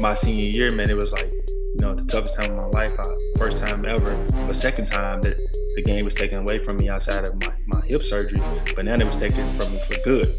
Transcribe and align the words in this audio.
my 0.00 0.14
senior 0.14 0.46
year, 0.46 0.72
man, 0.72 0.90
it 0.90 0.96
was 0.96 1.12
like 1.12 1.30
you 1.30 1.86
know 1.86 1.94
the 1.94 2.04
toughest 2.04 2.34
time 2.34 2.50
of 2.50 2.56
my 2.56 2.80
life. 2.80 2.98
I, 2.98 3.04
first 3.38 3.58
time 3.58 3.84
ever, 3.84 4.16
but 4.46 4.54
second 4.54 4.86
time 4.86 5.20
that 5.20 5.38
the 5.76 5.82
game 5.82 6.04
was 6.04 6.14
taken 6.14 6.38
away 6.38 6.62
from 6.62 6.76
me 6.76 6.88
outside 6.88 7.28
of 7.28 7.34
my, 7.40 7.54
my 7.66 7.80
hip 7.86 8.02
surgery, 8.02 8.40
but 8.74 8.84
now 8.84 8.94
it 8.94 9.04
was 9.04 9.16
taken 9.16 9.44
from 9.58 9.72
me 9.72 9.78
for 9.78 10.00
good. 10.02 10.36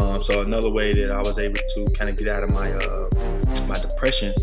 Um, 0.00 0.22
so 0.22 0.42
another 0.42 0.70
way 0.70 0.92
that 0.92 1.10
I 1.12 1.18
was 1.18 1.38
able 1.38 1.54
to 1.54 1.86
kind 1.96 2.10
of 2.10 2.16
get 2.16 2.28
out 2.28 2.42
of 2.42 2.50
my 2.50 2.70
uh, 2.70 3.08
my 3.68 3.78
depression 3.78 4.34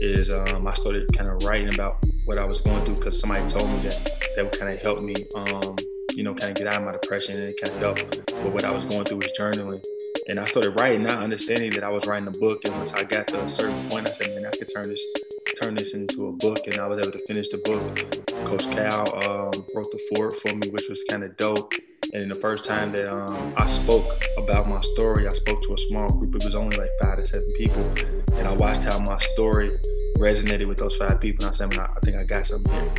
is 0.00 0.30
um, 0.30 0.66
I 0.66 0.74
started 0.74 1.08
kind 1.16 1.28
of 1.28 1.42
writing 1.44 1.74
about 1.74 1.98
what 2.24 2.38
I 2.38 2.44
was 2.44 2.60
going 2.60 2.80
through 2.80 2.94
because 2.94 3.18
somebody 3.18 3.46
told 3.48 3.68
me 3.68 3.76
that 3.88 4.10
that 4.36 4.44
would 4.44 4.58
kind 4.58 4.72
of 4.72 4.80
help 4.80 5.02
me, 5.02 5.14
um, 5.34 5.76
you 6.14 6.22
know, 6.22 6.34
kind 6.34 6.52
of 6.52 6.56
get 6.56 6.68
out 6.68 6.78
of 6.78 6.84
my 6.84 6.92
depression 6.92 7.36
and 7.36 7.50
it 7.50 7.60
kind 7.60 7.74
of 7.74 7.82
helped. 7.82 8.26
But 8.26 8.52
what 8.52 8.64
I 8.64 8.70
was 8.70 8.84
going 8.84 9.04
through 9.04 9.18
was 9.18 9.32
journaling. 9.38 9.84
And 10.30 10.38
I 10.38 10.44
started 10.44 10.78
writing, 10.78 11.02
not 11.02 11.18
understanding 11.18 11.72
that 11.72 11.82
I 11.82 11.88
was 11.88 12.06
writing 12.06 12.28
a 12.28 12.30
book. 12.30 12.64
And 12.64 12.72
once 12.74 12.92
I 12.92 13.02
got 13.02 13.26
to 13.28 13.42
a 13.42 13.48
certain 13.48 13.76
point, 13.90 14.06
I 14.08 14.12
said, 14.12 14.28
man, 14.28 14.46
I 14.46 14.56
could 14.56 14.72
turn 14.72 14.84
this 14.84 15.04
turn 15.60 15.74
this 15.74 15.92
into 15.92 16.28
a 16.28 16.32
book. 16.32 16.68
And 16.68 16.78
I 16.78 16.86
was 16.86 17.04
able 17.04 17.18
to 17.18 17.26
finish 17.26 17.48
the 17.48 17.58
book. 17.58 17.82
Coach 18.46 18.70
Cal 18.70 19.02
um, 19.28 19.66
wrote 19.74 19.90
the 19.90 20.00
foreword 20.08 20.34
for 20.34 20.54
me, 20.54 20.68
which 20.68 20.88
was 20.88 21.02
kind 21.10 21.24
of 21.24 21.36
dope. 21.36 21.74
And 22.12 22.30
the 22.30 22.38
first 22.38 22.64
time 22.64 22.92
that 22.92 23.12
um, 23.12 23.54
I 23.56 23.66
spoke 23.66 24.06
about 24.38 24.68
my 24.68 24.80
story, 24.82 25.26
I 25.26 25.30
spoke 25.30 25.62
to 25.62 25.74
a 25.74 25.78
small 25.78 26.06
group. 26.06 26.36
It 26.36 26.44
was 26.44 26.54
only 26.54 26.76
like 26.76 26.90
five 27.02 27.18
to 27.18 27.26
seven 27.26 27.50
people. 27.54 27.82
And 28.34 28.46
I 28.46 28.52
watched 28.52 28.84
how 28.84 29.00
my 29.00 29.18
story 29.18 29.70
resonated 30.18 30.68
with 30.68 30.78
those 30.78 30.94
five 30.94 31.20
people. 31.20 31.44
And 31.44 31.52
I 31.52 31.56
said, 31.56 31.76
man, 31.76 31.88
I 31.90 31.98
think 32.04 32.16
I 32.16 32.22
got 32.22 32.46
something 32.46 32.72
here. 32.72 32.94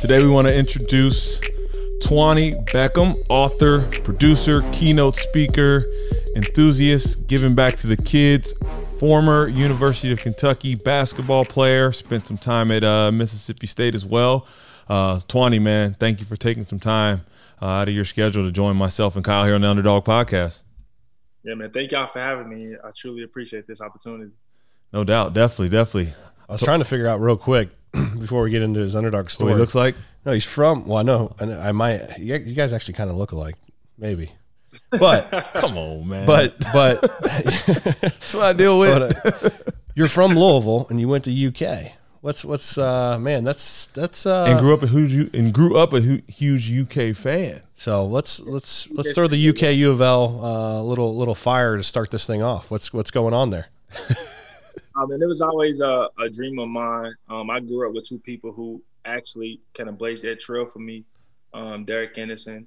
Today 0.00 0.20
we 0.24 0.28
want 0.28 0.48
to 0.48 0.56
introduce 0.56 1.38
Twany 2.00 2.52
Beckham, 2.66 3.20
author, 3.28 3.82
producer, 4.02 4.62
keynote 4.72 5.16
speaker, 5.16 5.80
enthusiast, 6.36 7.26
giving 7.26 7.54
back 7.54 7.76
to 7.76 7.86
the 7.86 7.96
kids, 7.96 8.54
former 8.98 9.48
University 9.48 10.12
of 10.12 10.20
Kentucky 10.20 10.74
basketball 10.74 11.44
player, 11.44 11.90
spent 11.92 12.26
some 12.26 12.36
time 12.36 12.70
at 12.70 12.84
uh, 12.84 13.10
Mississippi 13.10 13.66
State 13.66 13.94
as 13.94 14.04
well. 14.04 14.46
Uh, 14.88 15.16
Twany, 15.16 15.60
man, 15.60 15.94
thank 15.98 16.20
you 16.20 16.26
for 16.26 16.36
taking 16.36 16.62
some 16.62 16.78
time 16.78 17.22
uh, 17.60 17.66
out 17.66 17.88
of 17.88 17.94
your 17.94 18.04
schedule 18.04 18.44
to 18.44 18.52
join 18.52 18.76
myself 18.76 19.16
and 19.16 19.24
Kyle 19.24 19.44
here 19.44 19.54
on 19.54 19.62
the 19.62 19.68
Underdog 19.68 20.04
Podcast. 20.04 20.62
Yeah, 21.42 21.54
man, 21.54 21.70
thank 21.70 21.92
y'all 21.92 22.06
for 22.06 22.20
having 22.20 22.48
me. 22.48 22.76
I 22.84 22.90
truly 22.94 23.22
appreciate 23.22 23.66
this 23.66 23.80
opportunity. 23.80 24.32
No 24.92 25.04
doubt, 25.04 25.32
definitely, 25.32 25.70
definitely. 25.70 26.12
I 26.48 26.52
was 26.52 26.62
trying 26.62 26.78
to 26.78 26.84
figure 26.84 27.08
out 27.08 27.20
real 27.20 27.36
quick 27.36 27.70
before 27.92 28.42
we 28.42 28.50
get 28.50 28.62
into 28.62 28.80
his 28.80 28.94
underdog 28.94 29.30
story. 29.30 29.52
What 29.52 29.56
he 29.56 29.60
looks 29.60 29.74
like? 29.74 29.96
No, 30.24 30.32
he's 30.32 30.44
from. 30.44 30.86
Well, 30.86 30.98
I 30.98 31.02
know. 31.02 31.34
I 31.40 31.72
might. 31.72 32.18
You 32.18 32.38
guys 32.38 32.72
actually 32.72 32.94
kind 32.94 33.10
of 33.10 33.16
look 33.16 33.32
alike, 33.32 33.56
maybe. 33.96 34.32
But 34.90 35.30
come 35.54 35.76
on, 35.76 36.08
man. 36.08 36.26
But 36.26 36.56
but 36.72 37.00
that's 37.22 38.34
what 38.34 38.44
I 38.44 38.52
deal 38.52 38.78
with. 38.78 39.16
But, 39.22 39.44
uh, 39.44 39.50
you're 39.94 40.08
from 40.08 40.34
Louisville 40.34 40.86
and 40.90 41.00
you 41.00 41.08
went 41.08 41.24
to 41.24 41.46
UK. 41.48 41.92
What's 42.20 42.44
what's 42.44 42.76
uh 42.76 43.18
man? 43.18 43.44
That's 43.44 43.86
that's 43.88 44.26
uh 44.26 44.46
and 44.48 44.58
grew 44.58 44.74
up 44.74 44.82
a 44.82 44.86
huge 44.86 45.34
and 45.34 45.52
grew 45.52 45.76
up 45.76 45.92
a 45.92 46.00
huge 46.00 46.70
UK 46.70 47.14
fan. 47.14 47.62
So 47.76 48.04
let's 48.06 48.40
let's 48.40 48.90
let's 48.90 49.12
throw 49.12 49.26
the 49.26 49.48
UK 49.50 49.74
U 49.76 49.90
of 49.90 50.00
L 50.00 50.44
uh, 50.44 50.82
little 50.82 51.16
little 51.16 51.34
fire 51.34 51.76
to 51.76 51.82
start 51.82 52.10
this 52.10 52.26
thing 52.26 52.42
off. 52.42 52.70
What's 52.70 52.92
what's 52.92 53.10
going 53.10 53.34
on 53.34 53.50
there? 53.50 53.68
Um, 54.96 55.10
and 55.10 55.22
it 55.22 55.26
was 55.26 55.42
always 55.42 55.80
a, 55.80 56.08
a 56.18 56.28
dream 56.30 56.58
of 56.58 56.68
mine. 56.68 57.12
Um, 57.28 57.50
I 57.50 57.60
grew 57.60 57.86
up 57.86 57.94
with 57.94 58.08
two 58.08 58.18
people 58.18 58.50
who 58.50 58.82
actually 59.04 59.60
kind 59.74 59.88
of 59.88 59.98
blazed 59.98 60.24
that 60.24 60.40
trail 60.40 60.64
for 60.64 60.78
me. 60.78 61.04
Um, 61.52 61.84
Derek 61.84 62.16
Anderson, 62.16 62.66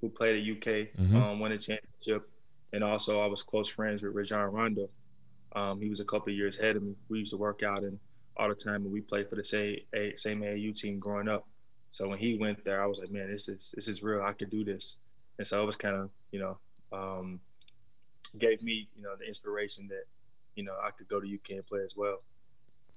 who 0.00 0.08
played 0.08 0.36
at 0.36 0.56
UK, 0.56 0.88
mm-hmm. 0.98 1.16
um, 1.16 1.40
won 1.40 1.52
a 1.52 1.58
championship, 1.58 2.28
and 2.72 2.82
also 2.82 3.20
I 3.20 3.26
was 3.26 3.42
close 3.42 3.68
friends 3.68 4.02
with 4.02 4.14
Rajon 4.14 4.52
Rondo. 4.52 4.88
Um, 5.54 5.80
he 5.80 5.88
was 5.88 6.00
a 6.00 6.04
couple 6.04 6.32
of 6.32 6.36
years 6.36 6.58
ahead 6.58 6.76
of 6.76 6.82
me. 6.82 6.94
We 7.08 7.18
used 7.18 7.32
to 7.32 7.36
work 7.36 7.62
out 7.62 7.82
and 7.82 7.98
all 8.36 8.48
the 8.48 8.54
time, 8.54 8.84
and 8.84 8.92
we 8.92 9.00
played 9.00 9.28
for 9.28 9.36
the 9.36 9.44
same 9.44 9.78
same 10.16 10.40
AAU 10.40 10.74
team 10.74 10.98
growing 10.98 11.28
up. 11.28 11.46
So 11.90 12.08
when 12.08 12.18
he 12.18 12.36
went 12.36 12.64
there, 12.64 12.82
I 12.82 12.86
was 12.86 12.98
like, 12.98 13.10
man, 13.10 13.30
this 13.30 13.48
is 13.48 13.72
this 13.74 13.88
is 13.88 14.02
real. 14.02 14.22
I 14.22 14.32
could 14.32 14.50
do 14.50 14.64
this. 14.64 14.96
And 15.38 15.46
so 15.46 15.62
it 15.62 15.66
was 15.66 15.76
kind 15.76 15.96
of 15.96 16.10
you 16.30 16.40
know 16.40 16.58
um, 16.92 17.40
gave 18.38 18.62
me 18.62 18.88
you 18.96 19.02
know 19.02 19.16
the 19.18 19.26
inspiration 19.26 19.88
that 19.88 20.04
you 20.54 20.64
know 20.64 20.74
I 20.82 20.90
could 20.90 21.08
go 21.08 21.20
to 21.20 21.26
UK 21.26 21.50
and 21.50 21.66
play 21.66 21.80
as 21.84 21.96
well. 21.96 22.22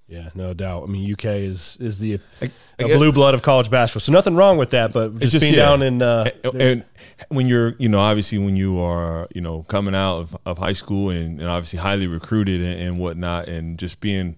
Yeah, 0.07 0.29
no 0.35 0.53
doubt. 0.53 0.83
I 0.83 0.85
mean, 0.87 1.11
UK 1.11 1.25
is 1.25 1.77
is 1.79 1.97
the 1.97 2.19
I, 2.41 2.51
I 2.77 2.83
blue 2.83 3.11
blood 3.11 3.33
of 3.33 3.41
college 3.41 3.71
basketball, 3.71 4.01
so 4.01 4.11
nothing 4.11 4.35
wrong 4.35 4.57
with 4.57 4.71
that. 4.71 4.91
But 4.91 5.17
just, 5.19 5.31
just 5.31 5.41
being 5.41 5.53
yeah. 5.53 5.65
down 5.65 5.81
in 5.81 6.01
uh, 6.01 6.29
and, 6.43 6.61
and, 6.61 6.85
when 7.29 7.47
you're, 7.47 7.75
you 7.79 7.87
know, 7.87 7.99
obviously 7.99 8.37
when 8.37 8.57
you 8.57 8.79
are, 8.79 9.27
you 9.33 9.39
know, 9.39 9.63
coming 9.63 9.95
out 9.95 10.17
of, 10.17 10.37
of 10.45 10.57
high 10.57 10.73
school 10.73 11.09
and, 11.09 11.39
and 11.39 11.49
obviously 11.49 11.79
highly 11.79 12.07
recruited 12.07 12.61
and, 12.61 12.79
and, 12.79 12.99
whatnot, 12.99 13.47
and 13.47 13.79
just 13.79 14.01
being 14.01 14.35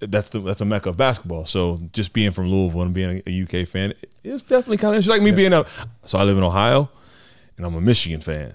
that's 0.00 0.28
the 0.28 0.40
that's 0.40 0.60
a 0.60 0.64
mecca 0.64 0.90
of 0.90 0.96
basketball. 0.96 1.44
So 1.44 1.80
just 1.92 2.12
being 2.12 2.30
from 2.30 2.48
Louisville 2.48 2.82
and 2.82 2.94
being 2.94 3.22
a, 3.26 3.30
a 3.30 3.62
UK 3.62 3.66
fan, 3.66 3.94
it's 4.22 4.44
definitely 4.44 4.76
kind 4.76 4.94
of 4.94 5.00
it's 5.00 5.08
like 5.08 5.22
me 5.22 5.30
yeah. 5.30 5.36
being 5.36 5.52
a. 5.52 5.66
So 6.04 6.18
I 6.18 6.22
live 6.22 6.38
in 6.38 6.44
Ohio, 6.44 6.88
and 7.56 7.66
I'm 7.66 7.74
a 7.74 7.80
Michigan 7.80 8.20
fan. 8.20 8.54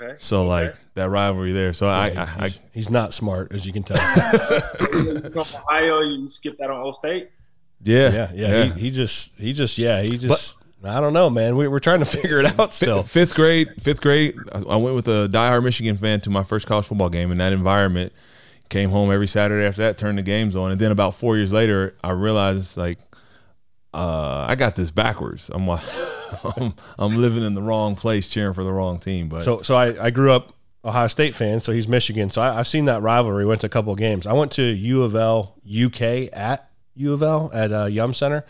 Okay. 0.00 0.14
So 0.18 0.40
okay. 0.42 0.48
like 0.48 0.76
that 0.94 1.10
rivalry 1.10 1.52
there. 1.52 1.72
So 1.72 1.86
yeah, 1.86 1.98
I, 1.98 2.04
I, 2.04 2.44
he's, 2.48 2.58
I, 2.58 2.62
he's 2.72 2.90
not 2.90 3.12
smart 3.12 3.52
as 3.52 3.66
you 3.66 3.72
can 3.72 3.82
tell. 3.82 3.96
from 5.30 5.38
Ohio, 5.38 6.00
you 6.00 6.26
skip 6.28 6.56
that 6.58 6.70
on 6.70 6.80
Old 6.80 6.94
State. 6.94 7.30
Yeah, 7.82 8.12
yeah, 8.12 8.30
yeah. 8.34 8.48
yeah. 8.48 8.64
He, 8.74 8.80
he, 8.80 8.90
just, 8.90 9.36
he 9.38 9.52
just, 9.52 9.78
yeah, 9.78 10.02
he 10.02 10.18
just. 10.18 10.56
But, 10.58 10.64
I 10.84 11.00
don't 11.00 11.12
know, 11.12 11.28
man. 11.28 11.56
We, 11.56 11.66
we're 11.66 11.80
trying 11.80 12.00
to 12.00 12.04
figure 12.06 12.38
it 12.38 12.58
out 12.58 12.72
still. 12.72 13.02
Fifth 13.02 13.34
grade, 13.34 13.68
fifth 13.80 14.00
grade. 14.00 14.36
I 14.52 14.76
went 14.76 14.94
with 14.94 15.08
a 15.08 15.28
diehard 15.28 15.64
Michigan 15.64 15.96
fan 15.96 16.20
to 16.22 16.30
my 16.30 16.44
first 16.44 16.66
college 16.66 16.86
football 16.86 17.08
game 17.08 17.32
in 17.32 17.38
that 17.38 17.52
environment. 17.52 18.12
Came 18.68 18.90
home 18.90 19.10
every 19.10 19.26
Saturday 19.26 19.66
after 19.66 19.80
that, 19.82 19.96
turned 19.96 20.18
the 20.18 20.22
games 20.22 20.54
on, 20.54 20.70
and 20.70 20.80
then 20.80 20.92
about 20.92 21.14
four 21.14 21.38
years 21.38 21.50
later, 21.50 21.96
I 22.04 22.10
realized 22.10 22.76
like 22.76 22.98
uh, 23.94 24.46
I 24.48 24.54
got 24.54 24.76
this 24.76 24.90
backwards. 24.90 25.50
I'm, 25.52 25.68
I'm, 25.68 26.74
I'm 26.98 27.16
living 27.16 27.42
in 27.42 27.54
the 27.54 27.62
wrong 27.62 27.96
place, 27.96 28.28
cheering 28.28 28.54
for 28.54 28.64
the 28.64 28.72
wrong 28.72 28.98
team. 28.98 29.28
But 29.28 29.42
so 29.42 29.62
so 29.62 29.76
I, 29.76 30.06
I 30.06 30.10
grew 30.10 30.32
up 30.32 30.52
Ohio 30.84 31.06
State 31.06 31.34
fan, 31.34 31.60
so 31.60 31.72
he's 31.72 31.88
Michigan. 31.88 32.30
So 32.30 32.42
I, 32.42 32.54
have 32.54 32.68
seen 32.68 32.84
that 32.86 33.02
rivalry. 33.02 33.44
Went 33.46 33.62
to 33.62 33.66
a 33.66 33.70
couple 33.70 33.92
of 33.92 33.98
games. 33.98 34.26
I 34.26 34.32
went 34.32 34.52
to 34.52 34.62
U 34.62 35.02
of 35.02 35.14
L 35.14 35.56
UK 35.66 36.02
at 36.32 36.70
U 36.94 37.12
of 37.12 37.22
L 37.22 37.50
at 37.52 37.72
uh, 37.72 37.86
Yum 37.86 38.14
Center, 38.14 38.44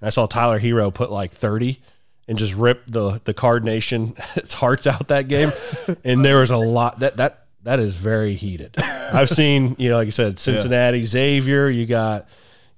and 0.00 0.06
I 0.06 0.10
saw 0.10 0.26
Tyler 0.26 0.60
Herro 0.60 0.92
put 0.92 1.10
like 1.10 1.32
30 1.32 1.80
and 2.28 2.38
just 2.38 2.54
rip 2.54 2.82
the 2.86 3.20
the 3.24 3.34
Card 3.34 3.64
Nation 3.64 4.14
its 4.36 4.52
hearts 4.52 4.86
out 4.86 5.08
that 5.08 5.28
game. 5.28 5.50
and 6.04 6.24
there 6.24 6.38
was 6.38 6.50
a 6.50 6.56
lot 6.56 7.00
that 7.00 7.16
that 7.16 7.46
that 7.62 7.80
is 7.80 7.96
very 7.96 8.34
heated. 8.34 8.74
I've 9.12 9.30
seen 9.30 9.76
you 9.78 9.90
know 9.90 9.96
like 9.96 10.08
I 10.08 10.10
said 10.10 10.38
Cincinnati 10.38 11.00
yeah. 11.00 11.06
Xavier. 11.06 11.68
You 11.68 11.86
got 11.86 12.28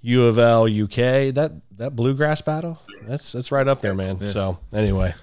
U 0.00 0.24
of 0.24 0.38
L 0.38 0.64
UK. 0.64 1.34
That 1.34 1.52
that 1.78 1.96
bluegrass 1.96 2.40
battle, 2.40 2.80
that's 3.02 3.32
that's 3.32 3.50
right 3.50 3.66
up 3.66 3.80
there, 3.80 3.94
man. 3.94 4.18
Yeah. 4.20 4.28
So 4.28 4.58
anyway, 4.72 5.14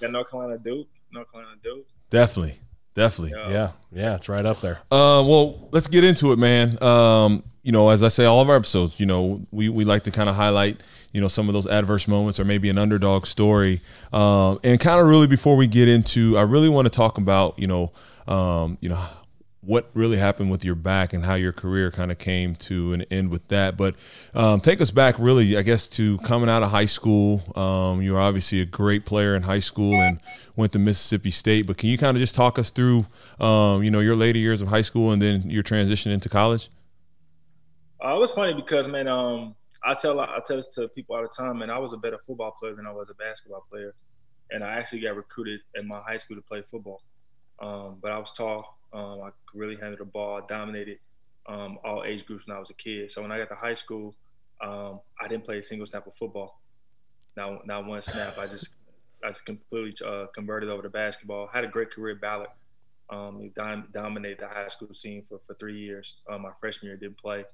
North 0.00 0.30
Carolina 0.30 0.58
Duke, 0.58 0.88
North 1.12 1.30
Carolina 1.32 1.56
Duke. 1.62 1.86
Definitely, 2.10 2.58
definitely. 2.94 3.38
Yeah. 3.38 3.50
yeah, 3.50 3.70
yeah, 3.92 4.14
it's 4.16 4.28
right 4.28 4.44
up 4.44 4.60
there. 4.60 4.78
Uh, 4.90 5.24
well, 5.26 5.68
let's 5.72 5.88
get 5.88 6.04
into 6.04 6.32
it, 6.32 6.38
man. 6.38 6.80
Um, 6.82 7.42
you 7.62 7.72
know, 7.72 7.88
as 7.88 8.02
I 8.02 8.08
say, 8.08 8.24
all 8.24 8.40
of 8.40 8.50
our 8.50 8.56
episodes, 8.56 8.98
you 9.00 9.06
know, 9.06 9.46
we 9.50 9.68
we 9.68 9.84
like 9.84 10.04
to 10.04 10.10
kind 10.10 10.28
of 10.28 10.34
highlight, 10.34 10.80
you 11.12 11.20
know, 11.20 11.28
some 11.28 11.48
of 11.48 11.54
those 11.54 11.66
adverse 11.66 12.08
moments 12.08 12.38
or 12.38 12.44
maybe 12.44 12.68
an 12.68 12.78
underdog 12.78 13.26
story. 13.26 13.80
Um, 14.12 14.58
and 14.64 14.78
kind 14.80 15.00
of 15.00 15.06
really 15.06 15.26
before 15.28 15.56
we 15.56 15.66
get 15.66 15.88
into, 15.88 16.36
I 16.36 16.42
really 16.42 16.68
want 16.68 16.86
to 16.86 16.90
talk 16.90 17.18
about, 17.18 17.58
you 17.58 17.68
know, 17.68 17.92
um, 18.26 18.78
you 18.80 18.88
know 18.88 19.00
what 19.64 19.88
really 19.94 20.16
happened 20.16 20.50
with 20.50 20.64
your 20.64 20.74
back 20.74 21.12
and 21.12 21.24
how 21.24 21.34
your 21.34 21.52
career 21.52 21.90
kind 21.92 22.10
of 22.10 22.18
came 22.18 22.56
to 22.56 22.92
an 22.92 23.02
end 23.10 23.30
with 23.30 23.46
that. 23.48 23.76
But 23.76 23.94
um, 24.34 24.60
take 24.60 24.80
us 24.80 24.90
back, 24.90 25.14
really, 25.18 25.56
I 25.56 25.62
guess, 25.62 25.86
to 25.88 26.18
coming 26.18 26.48
out 26.48 26.64
of 26.64 26.70
high 26.70 26.86
school. 26.86 27.42
Um, 27.56 28.02
you 28.02 28.12
were 28.12 28.20
obviously 28.20 28.60
a 28.60 28.64
great 28.64 29.06
player 29.06 29.36
in 29.36 29.42
high 29.42 29.60
school 29.60 29.94
and 29.94 30.18
went 30.56 30.72
to 30.72 30.80
Mississippi 30.80 31.30
State. 31.30 31.66
But 31.66 31.76
can 31.76 31.90
you 31.90 31.96
kind 31.96 32.16
of 32.16 32.20
just 32.20 32.34
talk 32.34 32.58
us 32.58 32.70
through, 32.70 33.06
um, 33.38 33.84
you 33.84 33.90
know, 33.90 34.00
your 34.00 34.16
later 34.16 34.38
years 34.38 34.60
of 34.60 34.68
high 34.68 34.80
school 34.80 35.12
and 35.12 35.22
then 35.22 35.48
your 35.48 35.62
transition 35.62 36.10
into 36.10 36.28
college? 36.28 36.68
Uh, 38.04 38.16
it 38.16 38.18
was 38.18 38.32
funny 38.32 38.52
because, 38.52 38.88
man, 38.88 39.06
um, 39.06 39.54
I 39.84 39.94
tell 39.94 40.18
I 40.18 40.40
tell 40.44 40.56
this 40.56 40.68
to 40.74 40.88
people 40.88 41.14
all 41.14 41.22
the 41.22 41.28
time, 41.28 41.62
and 41.62 41.70
I 41.70 41.78
was 41.78 41.92
a 41.92 41.96
better 41.96 42.18
football 42.18 42.52
player 42.58 42.74
than 42.74 42.86
I 42.86 42.92
was 42.92 43.10
a 43.10 43.14
basketball 43.14 43.64
player, 43.70 43.94
and 44.50 44.64
I 44.64 44.74
actually 44.74 45.00
got 45.00 45.14
recruited 45.14 45.60
in 45.76 45.86
my 45.86 46.00
high 46.00 46.16
school 46.16 46.36
to 46.36 46.42
play 46.42 46.62
football. 46.62 47.00
Um, 47.60 47.98
but 48.02 48.10
I 48.10 48.18
was 48.18 48.32
tall 48.32 48.81
um, 48.92 49.20
I 49.22 49.30
really 49.54 49.76
handle 49.76 49.96
the 49.98 50.04
ball, 50.04 50.42
dominated 50.46 50.98
um, 51.46 51.78
all 51.84 52.04
age 52.04 52.26
groups 52.26 52.46
when 52.46 52.56
I 52.56 52.60
was 52.60 52.70
a 52.70 52.74
kid. 52.74 53.10
So 53.10 53.22
when 53.22 53.32
I 53.32 53.38
got 53.38 53.48
to 53.48 53.54
high 53.54 53.74
school, 53.74 54.14
um, 54.60 55.00
I 55.20 55.28
didn't 55.28 55.44
play 55.44 55.58
a 55.58 55.62
single 55.62 55.86
snap 55.86 56.06
of 56.06 56.14
football. 56.14 56.60
Not, 57.36 57.66
not 57.66 57.86
one 57.86 58.02
snap. 58.02 58.38
I 58.38 58.46
just 58.46 58.74
I 59.24 59.28
just 59.28 59.46
completely 59.46 59.94
uh, 60.06 60.26
converted 60.34 60.68
over 60.68 60.82
to 60.82 60.90
basketball. 60.90 61.46
Had 61.46 61.64
a 61.64 61.68
great 61.68 61.90
career 61.90 62.16
ballot. 62.16 62.50
Um, 63.08 63.50
dom- 63.54 63.88
dominated 63.92 64.40
the 64.40 64.48
high 64.48 64.68
school 64.68 64.92
scene 64.94 65.24
for, 65.28 65.40
for 65.46 65.54
three 65.54 65.78
years. 65.78 66.14
Uh, 66.28 66.38
my 66.38 66.50
freshman 66.60 66.88
year 66.88 66.96
didn't 66.96 67.18
play 67.18 67.44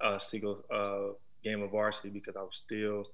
a 0.00 0.20
single 0.20 0.64
uh, 0.72 1.14
game 1.42 1.62
of 1.62 1.70
varsity 1.70 2.10
because 2.10 2.36
I 2.36 2.42
was 2.42 2.56
still 2.56 3.06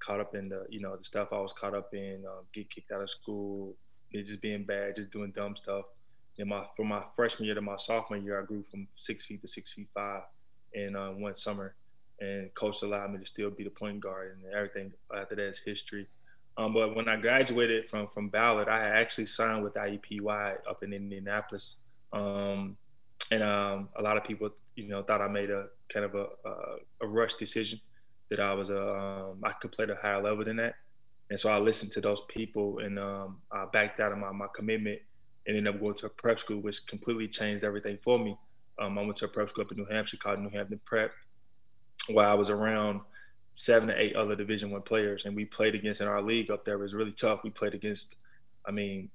caught 0.00 0.20
up 0.20 0.34
in 0.34 0.48
the 0.48 0.66
you 0.68 0.80
know 0.80 0.96
the 0.96 1.04
stuff 1.04 1.28
I 1.32 1.38
was 1.38 1.52
caught 1.52 1.74
up 1.74 1.94
in. 1.94 2.24
Uh, 2.26 2.42
get 2.52 2.70
kicked 2.70 2.92
out 2.92 3.02
of 3.02 3.10
school, 3.10 3.74
just 4.12 4.40
being 4.40 4.64
bad, 4.64 4.96
just 4.96 5.10
doing 5.10 5.30
dumb 5.30 5.56
stuff 5.56 5.84
in 6.38 6.48
my 6.48 6.64
from 6.76 6.88
my 6.88 7.02
freshman 7.14 7.46
year 7.46 7.54
to 7.54 7.60
my 7.60 7.76
sophomore 7.76 8.18
year, 8.18 8.40
I 8.40 8.44
grew 8.44 8.64
from 8.70 8.88
six 8.96 9.26
feet 9.26 9.40
to 9.42 9.48
six 9.48 9.72
feet 9.72 9.88
five 9.94 10.22
in 10.72 10.96
uh, 10.96 11.10
one 11.10 11.36
summer, 11.36 11.74
and 12.20 12.52
coach 12.54 12.82
allowed 12.82 13.12
me 13.12 13.18
to 13.18 13.26
still 13.26 13.50
be 13.50 13.64
the 13.64 13.70
point 13.70 14.00
guard, 14.00 14.36
and 14.36 14.52
everything 14.52 14.92
after 15.14 15.36
that 15.36 15.48
is 15.48 15.58
history. 15.58 16.08
Um, 16.56 16.72
but 16.72 16.94
when 16.94 17.08
I 17.08 17.16
graduated 17.16 17.88
from 17.88 18.08
from 18.08 18.28
Ballard, 18.28 18.68
I 18.68 18.78
actually 18.78 19.26
signed 19.26 19.62
with 19.62 19.74
IUPUI 19.74 20.56
up 20.68 20.82
in 20.82 20.92
Indianapolis, 20.92 21.76
um, 22.12 22.76
and 23.30 23.42
um, 23.42 23.88
a 23.96 24.02
lot 24.02 24.16
of 24.16 24.24
people, 24.24 24.50
you 24.76 24.88
know, 24.88 25.02
thought 25.02 25.20
I 25.20 25.28
made 25.28 25.50
a 25.50 25.66
kind 25.92 26.04
of 26.04 26.14
a, 26.14 26.26
a, 26.44 26.76
a 27.02 27.06
rush 27.06 27.34
decision 27.34 27.80
that 28.30 28.40
I 28.40 28.54
was 28.54 28.70
a 28.70 28.96
um, 28.96 29.40
I 29.44 29.52
could 29.52 29.72
play 29.72 29.84
at 29.84 29.90
a 29.90 29.96
higher 29.96 30.22
level 30.22 30.44
than 30.44 30.56
that, 30.56 30.74
and 31.30 31.38
so 31.38 31.48
I 31.48 31.58
listened 31.58 31.92
to 31.92 32.00
those 32.00 32.22
people 32.22 32.78
and 32.80 32.98
um, 32.98 33.38
I 33.50 33.66
backed 33.72 34.00
out 34.00 34.12
of 34.12 34.18
my, 34.18 34.30
my 34.32 34.46
commitment 34.54 35.00
and 35.46 35.56
ended 35.56 35.74
up 35.74 35.80
going 35.80 35.94
to 35.94 36.06
a 36.06 36.10
prep 36.10 36.38
school, 36.38 36.60
which 36.60 36.86
completely 36.86 37.28
changed 37.28 37.64
everything 37.64 37.98
for 38.02 38.18
me. 38.18 38.36
Um, 38.78 38.98
I 38.98 39.02
went 39.02 39.16
to 39.16 39.26
a 39.26 39.28
prep 39.28 39.48
school 39.50 39.64
up 39.64 39.70
in 39.70 39.78
New 39.78 39.86
Hampshire 39.86 40.16
called 40.16 40.40
New 40.40 40.50
Hampton 40.50 40.80
Prep, 40.84 41.12
while 42.08 42.30
I 42.30 42.34
was 42.34 42.50
around 42.50 43.00
seven 43.54 43.88
to 43.88 44.02
eight 44.02 44.16
other 44.16 44.34
Division 44.34 44.70
One 44.70 44.82
players, 44.82 45.24
and 45.24 45.36
we 45.36 45.44
played 45.44 45.74
against 45.74 46.00
in 46.00 46.08
our 46.08 46.20
league 46.20 46.50
up 46.50 46.64
there. 46.64 46.74
It 46.74 46.80
was 46.80 46.94
really 46.94 47.12
tough. 47.12 47.40
We 47.44 47.50
played 47.50 47.74
against, 47.74 48.16
I 48.66 48.72
mean, 48.72 49.10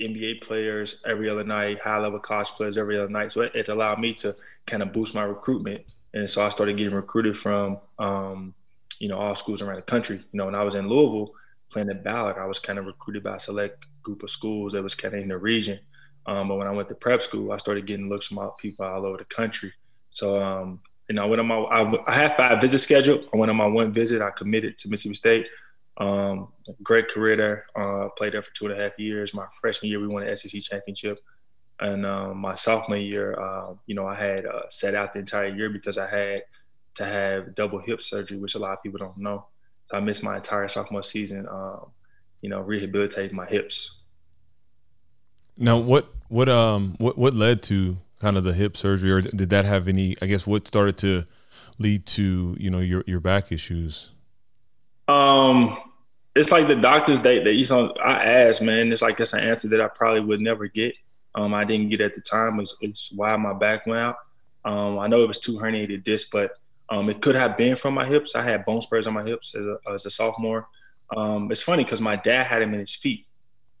NBA 0.00 0.40
players 0.40 1.02
every 1.06 1.28
other 1.28 1.44
night, 1.44 1.80
high 1.80 1.98
level 1.98 2.18
college 2.18 2.48
players 2.48 2.78
every 2.78 2.98
other 2.98 3.08
night. 3.08 3.32
So 3.32 3.42
it, 3.42 3.52
it, 3.54 3.68
allowed 3.68 3.98
me 3.98 4.14
to 4.14 4.34
kind 4.66 4.82
of 4.82 4.92
boost 4.92 5.14
my 5.14 5.22
recruitment, 5.22 5.82
and 6.14 6.28
so 6.28 6.44
I 6.44 6.48
started 6.48 6.76
getting 6.76 6.94
recruited 6.94 7.36
from, 7.36 7.78
um, 7.98 8.54
you 8.98 9.08
know, 9.08 9.18
all 9.18 9.34
schools 9.34 9.62
around 9.62 9.76
the 9.76 9.82
country. 9.82 10.16
You 10.16 10.38
know, 10.38 10.46
when 10.46 10.54
I 10.54 10.62
was 10.62 10.74
in 10.74 10.88
Louisville 10.88 11.34
playing 11.70 11.90
at 11.90 12.04
Ballard, 12.04 12.36
I 12.38 12.46
was 12.46 12.58
kind 12.58 12.78
of 12.78 12.86
recruited 12.86 13.22
by 13.22 13.36
a 13.36 13.40
select 13.40 13.86
group 14.02 14.22
of 14.22 14.30
schools 14.30 14.72
that 14.72 14.82
was 14.82 14.94
kind 14.94 15.14
of 15.14 15.20
in 15.20 15.28
the 15.28 15.38
region. 15.38 15.78
Um, 16.26 16.48
but 16.48 16.56
when 16.56 16.66
I 16.66 16.72
went 16.72 16.88
to 16.88 16.94
prep 16.94 17.22
school, 17.22 17.52
I 17.52 17.56
started 17.56 17.86
getting 17.86 18.08
looks 18.08 18.26
from 18.26 18.50
people 18.58 18.84
all 18.84 19.06
over 19.06 19.18
the 19.18 19.24
country. 19.24 19.72
So 20.10 20.42
um, 20.42 20.80
you 21.08 21.16
know, 21.16 21.24
I 21.24 21.26
went 21.26 21.40
on 21.40 21.46
my 21.48 21.56
I, 21.56 21.92
I 22.06 22.14
had 22.14 22.36
five 22.36 22.60
visits 22.60 22.84
scheduled. 22.84 23.26
I 23.34 23.36
went 23.36 23.50
on 23.50 23.56
my 23.56 23.66
one 23.66 23.92
visit. 23.92 24.22
I 24.22 24.30
committed 24.30 24.78
to 24.78 24.88
Mississippi 24.88 25.14
State. 25.14 25.48
Um, 25.96 26.52
great 26.82 27.08
career 27.08 27.36
there. 27.36 27.66
Uh, 27.74 28.08
played 28.10 28.32
there 28.32 28.42
for 28.42 28.54
two 28.54 28.66
and 28.66 28.78
a 28.78 28.82
half 28.82 28.98
years. 28.98 29.34
My 29.34 29.46
freshman 29.60 29.90
year, 29.90 30.00
we 30.00 30.06
won 30.06 30.24
the 30.24 30.36
SEC 30.36 30.60
championship, 30.62 31.18
and 31.80 32.06
um, 32.06 32.38
my 32.38 32.54
sophomore 32.54 32.96
year, 32.96 33.38
uh, 33.40 33.74
you 33.86 33.94
know, 33.94 34.06
I 34.06 34.14
had 34.14 34.46
uh, 34.46 34.62
set 34.70 34.94
out 34.94 35.12
the 35.12 35.18
entire 35.18 35.48
year 35.48 35.68
because 35.68 35.98
I 35.98 36.06
had 36.06 36.42
to 36.94 37.04
have 37.04 37.54
double 37.54 37.80
hip 37.80 38.00
surgery, 38.00 38.38
which 38.38 38.54
a 38.54 38.58
lot 38.58 38.74
of 38.74 38.82
people 38.82 38.98
don't 38.98 39.18
know. 39.18 39.46
So 39.90 39.96
I 39.96 40.00
missed 40.00 40.22
my 40.22 40.36
entire 40.36 40.68
sophomore 40.68 41.02
season, 41.02 41.48
um, 41.48 41.86
you 42.42 42.48
know, 42.48 42.60
rehabilitating 42.60 43.36
my 43.36 43.46
hips. 43.46 43.96
Now, 45.56 45.78
what 45.78 46.08
what 46.28 46.48
um 46.48 46.94
what 46.98 47.18
what 47.18 47.34
led 47.34 47.62
to 47.64 47.98
kind 48.20 48.36
of 48.36 48.44
the 48.44 48.52
hip 48.52 48.76
surgery, 48.76 49.10
or 49.10 49.20
did 49.20 49.50
that 49.50 49.64
have 49.64 49.88
any? 49.88 50.16
I 50.22 50.26
guess 50.26 50.46
what 50.46 50.68
started 50.68 50.96
to 50.98 51.24
lead 51.78 52.06
to 52.06 52.56
you 52.58 52.70
know 52.70 52.78
your 52.78 53.02
your 53.06 53.20
back 53.20 53.50
issues. 53.50 54.12
Um, 55.08 55.76
it's 56.36 56.52
like 56.52 56.68
the 56.68 56.76
doctors 56.76 57.20
they 57.20 57.42
they 57.42 57.52
you 57.52 57.66
know 57.68 57.92
I 58.02 58.22
asked 58.22 58.62
man, 58.62 58.92
it's 58.92 59.02
like 59.02 59.18
it's 59.18 59.32
an 59.32 59.40
answer 59.40 59.68
that 59.68 59.80
I 59.80 59.88
probably 59.88 60.20
would 60.20 60.40
never 60.40 60.68
get. 60.68 60.94
Um, 61.34 61.52
I 61.52 61.64
didn't 61.64 61.90
get 61.90 62.00
at 62.00 62.14
the 62.14 62.20
time. 62.20 62.58
It's, 62.60 62.76
it's 62.80 63.12
why 63.12 63.36
my 63.36 63.52
back 63.52 63.86
went 63.86 64.00
out. 64.00 64.16
Um, 64.64 64.98
I 64.98 65.06
know 65.06 65.22
it 65.22 65.28
was 65.28 65.38
two 65.38 65.58
herniated 65.58 66.04
discs, 66.04 66.30
but 66.30 66.58
um, 66.90 67.08
it 67.08 67.20
could 67.20 67.36
have 67.36 67.56
been 67.56 67.76
from 67.76 67.94
my 67.94 68.04
hips. 68.04 68.34
I 68.34 68.42
had 68.42 68.64
bone 68.64 68.80
spurs 68.80 69.06
on 69.06 69.14
my 69.14 69.24
hips 69.24 69.54
as 69.54 69.64
a, 69.64 69.76
as 69.92 70.06
a 70.06 70.10
sophomore. 70.10 70.68
Um, 71.16 71.50
it's 71.50 71.62
funny 71.62 71.84
because 71.84 72.00
my 72.00 72.16
dad 72.16 72.46
had 72.46 72.62
him 72.62 72.74
in 72.74 72.80
his 72.80 72.94
feet, 72.94 73.26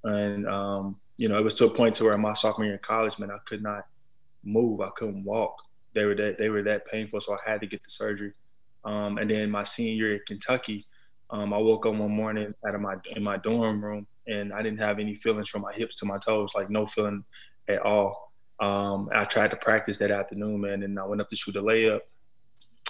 and 0.04 0.48
um, 0.48 0.96
you 1.16 1.28
know 1.28 1.38
it 1.38 1.44
was 1.44 1.54
to 1.54 1.66
a 1.66 1.70
point 1.70 1.96
to 1.96 2.04
where 2.04 2.16
my 2.18 2.32
sophomore 2.32 2.66
year 2.66 2.74
in 2.74 2.80
college, 2.80 3.18
man, 3.18 3.30
I 3.30 3.38
could 3.46 3.62
not 3.62 3.84
move. 4.44 4.80
I 4.80 4.90
couldn't 4.90 5.24
walk. 5.24 5.62
They 5.94 6.04
were 6.04 6.14
that 6.14 6.38
they 6.38 6.48
were 6.48 6.62
that 6.62 6.86
painful, 6.86 7.20
so 7.20 7.34
I 7.34 7.50
had 7.50 7.60
to 7.60 7.66
get 7.66 7.82
the 7.82 7.90
surgery. 7.90 8.32
Um, 8.84 9.18
and 9.18 9.30
then 9.30 9.50
my 9.50 9.62
senior 9.62 10.06
year 10.06 10.14
in 10.14 10.20
Kentucky, 10.26 10.86
um, 11.30 11.52
I 11.52 11.58
woke 11.58 11.86
up 11.86 11.94
one 11.94 12.10
morning 12.10 12.54
out 12.66 12.74
of 12.74 12.80
my 12.80 12.94
in 13.14 13.22
my 13.22 13.36
dorm 13.36 13.84
room, 13.84 14.06
and 14.26 14.52
I 14.52 14.62
didn't 14.62 14.80
have 14.80 14.98
any 14.98 15.14
feelings 15.14 15.48
from 15.48 15.62
my 15.62 15.72
hips 15.72 15.96
to 15.96 16.06
my 16.06 16.18
toes, 16.18 16.52
like 16.54 16.70
no 16.70 16.86
feeling 16.86 17.24
at 17.68 17.80
all. 17.82 18.32
Um, 18.60 19.08
I 19.12 19.24
tried 19.24 19.50
to 19.50 19.56
practice 19.56 19.98
that 19.98 20.10
afternoon, 20.10 20.60
man, 20.60 20.82
and 20.82 20.98
I 20.98 21.04
went 21.06 21.20
up 21.20 21.30
to 21.30 21.36
shoot 21.36 21.56
a 21.56 21.62
layup, 21.62 22.00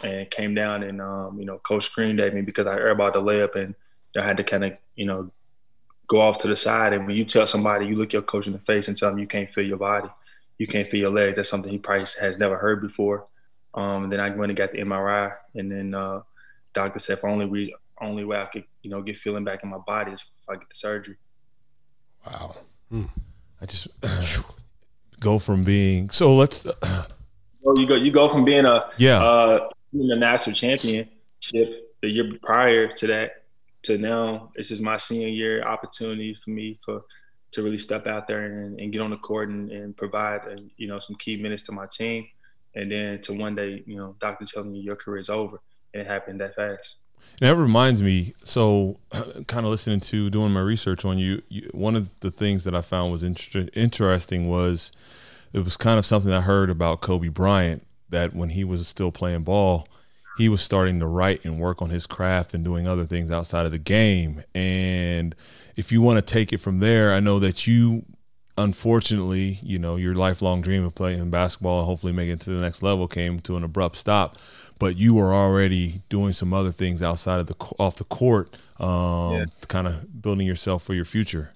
and 0.05 0.31
came 0.31 0.55
down, 0.55 0.83
and 0.83 1.01
um, 1.01 1.39
you 1.39 1.47
know, 1.47 1.59
coach 1.59 1.85
screamed 1.85 2.21
at 2.21 2.35
me 2.35 2.43
because 2.43 2.67
I 2.67 2.75
heard 2.75 2.93
about 2.93 3.13
the 3.13 3.23
layup, 3.23 3.55
and 3.57 3.75
I 4.17 4.25
had 4.25 4.37
to 4.37 4.45
kind 4.45 4.65
of 4.65 4.79
you 4.97 5.07
know 5.07 5.31
go 6.09 6.21
off 6.21 6.39
to 6.39 6.49
the 6.49 6.57
side. 6.57 6.93
And 6.93 7.07
when 7.07 7.17
you 7.17 7.25
tell 7.25 7.47
somebody, 7.47 7.87
you 7.87 7.95
look 7.95 8.13
your 8.13 8.23
coach 8.23 8.47
in 8.47 8.53
the 8.53 8.59
face 8.61 8.89
and 8.89 8.97
tell 8.97 9.11
them 9.11 9.19
you 9.19 9.27
can't 9.27 9.51
feel 9.51 9.65
your 9.65 9.79
body 9.79 10.11
you 10.61 10.67
can't 10.67 10.89
feel 10.91 11.01
your 11.01 11.11
legs. 11.11 11.37
That's 11.37 11.49
something 11.49 11.73
he 11.73 11.79
probably 11.79 12.05
has 12.21 12.39
never 12.39 12.55
heard 12.55 12.83
before. 12.83 13.25
Um, 13.73 14.11
then 14.11 14.21
I 14.21 14.29
went 14.29 14.51
and 14.51 14.59
got 14.59 14.73
the 14.73 14.79
MRI, 14.79 15.35
and 15.55 15.73
then 15.73 15.95
uh, 15.95 16.21
doctor 16.75 16.99
said 16.99 17.17
if 17.17 17.25
only 17.25 17.47
we 17.47 17.75
only 17.99 18.25
way 18.25 18.39
I 18.39 18.45
could 18.45 18.65
you 18.83 18.91
know 18.91 19.01
get 19.01 19.17
feeling 19.17 19.43
back 19.43 19.63
in 19.63 19.71
my 19.71 19.79
body 19.79 20.13
is 20.13 20.21
if 20.21 20.49
I 20.51 20.57
get 20.57 20.69
the 20.69 20.75
surgery. 20.75 21.17
Wow. 22.27 22.57
Hmm. 22.91 23.05
I 23.63 23.67
just 23.67 23.89
go 25.21 25.39
from 25.39 25.65
being 25.65 26.11
so 26.11 26.37
let's. 26.37 26.67
Uh, 26.67 26.75
well, 27.63 27.79
you 27.79 27.87
go 27.87 27.95
you 27.95 28.11
go 28.11 28.29
from 28.29 28.45
being 28.45 28.67
a 28.67 28.91
yeah 28.99 29.23
uh, 29.23 29.69
a 29.93 30.17
national 30.17 30.55
championship 30.55 31.11
the 32.03 32.09
year 32.09 32.31
prior 32.43 32.89
to 32.89 33.07
that 33.09 33.45
to 33.83 33.99
now. 33.99 34.53
This 34.57 34.71
is 34.71 34.81
my 34.81 34.97
senior 34.97 35.29
year 35.29 35.63
opportunity 35.63 36.35
for 36.35 36.51
me 36.51 36.79
for 36.85 37.03
to 37.53 37.63
really 37.63 37.79
step 37.79 38.07
out 38.07 38.27
there 38.27 38.45
and, 38.45 38.79
and 38.79 38.93
get 38.93 39.03
on 39.03 39.11
the 39.11 39.17
court 39.17 39.49
and, 39.49 39.71
and 39.71 39.97
provide 39.97 40.41
uh, 40.47 40.61
you 40.77 40.89
know 40.89 40.99
some 40.99 41.17
key 41.17 41.37
minutes 41.37 41.63
to 41.65 41.73
my 41.73 41.87
team, 41.91 42.27
and 42.75 42.91
then 42.91 43.21
to 43.23 43.33
one 43.33 43.55
day 43.55 43.83
you 43.87 43.97
know 43.97 44.15
doctor 44.19 44.45
telling 44.45 44.73
me 44.73 44.81
your 44.81 44.97
career 44.97 45.21
is 45.21 45.31
over, 45.31 45.61
and 45.95 46.03
it 46.03 46.07
happened 46.07 46.41
that 46.41 46.55
fast. 46.55 46.97
And 47.41 47.49
that 47.49 47.57
reminds 47.57 48.03
me. 48.03 48.35
So, 48.45 48.99
kind 49.47 49.67
of 49.67 49.71
listening 49.71 50.01
to 50.01 50.31
doing 50.31 50.53
my 50.53 50.61
research 50.61 51.05
on 51.05 51.19
you, 51.19 51.43
you 51.49 51.69
one 51.73 51.97
of 51.97 52.19
the 52.21 52.31
things 52.31 52.65
that 52.65 52.75
I 52.75 52.83
found 52.83 53.13
was 53.13 53.23
inter- 53.23 53.69
interesting 53.75 54.49
was 54.49 54.93
it 55.53 55.65
was 55.65 55.77
kind 55.77 55.99
of 55.99 56.07
something 56.07 56.33
I 56.33 56.43
heard 56.43 56.71
about 56.71 57.01
Kobe 57.01 57.29
Bryant 57.29 57.85
that 58.11 58.35
when 58.35 58.51
he 58.51 58.65
was 58.65 58.87
still 58.87 59.11
playing 59.11 59.43
ball, 59.43 59.89
he 60.37 60.49
was 60.49 60.63
starting 60.63 61.01
to 61.01 61.07
write 61.07 61.45
and 61.45 61.59
work 61.59 61.83
on 61.83 61.91
his 61.91 62.07
craft 62.07 62.55
and 62.55 62.65
doing 62.65 62.87
other 62.87 63.05
things 63.05 63.31
outside 63.31 63.67
of 63.67 63.73
the 63.73 63.79
game. 63.79 64.43
And 64.55 65.35
if 65.77 65.93
you 65.93 66.01
want 66.01 66.17
to 66.17 66.23
take 66.23 66.53
it 66.53 66.59
from 66.59 66.79
there, 66.79 67.13
I 67.13 67.21
know 67.21 67.39
that 67.41 67.67
you, 67.67 68.07
unfortunately, 68.57 69.59
you 69.63 69.79
know, 69.79 69.97
your 69.97 70.15
lifelong 70.15 70.63
dream 70.63 70.85
of 70.85 70.95
playing 70.95 71.31
basketball 71.31 71.81
and 71.81 71.87
hopefully 71.87 72.13
making 72.13 72.35
it 72.35 72.41
to 72.43 72.51
the 72.51 72.61
next 72.61 72.83
level 72.83 73.07
came 73.09 73.41
to 73.41 73.57
an 73.57 73.65
abrupt 73.65 73.97
stop. 73.97 74.39
But 74.79 74.97
you 74.97 75.15
were 75.15 75.35
already 75.35 76.01
doing 76.09 76.33
some 76.33 76.55
other 76.55 76.73
things 76.73 77.03
outside 77.03 77.41
of 77.41 77.47
the 77.47 77.55
off 77.79 77.97
the 77.97 78.05
court, 78.05 78.57
um, 78.79 79.33
yeah. 79.33 79.45
kind 79.69 79.87
of 79.87 80.23
building 80.23 80.47
yourself 80.47 80.83
for 80.83 80.95
your 80.95 81.05
future. 81.05 81.53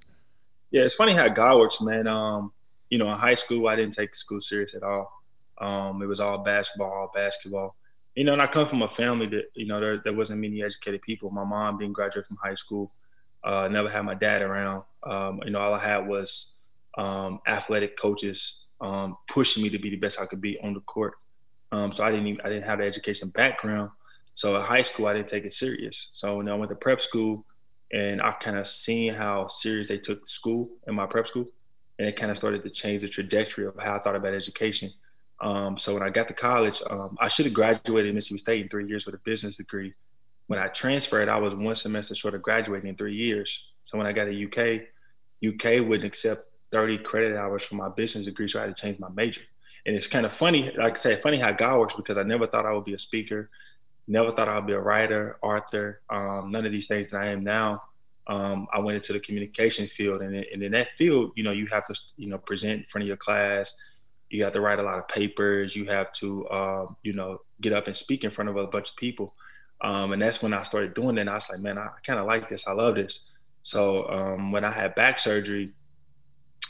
Yeah, 0.71 0.83
it's 0.83 0.93
funny 0.93 1.13
how 1.13 1.29
God 1.29 1.59
works, 1.59 1.81
man. 1.81 2.07
Um, 2.07 2.53
you 2.91 2.99
know, 2.99 3.07
in 3.07 3.17
high 3.17 3.35
school, 3.35 3.67
I 3.67 3.77
didn't 3.77 3.95
take 3.95 4.15
school 4.15 4.43
serious 4.43 4.75
at 4.75 4.83
all. 4.83 5.24
Um, 5.59 6.03
it 6.03 6.07
was 6.07 6.21
all 6.21 6.39
basketball, 6.39 6.93
all 6.93 7.11
basketball. 7.15 7.77
You 8.15 8.25
know, 8.25 8.33
and 8.33 8.43
I 8.43 8.47
come 8.47 8.69
from 8.69 8.83
a 8.83 8.89
family 8.89 9.27
that, 9.27 9.47
you 9.55 9.67
know, 9.67 9.81
there, 9.81 9.99
there 9.99 10.13
wasn't 10.13 10.41
many 10.41 10.63
educated 10.63 11.03
people. 11.03 11.31
My 11.31 11.45
mom 11.45 11.79
didn't 11.79 11.95
graduate 11.95 12.27
from 12.27 12.39
high 12.43 12.55
school. 12.55 12.93
Uh, 13.43 13.69
never 13.69 13.89
had 13.89 14.03
my 14.03 14.15
dad 14.15 14.43
around. 14.43 14.85
Um, 15.03 15.41
you 15.45 15.51
know, 15.51 15.61
all 15.61 15.75
I 15.75 15.81
had 15.81 16.07
was 16.07 16.53
um, 16.97 17.41
athletic 17.47 17.97
coaches 17.97 18.65
um, 18.81 19.17
pushing 19.29 19.63
me 19.63 19.71
to 19.71 19.79
be 19.79 19.91
the 19.91 19.97
best 19.97 20.21
I 20.21 20.27
could 20.27 20.41
be 20.41 20.59
on 20.61 20.75
the 20.75 20.81
court. 20.81 21.15
Um, 21.73 21.93
so 21.93 22.05
I 22.05 22.11
didn't 22.11 22.29
even, 22.29 22.41
I 22.43 22.49
didn't 22.49 22.65
have 22.65 22.79
the 22.79 22.85
education 22.85 23.31
background. 23.31 23.91
So 24.35 24.57
in 24.57 24.63
high 24.63 24.83
school, 24.83 25.07
I 25.07 25.15
didn't 25.15 25.29
take 25.29 25.45
it 25.45 25.53
serious. 25.53 26.09
So 26.13 26.37
when 26.37 26.49
I 26.49 26.55
went 26.55 26.71
to 26.71 26.77
prep 26.77 27.01
school, 27.01 27.45
and 27.93 28.21
I 28.21 28.33
kind 28.33 28.57
of 28.57 28.67
seen 28.67 29.15
how 29.15 29.47
serious 29.47 29.89
they 29.89 29.99
took 29.99 30.27
school 30.27 30.69
in 30.87 30.95
my 30.95 31.07
prep 31.07 31.27
school, 31.27 31.47
and 31.99 32.09
it 32.09 32.17
kind 32.17 32.31
of 32.31 32.37
started 32.37 32.63
to 32.65 32.71
change 32.71 33.03
the 33.03 33.09
trajectory 33.09 33.67
of 33.67 33.75
how 33.79 33.97
I 33.97 33.99
thought 34.01 34.17
about 34.17 34.35
education. 34.35 34.91
Um, 35.41 35.77
so 35.79 35.95
when 35.95 36.03
I 36.03 36.11
got 36.11 36.29
to 36.29 36.35
college, 36.35 36.81
um, 36.89 37.17
I 37.21 37.29
should 37.29 37.47
have 37.47 37.55
graduated 37.55 38.11
in 38.11 38.15
Mississippi 38.15 38.39
State 38.39 38.63
in 38.63 38.69
three 38.69 38.87
years 38.87 39.07
with 39.07 39.15
a 39.15 39.19
business 39.19 39.57
degree 39.57 39.95
when 40.47 40.59
I 40.59 40.69
transferred, 40.69 41.29
I 41.29 41.39
was 41.39 41.55
one 41.55 41.75
semester 41.75 42.15
short 42.15 42.35
of 42.35 42.43
graduating 42.43 42.89
in 42.89 42.97
three 42.97 43.15
years. 43.15 43.69
So 43.87 43.97
when 43.97 44.07
I 44.07 44.13
got 44.13 44.27
to 44.27 44.45
UK, 44.45 44.83
UK 45.47 45.87
wouldn't 45.87 46.05
accept 46.05 46.47
30 46.71 46.99
credit 46.99 47.37
hours 47.37 47.63
for 47.65 47.77
my 47.77 47.89
business 47.89 48.27
degree, 48.27 48.49
so 48.49 48.59
I 48.59 48.67
had 48.67 48.77
to 48.77 48.83
change 48.83 48.99
my 48.99 49.09
major. 49.15 49.43
And 49.87 49.95
it's 49.95 50.07
kind 50.07 50.27
of 50.27 50.33
funny, 50.33 50.71
like 50.77 50.93
I 50.93 50.97
say, 50.97 51.21
funny 51.21 51.39
how 51.39 51.53
God 51.53 51.79
works 51.79 51.95
because 51.95 52.19
I 52.19 52.23
never 52.23 52.47
thought 52.47 52.67
I 52.67 52.73
would 52.73 52.85
be 52.85 52.95
a 52.95 52.99
speaker, 52.99 53.51
never 54.07 54.33
thought 54.33 54.49
I 54.49 54.57
would 54.57 54.67
be 54.67 54.73
a 54.73 54.81
writer, 54.81 55.39
author, 55.43 56.01
um, 56.11 56.51
none 56.51 56.67
of 56.67 56.73
these 56.73 56.87
things 56.87 57.09
that 57.11 57.21
I 57.21 57.29
am 57.29 57.45
now. 57.45 57.83
Um, 58.27 58.67
I 58.73 58.79
went 58.79 58.97
into 58.97 59.13
the 59.13 59.21
communication 59.21 59.87
field, 59.87 60.23
and, 60.23 60.35
and 60.35 60.63
in 60.63 60.73
that 60.73 60.89
field, 60.97 61.33
you 61.37 61.45
know, 61.45 61.53
you 61.53 61.67
have 61.67 61.87
to, 61.87 62.01
you 62.17 62.29
know, 62.29 62.39
present 62.39 62.81
in 62.81 62.87
front 62.89 63.03
of 63.03 63.09
your 63.09 63.19
class. 63.19 63.75
You 64.35 64.45
have 64.45 64.53
to 64.55 64.61
write 64.61 64.81
a 64.81 64.83
lot 64.83 64.99
of 64.99 65.07
papers. 65.07 65.77
You 65.77 65.85
have 65.87 66.11
to, 66.13 66.49
um, 66.51 66.97
you 67.03 67.13
know, 67.13 67.41
get 67.61 67.73
up 67.73 67.87
and 67.87 67.97
speak 67.97 68.25
in 68.25 68.31
front 68.31 68.51
of 68.51 68.57
a 68.57 68.67
bunch 68.67 68.91
of 68.91 68.97
people. 68.97 69.35
Um, 69.81 70.13
and 70.13 70.21
that's 70.21 70.43
when 70.43 70.53
I 70.53 70.63
started 70.65 70.95
doing 70.95 71.19
it. 71.19 71.23
And 71.23 71.31
I 71.31 71.35
was 71.35 71.49
like, 71.51 71.61
man, 71.61 71.79
I 71.79 71.89
kind 72.05 72.19
of 72.19 72.27
like 72.27 72.49
this. 72.49 72.67
I 72.67 72.73
love 72.73 72.97
this. 72.97 73.21
So 73.63 74.09
um, 74.09 74.51
when 74.51 74.65
I 74.65 74.71
had 74.71 74.95
back 74.95 75.19
surgery, 75.19 75.73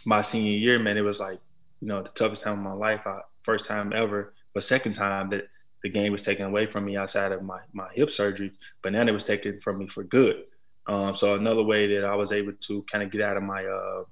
my 0.05 0.21
senior 0.21 0.59
year, 0.59 0.79
man, 0.79 0.99
it 0.99 1.03
was 1.03 1.21
like, 1.21 1.39
you 1.81 1.89
know, 1.89 2.03
the 2.03 2.11
toughest 2.11 2.43
time 2.43 2.59
of 2.59 2.65
my 2.65 2.73
life. 2.73 3.01
I, 3.07 3.21
first 3.45 3.67
time 3.67 3.93
ever, 3.95 4.35
but 4.53 4.63
second 4.63 4.95
time 4.95 5.29
that 5.31 5.49
the 5.83 5.91
game 5.91 6.11
was 6.11 6.23
taken 6.23 6.47
away 6.47 6.67
from 6.67 6.85
me 6.85 6.97
outside 6.97 7.31
of 7.31 7.43
my, 7.43 7.61
my 7.73 7.89
hip 7.93 8.11
surgery, 8.11 8.53
but 8.83 8.93
now 8.93 9.03
it 9.03 9.13
was 9.13 9.25
taken 9.25 9.61
from 9.61 9.79
me 9.79 9.87
for 9.87 10.03
good. 10.03 10.45
Um, 10.87 11.15
so 11.15 11.35
another 11.35 11.63
way 11.63 11.95
that 11.95 12.05
I 12.05 12.15
was 12.15 12.33
able 12.33 12.53
to 12.53 12.83
kind 12.83 13.05
of 13.05 13.11
get 13.11 13.21
out 13.23 13.37
of 13.37 13.43
my 13.43 13.65
uh, 13.65 14.05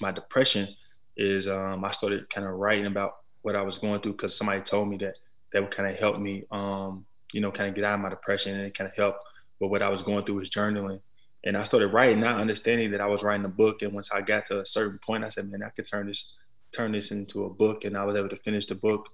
my 0.00 0.10
depression 0.10 0.68
is 1.16 1.48
um, 1.48 1.84
I 1.84 1.90
started 1.90 2.28
kind 2.30 2.46
of 2.46 2.54
writing 2.54 2.86
about 2.86 3.16
what 3.42 3.56
I 3.56 3.62
was 3.62 3.78
going 3.78 4.00
through 4.00 4.12
because 4.12 4.36
somebody 4.36 4.60
told 4.60 4.88
me 4.88 4.96
that 4.98 5.18
that 5.52 5.62
would 5.62 5.70
kind 5.70 5.88
of 5.88 5.98
help 5.98 6.18
me, 6.18 6.44
um, 6.50 7.06
you 7.32 7.40
know, 7.40 7.50
kind 7.50 7.68
of 7.68 7.74
get 7.74 7.84
out 7.84 7.94
of 7.94 8.00
my 8.00 8.08
depression 8.08 8.56
and 8.56 8.66
it 8.66 8.76
kind 8.76 8.88
of 8.88 8.96
help 8.96 9.16
with 9.60 9.70
what 9.70 9.82
I 9.82 9.88
was 9.88 10.02
going 10.02 10.24
through 10.24 10.36
was 10.36 10.50
journaling. 10.50 11.00
And 11.44 11.56
I 11.56 11.62
started 11.62 11.88
writing, 11.88 12.20
not 12.20 12.40
understanding 12.40 12.90
that 12.92 13.00
I 13.00 13.06
was 13.06 13.22
writing 13.22 13.44
a 13.44 13.50
book. 13.50 13.82
And 13.82 13.92
once 13.92 14.10
I 14.10 14.22
got 14.22 14.46
to 14.46 14.60
a 14.60 14.66
certain 14.66 14.98
point, 14.98 15.24
I 15.24 15.28
said, 15.28 15.50
man, 15.50 15.62
I 15.62 15.68
could 15.68 15.86
turn 15.86 16.06
this 16.06 16.34
turn 16.72 16.90
this 16.90 17.12
into 17.12 17.44
a 17.44 17.50
book. 17.50 17.84
And 17.84 17.96
I 17.96 18.04
was 18.04 18.16
able 18.16 18.30
to 18.30 18.36
finish 18.36 18.66
the 18.66 18.74
book. 18.74 19.10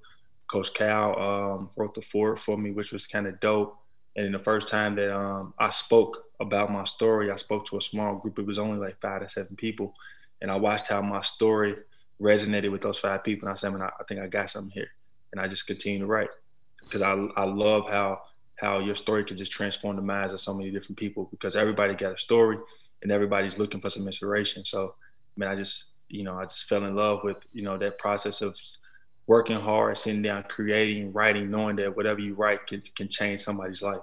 Coach 0.47 0.73
Cal 0.73 1.21
um, 1.21 1.71
wrote 1.77 1.95
the 1.95 2.03
foreword 2.03 2.41
for 2.41 2.57
me, 2.57 2.71
which 2.71 2.93
was 2.93 3.07
kind 3.07 3.27
of 3.27 3.39
dope. 3.41 3.77
And 4.17 4.33
the 4.35 4.39
first 4.39 4.69
time 4.69 4.97
that 4.97 5.15
um, 5.15 5.55
I 5.59 5.71
spoke 5.71 6.25
about 6.41 6.71
my 6.71 6.85
story, 6.85 7.31
I 7.31 7.37
spoke 7.37 7.67
to 7.67 7.77
a 7.77 7.81
small 7.81 8.17
group. 8.17 8.39
It 8.39 8.47
was 8.47 8.59
only 8.59 8.79
like 8.79 9.01
five 9.01 9.23
to 9.23 9.29
seven 9.29 9.57
people. 9.57 9.95
And 10.41 10.51
I 10.51 10.57
watched 10.57 10.89
how 10.89 11.03
my 11.03 11.21
story 11.21 11.77
resonated 12.21 12.71
with 12.71 12.83
those 12.83 12.99
five 12.99 13.25
people. 13.25 13.49
And 13.49 13.53
I 13.53 13.57
said, 13.57 13.73
man, 13.73 13.83
I, 13.83 13.91
I 13.99 14.05
think 14.09 14.21
I 14.21 14.27
got 14.27 14.51
something 14.51 14.73
here. 14.73 14.89
And 15.33 15.41
I 15.41 15.47
just 15.49 15.67
continue 15.67 16.01
to 16.01 16.07
write 16.07 16.31
because 16.83 17.03
I, 17.03 17.13
I 17.37 17.45
love 17.45 17.89
how 17.89 18.23
how 18.61 18.79
your 18.79 18.95
story 18.95 19.25
can 19.25 19.37
just 19.37 19.51
transform 19.51 19.97
the 19.97 20.03
minds 20.03 20.35
of 20.35 20.41
so 20.41 20.53
many 20.53 20.71
different 20.71 20.99
people 20.99 21.29
because 21.31 21.57
everybody 21.57 21.95
got 21.95 22.13
a 22.13 22.19
story 22.19 22.59
and 23.03 23.11
everybody's 23.11 23.57
looking 23.57 23.81
for 23.81 23.89
some 23.89 24.07
inspiration. 24.07 24.67
So, 24.67 24.95
I 24.95 25.41
mean, 25.41 25.49
I 25.49 25.57
just, 25.57 25.93
you 26.09 26.25
know, 26.25 26.37
I 26.37 26.43
just 26.43 26.69
fell 26.69 26.85
in 26.85 26.95
love 26.95 27.21
with, 27.25 27.39
you 27.55 27.63
know, 27.63 27.79
that 27.79 27.99
process 27.99 28.43
of 28.43 28.59
working 29.27 29.59
hard, 29.59 29.97
sitting 29.97 30.21
down, 30.21 30.45
creating, 30.49 31.13
writing, 31.13 31.51
knowing 31.51 31.77
that 31.77 31.97
whatever 31.97 32.21
you 32.21 32.35
write 32.35 32.67
can, 32.67 32.83
can 32.95 33.09
change 33.09 33.41
somebody's 33.41 33.81
life. 33.83 34.03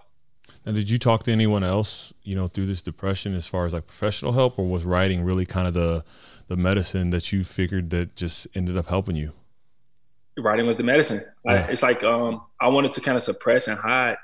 Now, 0.65 0.73
did 0.73 0.89
you 0.89 0.99
talk 0.99 1.23
to 1.23 1.31
anyone 1.31 1.63
else, 1.63 2.13
you 2.23 2.35
know, 2.35 2.47
through 2.47 2.65
this 2.65 2.81
depression 2.81 3.33
as 3.33 3.47
far 3.47 3.65
as 3.65 3.73
like 3.73 3.87
professional 3.87 4.33
help, 4.33 4.59
or 4.59 4.67
was 4.67 4.83
writing 4.83 5.23
really 5.23 5.45
kind 5.45 5.67
of 5.67 5.73
the 5.73 6.03
the 6.47 6.55
medicine 6.55 7.09
that 7.09 7.31
you 7.31 7.43
figured 7.43 7.89
that 7.89 8.15
just 8.15 8.47
ended 8.55 8.77
up 8.77 8.87
helping 8.87 9.15
you? 9.15 9.33
Writing 10.37 10.67
was 10.67 10.77
the 10.77 10.83
medicine. 10.83 11.21
Yeah. 11.45 11.67
it's 11.67 11.83
like 11.83 12.03
um, 12.03 12.43
I 12.59 12.67
wanted 12.67 12.91
to 12.93 13.01
kind 13.01 13.17
of 13.17 13.23
suppress 13.23 13.67
and 13.67 13.77
hide, 13.77 14.17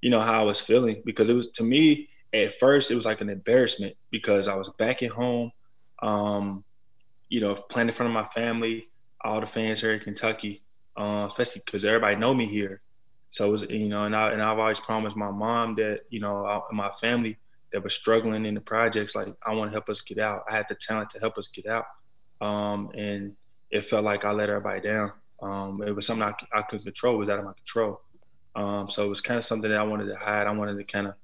you 0.00 0.10
know, 0.10 0.20
how 0.20 0.40
I 0.40 0.44
was 0.44 0.60
feeling 0.60 1.02
because 1.04 1.30
it 1.30 1.34
was 1.34 1.50
to 1.52 1.62
me 1.62 2.08
at 2.32 2.58
first 2.58 2.90
it 2.90 2.94
was 2.94 3.06
like 3.06 3.20
an 3.20 3.28
embarrassment 3.28 3.96
because 4.10 4.48
I 4.48 4.54
was 4.54 4.68
back 4.78 5.02
at 5.02 5.10
home, 5.10 5.52
um, 6.02 6.64
you 7.28 7.40
know, 7.40 7.54
playing 7.54 7.88
in 7.88 7.94
front 7.94 8.08
of 8.08 8.14
my 8.14 8.28
family, 8.30 8.88
all 9.20 9.40
the 9.40 9.46
fans 9.46 9.80
here 9.80 9.92
in 9.92 10.00
Kentucky, 10.00 10.62
uh, 10.96 11.26
especially 11.26 11.62
because 11.64 11.84
everybody 11.84 12.16
know 12.16 12.34
me 12.34 12.46
here. 12.46 12.80
So 13.30 13.46
it 13.46 13.50
was, 13.50 13.62
you 13.70 13.88
know, 13.88 14.04
and 14.04 14.14
I 14.14 14.32
and 14.32 14.42
I've 14.42 14.58
always 14.58 14.80
promised 14.80 15.16
my 15.16 15.30
mom 15.30 15.76
that, 15.76 16.00
you 16.10 16.20
know, 16.20 16.64
my 16.72 16.90
family 16.90 17.38
that 17.72 17.82
was 17.82 17.94
struggling 17.94 18.44
in 18.44 18.54
the 18.54 18.60
projects, 18.60 19.14
like 19.14 19.28
I 19.46 19.54
want 19.54 19.70
to 19.70 19.72
help 19.72 19.88
us 19.88 20.02
get 20.02 20.18
out. 20.18 20.42
I 20.50 20.56
had 20.56 20.66
the 20.68 20.74
talent 20.74 21.10
to 21.10 21.20
help 21.20 21.38
us 21.38 21.48
get 21.48 21.66
out, 21.66 21.84
um, 22.40 22.90
and 22.94 23.36
it 23.70 23.84
felt 23.84 24.04
like 24.04 24.24
I 24.24 24.32
let 24.32 24.50
everybody 24.50 24.80
down. 24.80 25.12
Um, 25.40 25.82
it 25.86 25.94
was 25.94 26.06
something 26.06 26.28
I, 26.28 26.58
I 26.58 26.62
couldn't 26.62 26.84
control. 26.84 27.14
It 27.14 27.18
was 27.18 27.28
out 27.28 27.38
of 27.38 27.44
my 27.44 27.52
control. 27.52 28.00
Um, 28.56 28.90
so 28.90 29.04
it 29.04 29.08
was 29.08 29.20
kind 29.20 29.38
of 29.38 29.44
something 29.44 29.70
that 29.70 29.78
I 29.78 29.84
wanted 29.84 30.06
to 30.06 30.16
hide. 30.16 30.46
I 30.46 30.50
wanted 30.50 30.76
to 30.76 30.84
kind 30.84 31.06
of 31.06 31.14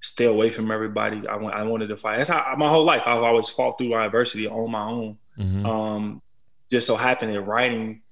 stay 0.00 0.26
away 0.26 0.50
from 0.50 0.70
everybody. 0.70 1.26
I, 1.26 1.36
I 1.36 1.62
wanted 1.62 1.88
to 1.88 1.96
fight. 1.96 2.18
That's 2.18 2.30
how 2.30 2.54
my 2.58 2.68
whole 2.68 2.84
life 2.84 3.02
I've 3.06 3.22
always 3.22 3.48
fought 3.48 3.78
through 3.78 3.94
adversity 3.94 4.46
on 4.46 4.70
my 4.70 4.86
own. 4.86 5.18
Mm-hmm. 5.38 5.66
Um, 5.66 6.22
just 6.70 6.86
so 6.86 6.96
happened 6.96 7.32
in 7.32 7.44
writing, 7.44 8.02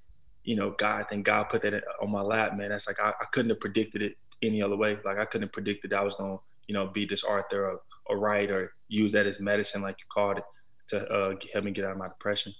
you 0.44 0.56
know, 0.56 0.70
God, 0.70 1.00
I 1.00 1.04
think 1.04 1.24
God 1.24 1.44
put 1.44 1.62
that 1.62 1.82
on 2.00 2.10
my 2.10 2.20
lap, 2.20 2.56
man. 2.56 2.68
That's 2.70 2.86
like 2.86 3.00
I, 3.00 3.08
I 3.08 3.24
couldn't 3.32 3.50
have 3.50 3.60
predicted 3.60 4.02
it 4.02 4.16
any 4.42 4.62
other 4.62 4.76
way. 4.76 4.98
Like 5.04 5.18
I 5.18 5.24
couldn't 5.24 5.48
have 5.48 5.52
predicted 5.52 5.92
I 5.92 6.02
was 6.02 6.14
gonna, 6.14 6.36
you 6.68 6.74
know, 6.74 6.86
be 6.86 7.06
this 7.06 7.24
author 7.24 7.66
or, 7.66 7.80
or 8.06 8.18
write 8.18 8.50
or 8.50 8.74
use 8.88 9.12
that 9.12 9.26
as 9.26 9.40
medicine, 9.40 9.82
like 9.82 9.96
you 9.98 10.04
called 10.08 10.38
it, 10.38 10.44
to 10.88 11.08
uh, 11.10 11.34
help 11.52 11.64
me 11.64 11.70
get 11.70 11.84
out 11.84 11.92
of 11.92 11.98
my 11.98 12.08
depression. 12.08 12.54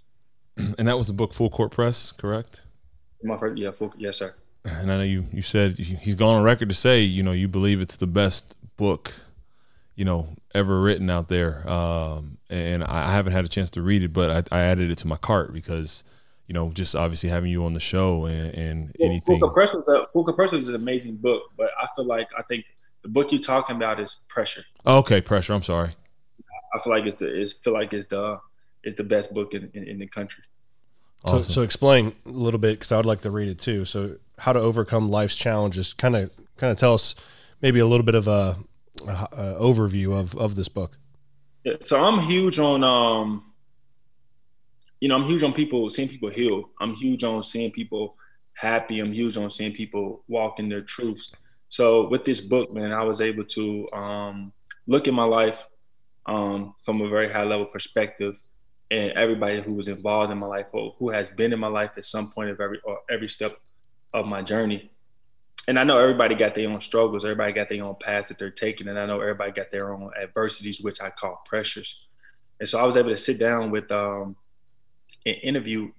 And 0.78 0.88
that 0.88 0.96
was 0.96 1.08
the 1.08 1.12
book 1.12 1.34
Full 1.34 1.50
Court 1.50 1.72
Press, 1.72 2.12
correct? 2.12 2.62
My 3.22 3.36
first, 3.36 3.58
yeah, 3.58 3.70
full, 3.70 3.92
yes, 3.98 4.18
sir. 4.18 4.32
And 4.64 4.90
I 4.90 4.96
know 4.98 5.02
you 5.02 5.26
you 5.32 5.42
said 5.42 5.78
he's 5.78 6.14
gone 6.14 6.36
on 6.36 6.42
record 6.42 6.68
to 6.70 6.74
say, 6.74 7.00
you 7.00 7.22
know, 7.22 7.32
you 7.32 7.48
believe 7.48 7.80
it's 7.80 7.96
the 7.96 8.06
best 8.06 8.56
book, 8.76 9.12
you 9.94 10.04
know, 10.04 10.28
ever 10.54 10.80
written 10.80 11.10
out 11.10 11.28
there. 11.28 11.68
Um, 11.68 12.38
and 12.48 12.82
I 12.82 13.12
haven't 13.12 13.32
had 13.32 13.44
a 13.44 13.48
chance 13.48 13.68
to 13.70 13.82
read 13.82 14.02
it, 14.02 14.12
but 14.12 14.48
I, 14.52 14.56
I 14.56 14.60
added 14.62 14.90
it 14.90 14.98
to 14.98 15.06
my 15.06 15.16
cart 15.16 15.52
because 15.52 16.02
you 16.46 16.52
know, 16.52 16.70
just 16.70 16.94
obviously 16.94 17.30
having 17.30 17.50
you 17.50 17.64
on 17.64 17.72
the 17.72 17.80
show 17.80 18.26
and, 18.26 18.54
and 18.54 18.94
well, 18.98 19.10
anything. 19.10 19.38
Full 19.38 19.50
Court 19.50 19.54
Press 19.54 19.74
was 19.74 19.88
a, 19.88 20.06
Full 20.12 20.24
Court 20.24 20.36
Press 20.36 20.52
is 20.52 20.68
an 20.68 20.74
amazing 20.74 21.16
book, 21.16 21.42
but 21.56 21.70
I 21.80 21.86
feel 21.96 22.04
like 22.04 22.28
I 22.38 22.42
think 22.42 22.66
the 23.02 23.08
book 23.08 23.32
you're 23.32 23.40
talking 23.40 23.76
about 23.76 24.00
is 24.00 24.24
Pressure. 24.28 24.64
Oh, 24.84 24.98
okay, 24.98 25.20
Pressure. 25.20 25.54
I'm 25.54 25.62
sorry. 25.62 25.94
I 26.74 26.78
feel 26.80 26.92
like 26.92 27.04
it's 27.06 27.16
the 27.16 27.26
it's 27.26 27.52
feel 27.52 27.72
like 27.72 27.92
it's 27.92 28.08
the 28.08 28.40
it's 28.82 28.96
the 28.96 29.04
best 29.04 29.32
book 29.32 29.54
in, 29.54 29.70
in, 29.74 29.84
in 29.84 29.98
the 29.98 30.06
country. 30.06 30.42
Awesome. 31.24 31.44
So, 31.44 31.52
so 31.52 31.62
explain 31.62 32.14
a 32.26 32.28
little 32.28 32.60
bit 32.60 32.78
because 32.78 32.92
I 32.92 32.96
would 32.96 33.06
like 33.06 33.22
to 33.22 33.30
read 33.30 33.48
it 33.48 33.58
too. 33.58 33.84
So, 33.84 34.16
how 34.38 34.52
to 34.52 34.60
overcome 34.60 35.10
life's 35.10 35.36
challenges? 35.36 35.92
Kind 35.94 36.16
of, 36.16 36.30
kind 36.56 36.70
of 36.70 36.78
tell 36.78 36.94
us 36.94 37.14
maybe 37.62 37.80
a 37.80 37.86
little 37.86 38.04
bit 38.04 38.14
of 38.14 38.28
a, 38.28 38.56
a, 39.08 39.28
a 39.32 39.58
overview 39.60 40.18
of 40.18 40.36
of 40.36 40.54
this 40.54 40.68
book. 40.68 40.98
Yeah, 41.64 41.76
so 41.80 42.04
I'm 42.04 42.20
huge 42.20 42.58
on 42.58 42.84
um, 42.84 43.53
you 45.00 45.08
know, 45.08 45.16
I'm 45.16 45.24
huge 45.24 45.42
on 45.42 45.52
people 45.52 45.88
seeing 45.88 46.08
people 46.08 46.30
heal. 46.30 46.70
I'm 46.80 46.94
huge 46.94 47.24
on 47.24 47.42
seeing 47.42 47.70
people 47.70 48.16
happy. 48.54 49.00
I'm 49.00 49.12
huge 49.12 49.36
on 49.36 49.50
seeing 49.50 49.72
people 49.72 50.24
walk 50.28 50.58
in 50.58 50.68
their 50.68 50.82
truths. 50.82 51.32
So 51.68 52.08
with 52.08 52.24
this 52.24 52.40
book, 52.40 52.72
man, 52.72 52.92
I 52.92 53.02
was 53.02 53.20
able 53.20 53.44
to 53.44 53.88
um, 53.92 54.52
look 54.86 55.08
at 55.08 55.14
my 55.14 55.24
life 55.24 55.66
um, 56.26 56.74
from 56.84 57.00
a 57.00 57.08
very 57.08 57.30
high 57.30 57.42
level 57.42 57.66
perspective, 57.66 58.40
and 58.90 59.12
everybody 59.12 59.60
who 59.60 59.74
was 59.74 59.88
involved 59.88 60.30
in 60.30 60.38
my 60.38 60.46
life 60.46 60.66
or 60.72 60.94
who 60.98 61.10
has 61.10 61.30
been 61.30 61.52
in 61.52 61.58
my 61.58 61.68
life 61.68 61.92
at 61.96 62.04
some 62.04 62.30
point 62.30 62.50
of 62.50 62.60
every 62.60 62.80
every 63.10 63.28
step 63.28 63.58
of 64.12 64.26
my 64.26 64.42
journey. 64.42 64.90
And 65.66 65.78
I 65.78 65.84
know 65.84 65.98
everybody 65.98 66.34
got 66.34 66.54
their 66.54 66.68
own 66.68 66.80
struggles. 66.80 67.24
Everybody 67.24 67.52
got 67.52 67.68
their 67.68 67.82
own 67.82 67.96
path 68.00 68.28
that 68.28 68.38
they're 68.38 68.50
taking, 68.50 68.88
and 68.88 68.98
I 68.98 69.06
know 69.06 69.20
everybody 69.20 69.50
got 69.50 69.72
their 69.72 69.92
own 69.92 70.10
adversities, 70.22 70.80
which 70.80 71.00
I 71.00 71.10
call 71.10 71.42
pressures. 71.46 72.06
And 72.60 72.68
so 72.68 72.78
I 72.78 72.84
was 72.84 72.96
able 72.96 73.10
to 73.10 73.16
sit 73.16 73.38
down 73.38 73.70
with 73.70 73.90
um, 73.90 74.36
and 75.26 75.36
interview 75.42 75.90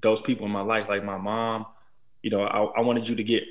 those 0.00 0.20
people 0.22 0.46
in 0.46 0.52
my 0.52 0.60
life, 0.60 0.86
like 0.88 1.04
my 1.04 1.18
mom. 1.18 1.66
You 2.22 2.30
know, 2.30 2.42
I, 2.42 2.62
I 2.78 2.80
wanted 2.82 3.08
you 3.08 3.16
to 3.16 3.24
get 3.24 3.44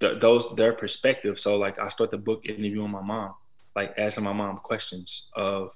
those 0.00 0.46
their 0.56 0.72
perspective. 0.72 1.38
So 1.38 1.56
like 1.56 1.78
I 1.78 1.88
start 1.88 2.10
the 2.10 2.18
book 2.18 2.46
interviewing 2.46 2.90
my 2.90 3.02
mom, 3.02 3.34
like 3.74 3.94
asking 3.98 4.24
my 4.24 4.32
mom 4.32 4.58
questions 4.58 5.30
of, 5.34 5.70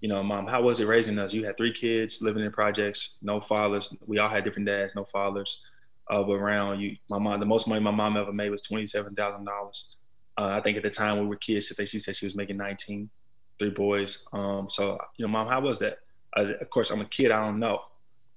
you 0.00 0.08
know, 0.08 0.22
mom, 0.22 0.46
how 0.46 0.62
was 0.62 0.80
it 0.80 0.86
raising 0.86 1.18
us? 1.18 1.34
You 1.34 1.44
had 1.44 1.56
three 1.56 1.72
kids 1.72 2.22
living 2.22 2.44
in 2.44 2.52
projects, 2.52 3.18
no 3.22 3.40
fathers. 3.40 3.94
We 4.06 4.18
all 4.18 4.28
had 4.28 4.44
different 4.44 4.66
dads, 4.66 4.94
no 4.94 5.04
fathers 5.04 5.64
uh, 6.10 6.24
around. 6.24 6.80
You, 6.80 6.96
my 7.10 7.18
mom, 7.18 7.40
the 7.40 7.46
most 7.46 7.68
money 7.68 7.80
my 7.80 7.90
mom 7.90 8.16
ever 8.16 8.32
made 8.32 8.50
was 8.50 8.62
twenty 8.62 8.86
seven 8.86 9.14
thousand 9.14 9.46
uh, 9.46 9.50
dollars. 9.50 9.96
I 10.36 10.60
think 10.60 10.76
at 10.76 10.84
the 10.84 10.90
time 10.90 11.18
we 11.18 11.26
were 11.26 11.36
kids, 11.36 11.70
I 11.72 11.74
think 11.74 11.88
she 11.88 11.98
said 11.98 12.14
she 12.14 12.24
was 12.24 12.36
making 12.36 12.58
19, 12.58 13.10
three 13.58 13.70
boys. 13.70 14.24
Um, 14.32 14.70
so 14.70 14.96
you 15.16 15.26
know, 15.26 15.32
mom, 15.32 15.48
how 15.48 15.60
was 15.60 15.78
that? 15.80 15.98
of 16.36 16.70
course, 16.70 16.90
I'm 16.90 17.00
a 17.00 17.04
kid. 17.04 17.32
I 17.32 17.44
don't 17.44 17.58
know. 17.58 17.80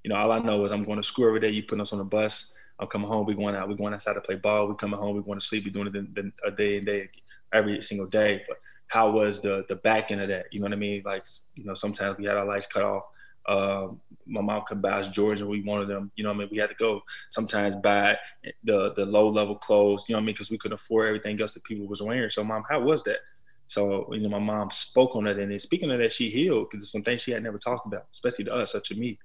You 0.03 0.09
know, 0.09 0.15
all 0.15 0.31
I 0.31 0.39
know 0.39 0.65
is 0.65 0.71
I'm 0.71 0.83
going 0.83 0.97
to 0.97 1.03
school 1.03 1.27
every 1.27 1.39
day. 1.39 1.49
You 1.49 1.63
put 1.63 1.79
us 1.79 1.93
on 1.93 1.99
a 1.99 2.03
bus. 2.03 2.53
I'm 2.79 2.87
coming 2.87 3.07
home. 3.07 3.25
We 3.25 3.35
going 3.35 3.55
out. 3.55 3.69
We 3.69 3.75
going 3.75 3.93
outside 3.93 4.13
to 4.13 4.21
play 4.21 4.35
ball. 4.35 4.67
We 4.67 4.75
coming 4.75 4.99
home. 4.99 5.15
We 5.15 5.21
going 5.21 5.39
to 5.39 5.45
sleep. 5.45 5.65
We 5.65 5.71
doing 5.71 5.87
it 5.87 5.93
the, 5.93 6.07
the, 6.13 6.31
a 6.47 6.51
day 6.51 6.77
and 6.77 6.85
day 6.85 7.09
every 7.53 7.81
single 7.81 8.07
day. 8.07 8.41
But 8.47 8.57
how 8.87 9.11
was 9.11 9.39
the 9.39 9.65
the 9.69 9.75
back 9.75 10.11
end 10.11 10.21
of 10.21 10.29
that? 10.29 10.45
You 10.51 10.59
know 10.59 10.65
what 10.65 10.73
I 10.73 10.77
mean? 10.77 11.03
Like 11.05 11.25
you 11.55 11.63
know, 11.63 11.75
sometimes 11.75 12.17
we 12.17 12.25
had 12.25 12.37
our 12.37 12.45
lights 12.45 12.67
cut 12.67 12.83
off. 12.83 13.03
Uh, 13.47 13.87
my 14.27 14.41
mom 14.41 14.63
could 14.67 14.81
buy 14.81 14.99
us 14.99 15.07
Georgia. 15.07 15.45
We 15.45 15.63
wanted 15.63 15.87
them. 15.87 16.11
You 16.15 16.23
know 16.23 16.29
what 16.29 16.35
I 16.35 16.39
mean? 16.39 16.49
We 16.51 16.57
had 16.57 16.69
to 16.69 16.75
go 16.75 17.01
sometimes 17.29 17.75
buy 17.75 18.17
the 18.63 18.93
the 18.93 19.05
low 19.05 19.29
level 19.29 19.55
clothes. 19.55 20.09
You 20.09 20.13
know 20.13 20.17
what 20.17 20.23
I 20.23 20.25
mean? 20.25 20.33
Because 20.33 20.51
we 20.51 20.57
couldn't 20.57 20.75
afford 20.75 21.07
everything 21.07 21.39
else 21.39 21.53
that 21.53 21.63
people 21.63 21.87
was 21.87 22.01
wearing. 22.01 22.29
So, 22.29 22.43
mom, 22.43 22.63
how 22.69 22.81
was 22.81 23.03
that? 23.03 23.19
So, 23.67 24.13
you 24.13 24.19
know, 24.19 24.29
my 24.29 24.39
mom 24.39 24.69
spoke 24.69 25.15
on 25.15 25.27
it, 25.27 25.39
and 25.39 25.49
then 25.49 25.59
speaking 25.59 25.89
of 25.91 25.99
that, 25.99 26.11
she 26.11 26.29
healed 26.29 26.69
because 26.69 26.91
some 26.91 27.03
things 27.03 27.21
she 27.21 27.31
had 27.31 27.41
never 27.41 27.57
talked 27.57 27.85
about, 27.85 28.07
especially 28.11 28.45
to 28.45 28.53
us, 28.53 28.75
or 28.75 28.81
to 28.81 28.95
me 28.95 29.17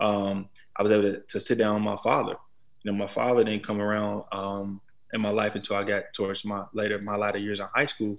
um, 0.00 0.48
I 0.76 0.82
was 0.82 0.92
able 0.92 1.02
to, 1.02 1.20
to, 1.20 1.40
sit 1.40 1.58
down 1.58 1.74
with 1.74 1.84
my 1.84 1.96
father. 1.96 2.36
You 2.82 2.90
know, 2.90 2.98
my 2.98 3.06
father 3.06 3.44
didn't 3.44 3.62
come 3.62 3.80
around 3.80 4.24
um, 4.32 4.80
in 5.12 5.20
my 5.20 5.30
life 5.30 5.54
until 5.54 5.76
I 5.76 5.84
got 5.84 6.04
towards 6.14 6.44
my 6.44 6.64
later 6.72 6.98
my 6.98 7.16
latter 7.16 7.38
years 7.38 7.60
in 7.60 7.66
high 7.74 7.86
school, 7.86 8.16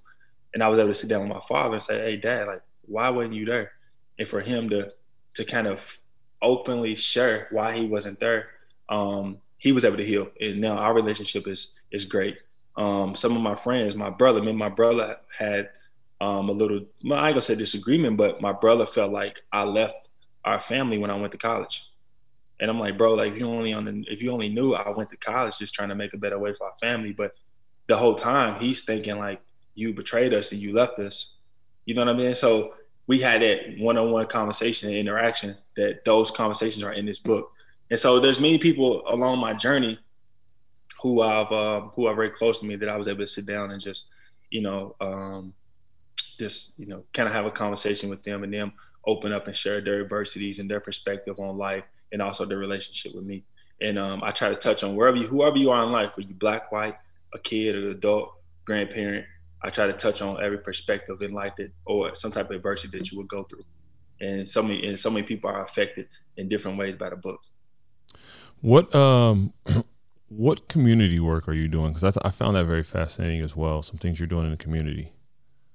and 0.54 0.62
I 0.62 0.68
was 0.68 0.78
able 0.78 0.90
to 0.90 0.94
sit 0.94 1.10
down 1.10 1.22
with 1.22 1.30
my 1.30 1.42
father 1.48 1.76
and 1.76 1.84
say, 1.84 2.00
"Hey, 2.00 2.18
Dad, 2.18 2.48
like, 2.48 2.62
why 2.84 3.10
wasn't 3.10 3.36
you 3.36 3.46
there?" 3.46 3.72
And 4.20 4.28
for 4.28 4.42
him 4.42 4.70
to 4.70 4.92
to 5.36 5.46
kind 5.46 5.68
of 5.68 6.00
openly 6.42 6.96
share 6.96 7.48
why 7.52 7.74
he 7.74 7.86
wasn't 7.86 8.20
there, 8.20 8.50
um, 8.90 9.38
he 9.58 9.72
was 9.72 9.86
able 9.86 9.98
to 9.98 10.06
heal, 10.06 10.30
and 10.40 10.62
now 10.62 10.78
our 10.78 10.94
relationship 10.94 11.48
is 11.48 11.76
is 11.92 12.06
great. 12.06 12.38
Um, 12.78 13.16
some 13.16 13.36
of 13.36 13.42
my 13.42 13.56
friends, 13.56 13.96
my 13.96 14.10
brother, 14.10 14.42
me 14.42 14.50
and 14.50 14.58
my 14.58 14.70
brother 14.70 15.18
had 15.38 15.70
um, 16.22 16.50
a 16.50 16.54
little, 16.54 16.78
I 17.12 17.28
ain't 17.28 17.36
gonna 17.36 17.42
say 17.42 17.56
disagreement, 17.56 18.16
but 18.16 18.42
my 18.42 18.54
brother 18.54 18.86
felt 18.86 19.12
like 19.12 19.42
I 19.52 19.64
left 19.64 20.10
our 20.44 20.60
family 20.60 20.98
when 20.98 21.12
I 21.12 21.16
went 21.16 21.32
to 21.34 21.38
college. 21.38 21.86
And 22.60 22.70
I'm 22.70 22.80
like, 22.80 22.98
bro, 22.98 23.14
like 23.16 23.34
if 23.34 23.40
you 23.40 23.48
only 23.48 23.74
on 23.74 23.86
the, 23.86 24.06
if 24.08 24.22
you 24.22 24.32
only 24.32 24.50
knew 24.50 24.74
I 24.74 24.90
went 24.90 25.10
to 25.10 25.18
college 25.18 25.58
just 25.58 25.74
trying 25.74 25.90
to 25.90 25.96
make 25.96 26.14
a 26.14 26.18
better 26.18 26.38
way 26.38 26.54
for 26.54 26.68
our 26.68 26.76
family, 26.80 27.12
but 27.12 27.32
the 27.88 27.98
whole 27.98 28.16
time 28.16 28.60
he's 28.60 28.84
thinking 28.84 29.18
like 29.18 29.42
you 29.74 29.94
betrayed 29.94 30.34
us 30.34 30.52
and 30.52 30.62
you 30.62 30.74
left 30.74 31.00
us. 31.00 31.36
You 31.86 31.96
know 31.96 32.06
what 32.06 32.16
I 32.16 32.18
mean? 32.18 32.36
So 32.36 32.76
we 33.08 33.20
had 33.20 33.42
that 33.42 33.80
one-on-one 33.80 34.28
conversation 34.28 34.90
and 34.90 34.98
interaction 34.98 35.58
that 35.76 36.06
those 36.06 36.30
conversations 36.30 36.84
are 36.84 36.94
in 36.94 37.06
this 37.06 37.20
book. 37.20 37.52
And 37.90 38.00
so 38.00 38.20
there's 38.20 38.40
many 38.40 38.58
people 38.58 39.02
along 39.08 39.40
my 39.40 39.54
journey 39.54 40.00
who 41.02 41.22
I've 41.22 41.52
uh, 41.52 41.82
who 41.96 42.06
are 42.06 42.16
very 42.16 42.30
close 42.30 42.60
to 42.60 42.66
me 42.66 42.76
that 42.76 42.88
I 42.88 42.96
was 42.96 43.08
able 43.08 43.22
to 43.22 43.28
sit 43.28 43.48
down 43.48 43.72
and 43.72 43.82
just, 43.82 44.10
you 44.52 44.62
know, 44.62 44.96
um, 45.02 45.54
just 46.42 46.74
you 46.78 46.88
know, 46.88 47.04
kind 47.14 47.30
of 47.30 47.36
have 47.36 47.46
a 47.46 47.52
conversation 47.52 48.10
with 48.10 48.24
them 48.24 48.44
and 48.44 48.54
them 48.54 48.74
open 49.06 49.32
up 49.32 49.48
and 49.48 49.56
share 49.56 49.80
their 49.80 50.02
adversities 50.02 50.60
and 50.60 50.70
their 50.70 50.80
perspective 50.80 51.40
on 51.40 51.58
life 51.58 51.84
and 52.12 52.22
also 52.22 52.46
their 52.46 52.58
relationship 52.58 53.14
with 53.16 53.24
me. 53.24 53.44
And 53.80 53.98
um, 53.98 54.22
I 54.24 54.32
try 54.32 54.50
to 54.50 54.56
touch 54.56 54.84
on 54.84 54.96
wherever 54.96 55.18
you, 55.18 55.28
whoever 55.28 55.58
you 55.58 55.70
are 55.72 55.84
in 55.84 55.92
life, 55.92 56.12
whether 56.16 56.28
you 56.28 56.36
black, 56.36 56.72
white, 56.72 56.96
a 57.34 57.40
kid, 57.40 57.76
an 57.76 57.90
adult, 57.90 58.34
grandparent. 58.66 59.26
I 59.64 59.70
try 59.70 59.86
to 59.86 59.94
touch 59.94 60.22
on 60.22 60.44
every 60.44 60.58
perspective 60.58 61.22
in 61.22 61.32
life 61.32 61.54
that, 61.58 61.72
or 61.86 62.16
some 62.16 62.32
type 62.32 62.50
of 62.50 62.56
adversity 62.56 62.98
that 62.98 63.12
you 63.12 63.18
would 63.20 63.28
go 63.28 63.44
through. 63.44 63.62
And 64.20 64.50
so 64.50 64.62
many, 64.64 64.86
and 64.88 65.00
so 65.00 65.10
many 65.10 65.26
people 65.26 65.50
are 65.50 65.64
affected 65.64 66.08
in 66.38 66.50
different 66.50 66.78
ways 66.78 66.98
by 66.98 67.10
the 67.10 67.16
book. 67.16 67.42
What 68.62 68.94
um, 68.94 69.54
what 70.30 70.68
community 70.68 71.20
work 71.20 71.48
are 71.48 71.54
you 71.54 71.68
doing? 71.68 71.92
Because 71.94 72.04
I, 72.04 72.12
th- 72.12 72.26
I 72.26 72.30
found 72.30 72.56
that 72.56 72.66
very 72.66 72.84
fascinating 72.84 73.42
as 73.42 73.56
well. 73.56 73.82
Some 73.84 73.98
things 73.98 74.20
you're 74.20 74.28
doing 74.28 74.46
in 74.46 74.52
the 74.52 74.58
community. 74.58 75.12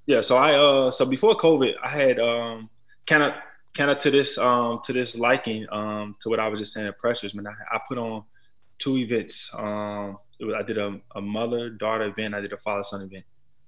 Yeah. 0.06 0.20
So 0.20 0.36
I 0.36 0.54
uh, 0.54 0.90
so 0.90 1.04
before 1.06 1.34
COVID, 1.34 1.74
I 1.82 1.88
had 1.88 2.18
um, 2.20 2.70
kind 3.06 3.22
of 3.22 3.32
kind 3.76 3.90
of 3.90 3.98
to 3.98 4.10
this 4.10 4.38
um 4.38 4.80
to 4.84 4.92
this 4.92 5.16
liking 5.16 5.66
um 5.70 6.16
to 6.20 6.28
what 6.28 6.40
I 6.40 6.48
was 6.48 6.58
just 6.58 6.72
saying 6.72 6.90
pressures 6.98 7.34
man 7.34 7.46
I, 7.46 7.76
I 7.76 7.80
put 7.86 7.98
on 7.98 8.24
two 8.78 8.96
events 8.96 9.50
um 9.54 10.18
was, 10.40 10.54
I 10.58 10.62
did 10.62 10.78
a, 10.78 10.98
a 11.14 11.20
mother 11.20 11.70
daughter 11.70 12.04
event 12.04 12.34
I 12.34 12.40
did 12.40 12.52
a 12.52 12.56
father 12.56 12.82
son 12.82 13.02
event 13.02 13.24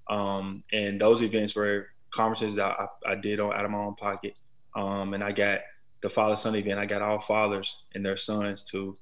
um 0.09 0.64
and 0.73 1.00
those 1.00 1.23
events 1.23 1.54
were 1.54 1.88
conferences 2.11 2.54
that 2.54 2.64
I, 2.64 2.87
I 3.07 3.14
did 3.16 3.38
on 3.38 3.52
out 3.52 3.64
of 3.64 3.71
my 3.71 3.78
own 3.78 3.97
pocket 3.97 4.38
um 4.75 5.12
and 5.12 5.23
I 5.23 5.33
got 5.33 5.61
the 6.00 6.09
father 6.09 6.37
son 6.37 6.57
event 6.57 6.78
I 6.78 6.87
got 6.87 7.02
all 7.02 7.21
fathers 7.21 7.85
and 7.95 8.04
their 8.04 8.16
sons 8.16 8.62
to 8.64 8.95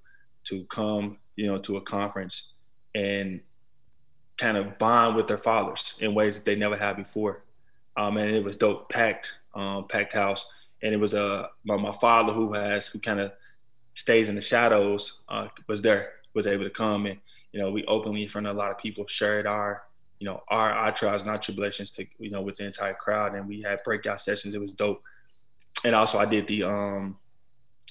to 0.44 0.64
come 0.64 1.18
you 1.36 1.46
know 1.46 1.58
to 1.58 1.76
a 1.76 1.80
conference 1.80 2.54
and 2.94 3.40
kind 4.36 4.56
of 4.56 4.78
bond 4.78 5.16
with 5.16 5.26
their 5.26 5.38
fathers 5.38 5.94
in 6.00 6.14
ways 6.14 6.36
that 6.36 6.44
they 6.44 6.56
never 6.56 6.76
had 6.76 6.96
before. 6.96 7.42
Um 7.96 8.16
and 8.16 8.30
it 8.30 8.44
was 8.44 8.56
dope 8.56 8.88
packed 8.88 9.32
um 9.54 9.86
packed 9.88 10.12
house. 10.12 10.46
And 10.82 10.94
it 10.94 10.98
was 10.98 11.14
uh, 11.14 11.46
my, 11.64 11.76
my 11.76 11.92
father 11.92 12.32
who 12.32 12.52
has 12.52 12.86
who 12.86 12.98
kind 12.98 13.18
of 13.18 13.32
stays 13.94 14.28
in 14.28 14.34
the 14.34 14.42
shadows 14.42 15.22
uh, 15.28 15.48
was 15.66 15.80
there 15.82 16.12
was 16.34 16.46
able 16.46 16.64
to 16.64 16.70
come 16.70 17.06
and 17.06 17.18
you 17.50 17.58
know 17.58 17.70
we 17.70 17.82
openly 17.86 18.22
in 18.22 18.28
front 18.28 18.46
of 18.46 18.54
a 18.54 18.58
lot 18.58 18.70
of 18.70 18.76
people 18.76 19.06
shared 19.06 19.46
our 19.46 19.84
you 20.18 20.26
know 20.26 20.42
our 20.48 20.70
our 20.70 20.92
trials 20.92 21.22
and 21.22 21.30
our 21.30 21.38
tribulations 21.38 21.90
to 21.90 22.06
you 22.18 22.30
know 22.30 22.42
with 22.42 22.56
the 22.56 22.64
entire 22.64 22.94
crowd. 22.94 23.34
And 23.34 23.48
we 23.48 23.62
had 23.62 23.82
breakout 23.84 24.20
sessions. 24.20 24.54
It 24.54 24.60
was 24.60 24.72
dope. 24.72 25.02
And 25.84 25.94
also 25.94 26.18
I 26.18 26.26
did 26.26 26.46
the 26.46 26.64
um 26.64 27.18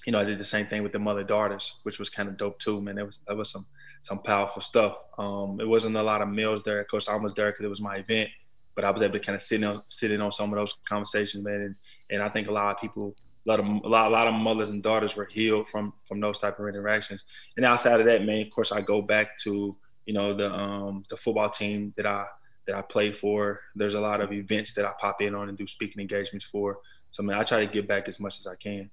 you 0.05 0.11
know 0.11 0.19
I 0.19 0.23
did 0.23 0.37
the 0.37 0.45
same 0.45 0.67
thing 0.67 0.83
with 0.83 0.91
the 0.91 0.99
mother 0.99 1.23
daughters 1.23 1.79
which 1.83 1.97
was 1.99 2.09
kind 2.09 2.29
of 2.29 2.37
dope 2.37 2.59
too 2.59 2.81
man. 2.81 2.97
It 2.97 3.05
was 3.05 3.19
that 3.27 3.35
was 3.35 3.49
some 3.49 3.65
some 4.05 4.19
powerful 4.19 4.61
stuff 4.61 4.93
um 5.17 5.59
it 5.59 5.67
wasn't 5.67 5.95
a 5.95 6.03
lot 6.03 6.21
of 6.21 6.29
meals 6.29 6.61
there 6.63 6.79
of 6.79 6.87
course 6.87 7.09
I 7.09 7.15
was 7.15 7.33
there 7.33 7.51
because 7.51 7.65
it 7.65 7.69
was 7.69 7.81
my 7.81 7.95
event 7.97 8.29
but 8.75 8.83
I 8.83 8.91
was 8.91 9.01
able 9.01 9.13
to 9.13 9.19
kind 9.19 9.35
of 9.35 9.41
sit 9.41 9.63
in, 9.63 9.81
sit 9.87 10.11
in 10.11 10.21
on 10.21 10.31
some 10.31 10.51
of 10.51 10.59
those 10.59 10.77
conversations, 10.87 11.43
man. 11.43 11.61
And, 11.61 11.75
and 12.11 12.21
I 12.21 12.29
think 12.29 12.47
a 12.47 12.51
lot 12.51 12.75
of 12.75 12.81
people, 12.81 13.15
a 13.47 13.49
lot 13.49 13.59
of 13.59 13.65
a 13.65 13.87
lot, 13.87 14.07
a 14.07 14.09
lot 14.09 14.27
of 14.27 14.33
mothers 14.33 14.69
and 14.69 14.83
daughters 14.83 15.15
were 15.15 15.27
healed 15.31 15.69
from 15.69 15.93
from 16.03 16.19
those 16.19 16.37
type 16.37 16.59
of 16.59 16.67
interactions. 16.67 17.23
And 17.55 17.65
outside 17.65 17.99
of 18.01 18.05
that, 18.07 18.25
man, 18.25 18.41
of 18.41 18.49
course, 18.51 18.71
I 18.71 18.81
go 18.81 19.01
back 19.01 19.37
to 19.39 19.75
you 20.05 20.13
know 20.13 20.33
the 20.33 20.53
um, 20.53 21.03
the 21.09 21.17
football 21.17 21.49
team 21.49 21.93
that 21.95 22.05
I 22.05 22.25
that 22.67 22.75
I 22.75 22.81
play 22.81 23.13
for. 23.13 23.61
There's 23.75 23.93
a 23.93 24.01
lot 24.01 24.19
of 24.19 24.33
events 24.33 24.73
that 24.73 24.85
I 24.85 24.91
pop 24.99 25.21
in 25.21 25.33
on 25.35 25.47
and 25.49 25.57
do 25.57 25.65
speaking 25.65 26.01
engagements 26.01 26.45
for. 26.45 26.79
So 27.11 27.23
man, 27.23 27.37
I 27.37 27.43
try 27.43 27.61
to 27.61 27.71
give 27.71 27.87
back 27.87 28.07
as 28.07 28.19
much 28.19 28.37
as 28.39 28.47
I 28.47 28.55
can. 28.55 28.89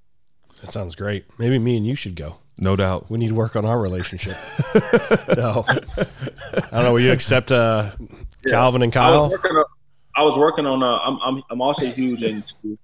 That 0.60 0.70
sounds 0.70 0.94
great. 0.94 1.24
Maybe 1.38 1.58
me 1.58 1.76
and 1.76 1.86
you 1.86 1.94
should 1.96 2.14
go. 2.14 2.38
No 2.58 2.76
doubt. 2.76 3.10
We 3.10 3.18
need 3.18 3.28
to 3.28 3.34
work 3.34 3.56
on 3.56 3.64
our 3.64 3.80
relationship. 3.80 4.36
no, 5.36 5.64
I 5.66 6.04
don't 6.70 6.84
know. 6.84 6.92
Will 6.92 7.00
you 7.00 7.12
accept 7.12 7.50
uh, 7.50 7.90
yeah. 8.44 8.52
Calvin 8.52 8.82
and 8.82 8.92
Kyle? 8.92 9.14
I 9.14 9.20
was 9.20 9.30
working 9.30 9.56
on, 9.56 9.64
I 10.16 10.22
was 10.22 10.38
working 10.38 10.66
on 10.66 10.82
uh, 10.82 10.98
I'm, 10.98 11.18
I'm, 11.22 11.42
I'm 11.50 11.62
also 11.62 11.86
huge 11.86 12.22
into, 12.22 12.78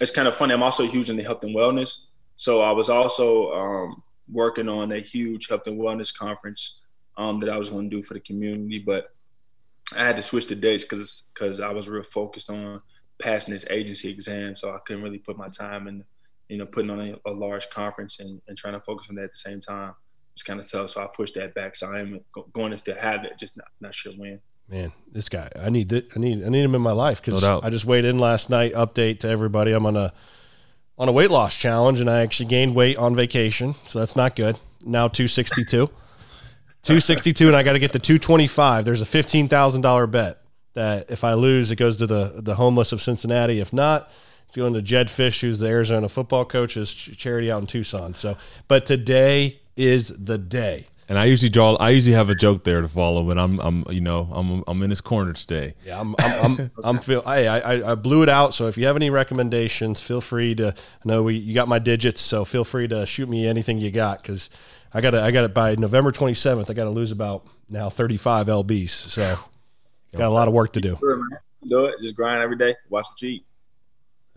it's 0.00 0.10
kind 0.10 0.26
of 0.26 0.34
funny. 0.34 0.54
I'm 0.54 0.62
also 0.62 0.86
huge 0.86 1.10
into 1.10 1.22
health 1.22 1.44
and 1.44 1.54
wellness. 1.54 2.06
So 2.36 2.60
I 2.60 2.72
was 2.72 2.88
also 2.88 3.52
um, 3.52 4.02
working 4.30 4.68
on 4.68 4.92
a 4.92 5.00
huge 5.00 5.48
health 5.48 5.66
and 5.66 5.78
wellness 5.78 6.16
conference 6.16 6.82
um, 7.16 7.40
that 7.40 7.50
I 7.50 7.56
was 7.56 7.68
going 7.68 7.90
to 7.90 7.96
do 7.96 8.02
for 8.02 8.14
the 8.14 8.20
community, 8.20 8.78
but 8.78 9.08
I 9.96 10.04
had 10.04 10.16
to 10.16 10.22
switch 10.22 10.46
the 10.46 10.54
dates 10.54 10.84
because 10.84 11.24
because 11.34 11.60
I 11.60 11.72
was 11.72 11.88
real 11.88 12.02
focused 12.02 12.50
on 12.50 12.80
passing 13.18 13.54
this 13.54 13.66
agency 13.70 14.10
exam, 14.10 14.54
so 14.54 14.70
I 14.70 14.78
couldn't 14.86 15.02
really 15.02 15.18
put 15.18 15.36
my 15.36 15.48
time 15.48 15.88
in, 15.88 16.04
you 16.48 16.58
know, 16.58 16.66
putting 16.66 16.90
on 16.90 17.00
a, 17.00 17.16
a 17.26 17.32
large 17.32 17.68
conference 17.70 18.20
and, 18.20 18.40
and 18.48 18.56
trying 18.56 18.74
to 18.74 18.80
focus 18.80 19.08
on 19.10 19.16
that 19.16 19.24
at 19.24 19.32
the 19.32 19.38
same 19.38 19.60
time. 19.60 19.94
It's 20.34 20.42
kind 20.42 20.60
of 20.60 20.70
tough, 20.70 20.90
so 20.90 21.02
I 21.02 21.06
pushed 21.06 21.34
that 21.34 21.54
back. 21.54 21.74
So 21.74 21.90
I 21.92 22.00
am 22.00 22.20
going 22.52 22.70
to 22.70 22.78
still 22.78 22.96
have 22.96 23.24
it, 23.24 23.36
just 23.38 23.56
not 23.56 23.66
not 23.80 23.94
sure 23.94 24.12
when 24.12 24.40
man, 24.68 24.92
this 25.10 25.28
guy, 25.28 25.50
I 25.58 25.70
need 25.70 25.92
it. 25.92 26.08
I 26.14 26.18
need, 26.18 26.44
I 26.44 26.48
need 26.48 26.62
him 26.62 26.74
in 26.74 26.82
my 26.82 26.92
life 26.92 27.22
because 27.22 27.42
no 27.42 27.60
I 27.62 27.70
just 27.70 27.84
weighed 27.84 28.04
in 28.04 28.18
last 28.18 28.50
night. 28.50 28.72
Update 28.74 29.20
to 29.20 29.28
everybody. 29.28 29.72
I'm 29.72 29.86
on 29.86 29.96
a, 29.96 30.12
on 30.98 31.08
a 31.08 31.12
weight 31.12 31.30
loss 31.30 31.56
challenge 31.56 32.00
and 32.00 32.10
I 32.10 32.20
actually 32.20 32.46
gained 32.46 32.74
weight 32.74 32.98
on 32.98 33.16
vacation. 33.16 33.74
So 33.86 33.98
that's 33.98 34.16
not 34.16 34.36
good. 34.36 34.58
Now 34.84 35.08
262, 35.08 35.64
262. 36.82 37.46
And 37.46 37.56
I 37.56 37.62
got 37.62 37.72
to 37.72 37.78
get 37.78 37.92
to 37.92 37.98
225. 37.98 38.84
There's 38.84 39.02
a 39.02 39.04
$15,000 39.04 40.10
bet 40.10 40.42
that 40.74 41.10
if 41.10 41.24
I 41.24 41.34
lose, 41.34 41.70
it 41.70 41.76
goes 41.76 41.96
to 41.96 42.06
the, 42.06 42.34
the 42.36 42.54
homeless 42.54 42.92
of 42.92 43.00
Cincinnati. 43.00 43.60
If 43.60 43.72
not, 43.72 44.10
it's 44.48 44.56
going 44.56 44.72
to 44.72 44.80
Jedd 44.80 45.08
Fisch, 45.08 45.42
who's 45.42 45.58
the 45.58 45.68
Arizona 45.68 46.08
football 46.08 46.46
coach, 46.46 46.74
coach's 46.74 46.94
charity 46.94 47.52
out 47.52 47.60
in 47.60 47.66
Tucson. 47.66 48.14
So, 48.14 48.38
but 48.66 48.86
today 48.86 49.60
is 49.76 50.08
the 50.08 50.38
day. 50.38 50.86
And 51.06 51.18
I 51.18 51.26
usually 51.26 51.50
draw. 51.50 51.74
I 51.74 51.90
usually 51.90 52.14
have 52.14 52.30
a 52.30 52.34
joke 52.34 52.64
there 52.64 52.80
to 52.80 52.88
follow, 52.88 53.24
but 53.24 53.36
I'm, 53.36 53.60
I'm, 53.60 53.84
you 53.90 54.00
know, 54.00 54.26
I'm, 54.32 54.64
I'm 54.66 54.82
in 54.82 54.88
his 54.88 55.02
corner 55.02 55.34
today. 55.34 55.74
Yeah, 55.84 56.00
I'm, 56.00 56.14
I'm, 56.18 56.44
I'm, 56.44 56.70
I'm 56.82 56.98
feel. 56.98 57.22
I, 57.26 57.46
I, 57.46 57.92
I 57.92 57.94
blew 57.94 58.22
it 58.22 58.30
out. 58.30 58.54
So 58.54 58.68
if 58.68 58.78
you 58.78 58.86
have 58.86 58.96
any 58.96 59.10
recommendations, 59.10 60.00
feel 60.00 60.22
free 60.22 60.54
to. 60.54 60.68
I 60.68 61.02
know 61.04 61.22
we, 61.24 61.34
you 61.34 61.54
got 61.54 61.68
my 61.68 61.78
digits, 61.78 62.22
so 62.22 62.46
feel 62.46 62.64
free 62.64 62.88
to 62.88 63.04
shoot 63.04 63.28
me 63.28 63.46
anything 63.46 63.76
you 63.76 63.90
got 63.90 64.22
because 64.22 64.48
I 64.94 65.02
got 65.02 65.14
I 65.14 65.30
got 65.30 65.44
it 65.44 65.52
by 65.52 65.74
November 65.74 66.10
27th. 66.10 66.70
I 66.70 66.72
got 66.72 66.84
to 66.84 66.90
lose 66.90 67.12
about 67.12 67.46
now 67.68 67.90
35 67.90 68.46
lbs. 68.46 68.88
So 68.88 69.38
got 70.16 70.28
a 70.28 70.30
lot 70.30 70.48
of 70.48 70.54
work 70.54 70.72
to 70.72 70.80
do. 70.80 70.98
Do 71.68 71.84
it. 71.86 72.00
Just 72.00 72.16
grind 72.16 72.42
every 72.42 72.56
day. 72.56 72.74
Watch 72.88 73.08
the 73.10 73.16
cheat. 73.18 73.44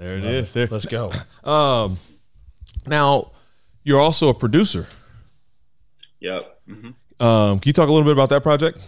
There 0.02 0.18
it 0.18 0.24
is. 0.24 0.52
There. 0.52 0.68
Let's 0.68 0.86
go. 0.86 1.12
Um, 1.44 1.98
now 2.86 3.32
you're 3.84 4.00
also 4.00 4.30
a 4.30 4.34
producer. 4.34 4.88
Yep. 6.20 6.62
Mm-hmm. 6.70 7.24
Um, 7.24 7.60
can 7.60 7.70
you 7.70 7.74
talk 7.74 7.90
a 7.90 7.92
little 7.92 8.06
bit 8.06 8.14
about 8.14 8.30
that 8.30 8.44
project? 8.44 8.80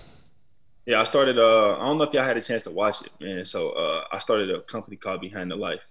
Yeah, 0.85 0.99
I 0.99 1.03
started. 1.03 1.39
Uh, 1.39 1.77
I 1.77 1.85
don't 1.85 1.97
know 1.97 2.03
if 2.03 2.13
y'all 2.13 2.23
had 2.23 2.37
a 2.37 2.41
chance 2.41 2.63
to 2.63 2.71
watch 2.71 3.01
it, 3.01 3.11
man. 3.19 3.43
So 3.43 3.71
uh, 3.71 4.03
I 4.11 4.19
started 4.19 4.51
a 4.51 4.61
company 4.61 4.97
called 4.97 5.21
Behind 5.21 5.49
the 5.49 5.55
Life, 5.55 5.87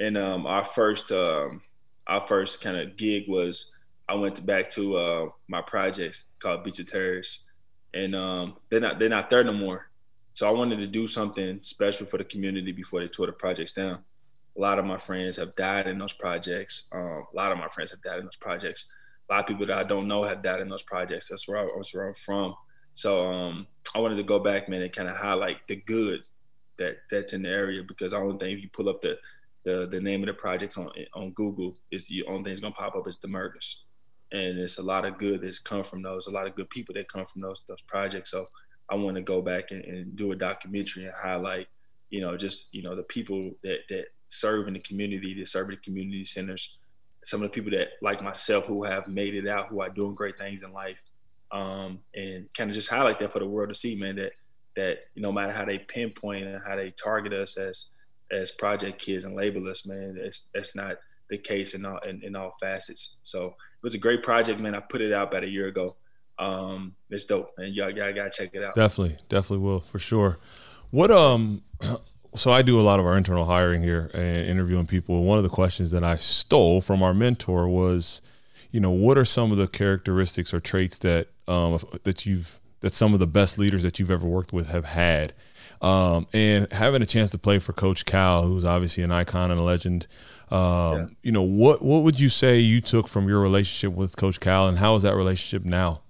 and 0.00 0.18
um, 0.18 0.46
our 0.46 0.64
first, 0.64 1.12
um, 1.12 1.62
our 2.06 2.26
first 2.26 2.60
kind 2.60 2.76
of 2.76 2.96
gig 2.96 3.28
was 3.28 3.76
I 4.08 4.14
went 4.14 4.44
back 4.44 4.68
to 4.70 4.96
uh, 4.96 5.28
my 5.46 5.62
projects 5.62 6.28
called 6.40 6.64
Beecher 6.64 6.84
Terrace, 6.84 7.44
and 7.92 8.16
um, 8.16 8.56
they're 8.68 8.80
not 8.80 8.98
they're 8.98 9.08
not 9.08 9.30
there 9.30 9.44
no 9.44 9.52
more. 9.52 9.90
So 10.32 10.48
I 10.48 10.50
wanted 10.50 10.76
to 10.76 10.86
do 10.86 11.06
something 11.06 11.60
special 11.62 12.06
for 12.06 12.18
the 12.18 12.24
community 12.24 12.72
before 12.72 13.00
they 13.00 13.08
tore 13.08 13.26
the 13.26 13.32
projects 13.32 13.72
down. 13.72 14.00
A 14.56 14.60
lot 14.60 14.78
of 14.78 14.84
my 14.84 14.98
friends 14.98 15.36
have 15.36 15.54
died 15.54 15.86
in 15.86 15.98
those 15.98 16.12
projects. 16.12 16.88
Um, 16.92 17.24
a 17.32 17.36
lot 17.36 17.52
of 17.52 17.58
my 17.58 17.68
friends 17.68 17.90
have 17.90 18.02
died 18.02 18.18
in 18.18 18.24
those 18.24 18.36
projects 18.36 18.88
a 19.28 19.32
lot 19.32 19.40
of 19.40 19.46
people 19.46 19.66
that 19.66 19.78
I 19.78 19.84
don't 19.84 20.08
know 20.08 20.22
have 20.22 20.42
died 20.42 20.60
in 20.60 20.68
those 20.68 20.82
projects. 20.82 21.28
That's 21.28 21.48
where 21.48 21.58
I 21.58 21.64
was 21.64 21.92
where 21.92 22.08
I'm 22.08 22.14
from. 22.14 22.54
So 22.94 23.26
um, 23.26 23.66
I 23.94 24.00
wanted 24.00 24.16
to 24.16 24.22
go 24.22 24.38
back, 24.38 24.68
man, 24.68 24.82
and 24.82 24.92
kind 24.92 25.08
of 25.08 25.16
highlight 25.16 25.66
the 25.66 25.76
good 25.76 26.20
that 26.76 26.96
that's 27.10 27.32
in 27.32 27.42
the 27.42 27.48
area 27.48 27.82
because 27.86 28.12
I 28.12 28.18
don't 28.18 28.38
think 28.38 28.56
if 28.56 28.62
you 28.62 28.70
pull 28.70 28.88
up 28.88 29.00
the 29.00 29.18
the, 29.64 29.88
the 29.90 30.00
name 30.00 30.22
of 30.22 30.26
the 30.26 30.34
projects 30.34 30.76
on 30.76 30.90
on 31.14 31.30
Google, 31.30 31.74
is 31.90 32.06
the 32.08 32.24
only 32.26 32.44
thing 32.44 32.52
that's 32.52 32.60
gonna 32.60 32.74
pop 32.74 32.94
up 32.94 33.08
is 33.08 33.16
the 33.16 33.28
murders, 33.28 33.84
and 34.30 34.58
it's 34.58 34.78
a 34.78 34.82
lot 34.82 35.06
of 35.06 35.18
good 35.18 35.40
that's 35.40 35.58
come 35.58 35.82
from 35.82 36.02
those, 36.02 36.26
a 36.26 36.30
lot 36.30 36.46
of 36.46 36.54
good 36.54 36.68
people 36.68 36.94
that 36.94 37.10
come 37.10 37.24
from 37.24 37.40
those 37.40 37.62
those 37.66 37.82
projects. 37.82 38.30
So 38.30 38.46
I 38.90 38.96
want 38.96 39.16
to 39.16 39.22
go 39.22 39.40
back 39.40 39.70
and, 39.70 39.82
and 39.84 40.14
do 40.14 40.32
a 40.32 40.36
documentary 40.36 41.04
and 41.04 41.14
highlight, 41.14 41.68
you 42.10 42.20
know, 42.20 42.36
just 42.36 42.74
you 42.74 42.82
know 42.82 42.94
the 42.94 43.04
people 43.04 43.52
that 43.62 43.78
that 43.88 44.06
serve 44.34 44.68
in 44.68 44.74
the 44.74 44.80
community, 44.80 45.34
to 45.34 45.46
serve 45.46 45.68
in 45.68 45.76
the 45.76 45.76
community 45.78 46.24
centers, 46.24 46.78
some 47.22 47.42
of 47.42 47.50
the 47.50 47.54
people 47.54 47.70
that 47.70 47.88
like 48.02 48.22
myself 48.22 48.66
who 48.66 48.84
have 48.84 49.08
made 49.08 49.34
it 49.34 49.48
out, 49.48 49.68
who 49.68 49.80
are 49.80 49.88
doing 49.88 50.14
great 50.14 50.36
things 50.36 50.62
in 50.62 50.72
life, 50.72 50.98
um, 51.52 52.00
and 52.14 52.48
kind 52.54 52.70
of 52.70 52.74
just 52.74 52.90
highlight 52.90 53.18
that 53.20 53.32
for 53.32 53.38
the 53.38 53.46
world 53.46 53.70
to 53.70 53.74
see, 53.74 53.94
man. 53.94 54.16
That 54.16 54.32
that 54.76 54.98
no 55.16 55.32
matter 55.32 55.52
how 55.52 55.64
they 55.64 55.78
pinpoint 55.78 56.46
and 56.46 56.62
how 56.66 56.76
they 56.76 56.90
target 56.90 57.32
us 57.32 57.56
as 57.56 57.86
as 58.30 58.50
project 58.50 59.00
kids 59.00 59.24
and 59.24 59.36
label 59.36 59.68
us, 59.68 59.86
man, 59.86 60.16
it's 60.18 60.48
that's 60.52 60.74
not 60.74 60.96
the 61.30 61.38
case 61.38 61.74
in 61.74 61.84
all 61.84 61.98
in, 61.98 62.22
in 62.22 62.36
all 62.36 62.54
facets. 62.60 63.14
So 63.22 63.46
it 63.46 63.82
was 63.82 63.94
a 63.94 63.98
great 63.98 64.22
project, 64.22 64.60
man. 64.60 64.74
I 64.74 64.80
put 64.80 65.00
it 65.00 65.12
out 65.12 65.28
about 65.28 65.44
a 65.44 65.48
year 65.48 65.68
ago. 65.68 65.96
Um, 66.38 66.96
it's 67.10 67.24
dope, 67.24 67.50
and 67.58 67.74
y'all, 67.74 67.90
y'all 67.90 68.12
gotta 68.12 68.30
check 68.30 68.50
it 68.54 68.62
out. 68.62 68.74
Definitely, 68.74 69.18
definitely 69.28 69.64
will 69.64 69.80
for 69.80 69.98
sure. 69.98 70.38
What 70.90 71.10
um, 71.10 71.62
so 72.36 72.50
I 72.50 72.62
do 72.62 72.80
a 72.80 72.82
lot 72.82 73.00
of 73.00 73.06
our 73.06 73.16
internal 73.16 73.44
hiring 73.44 73.82
here 73.82 74.10
and 74.14 74.48
interviewing 74.48 74.86
people. 74.86 75.22
One 75.24 75.38
of 75.38 75.44
the 75.44 75.50
questions 75.50 75.90
that 75.92 76.04
I 76.04 76.16
stole 76.16 76.80
from 76.80 77.02
our 77.02 77.14
mentor 77.14 77.68
was, 77.68 78.20
you 78.70 78.80
know, 78.80 78.90
what 78.90 79.16
are 79.16 79.24
some 79.24 79.52
of 79.52 79.58
the 79.58 79.68
characteristics 79.68 80.52
or 80.52 80.60
traits 80.60 80.98
that 80.98 81.28
um 81.46 81.78
that 82.04 82.26
you've 82.26 82.60
that 82.80 82.94
some 82.94 83.14
of 83.14 83.20
the 83.20 83.26
best 83.26 83.58
leaders 83.58 83.82
that 83.82 83.98
you've 83.98 84.10
ever 84.10 84.26
worked 84.26 84.52
with 84.52 84.68
have 84.68 84.84
had? 84.84 85.32
Um, 85.80 86.26
and 86.32 86.72
having 86.72 87.02
a 87.02 87.06
chance 87.06 87.30
to 87.32 87.38
play 87.38 87.58
for 87.58 87.72
Coach 87.72 88.04
Cal, 88.04 88.44
who's 88.44 88.64
obviously 88.64 89.02
an 89.02 89.12
icon 89.12 89.50
and 89.50 89.60
a 89.60 89.62
legend, 89.62 90.06
um, 90.50 90.58
yeah. 90.58 91.06
you 91.22 91.32
know, 91.32 91.42
what 91.42 91.82
what 91.82 92.02
would 92.02 92.18
you 92.18 92.28
say 92.28 92.58
you 92.58 92.80
took 92.80 93.08
from 93.08 93.28
your 93.28 93.40
relationship 93.40 93.96
with 93.96 94.16
Coach 94.16 94.40
Cal, 94.40 94.68
and 94.68 94.78
how 94.78 94.96
is 94.96 95.02
that 95.02 95.14
relationship 95.14 95.64
now? 95.64 96.00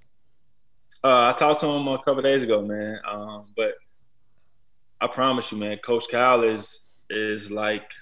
Uh, 1.03 1.29
I 1.29 1.33
talked 1.33 1.61
to 1.61 1.67
him 1.67 1.87
a 1.87 1.99
couple 1.99 2.23
days 2.23 2.43
ago, 2.43 2.63
man. 2.63 2.99
Um, 3.07 3.45
but 3.57 3.75
I 5.05 5.07
promise 5.07 5.53
you, 5.53 5.59
man, 5.59 5.77
Coach 5.79 6.05
Kyle 6.11 6.43
is 6.43 6.87
is 7.11 7.51
like 7.51 7.93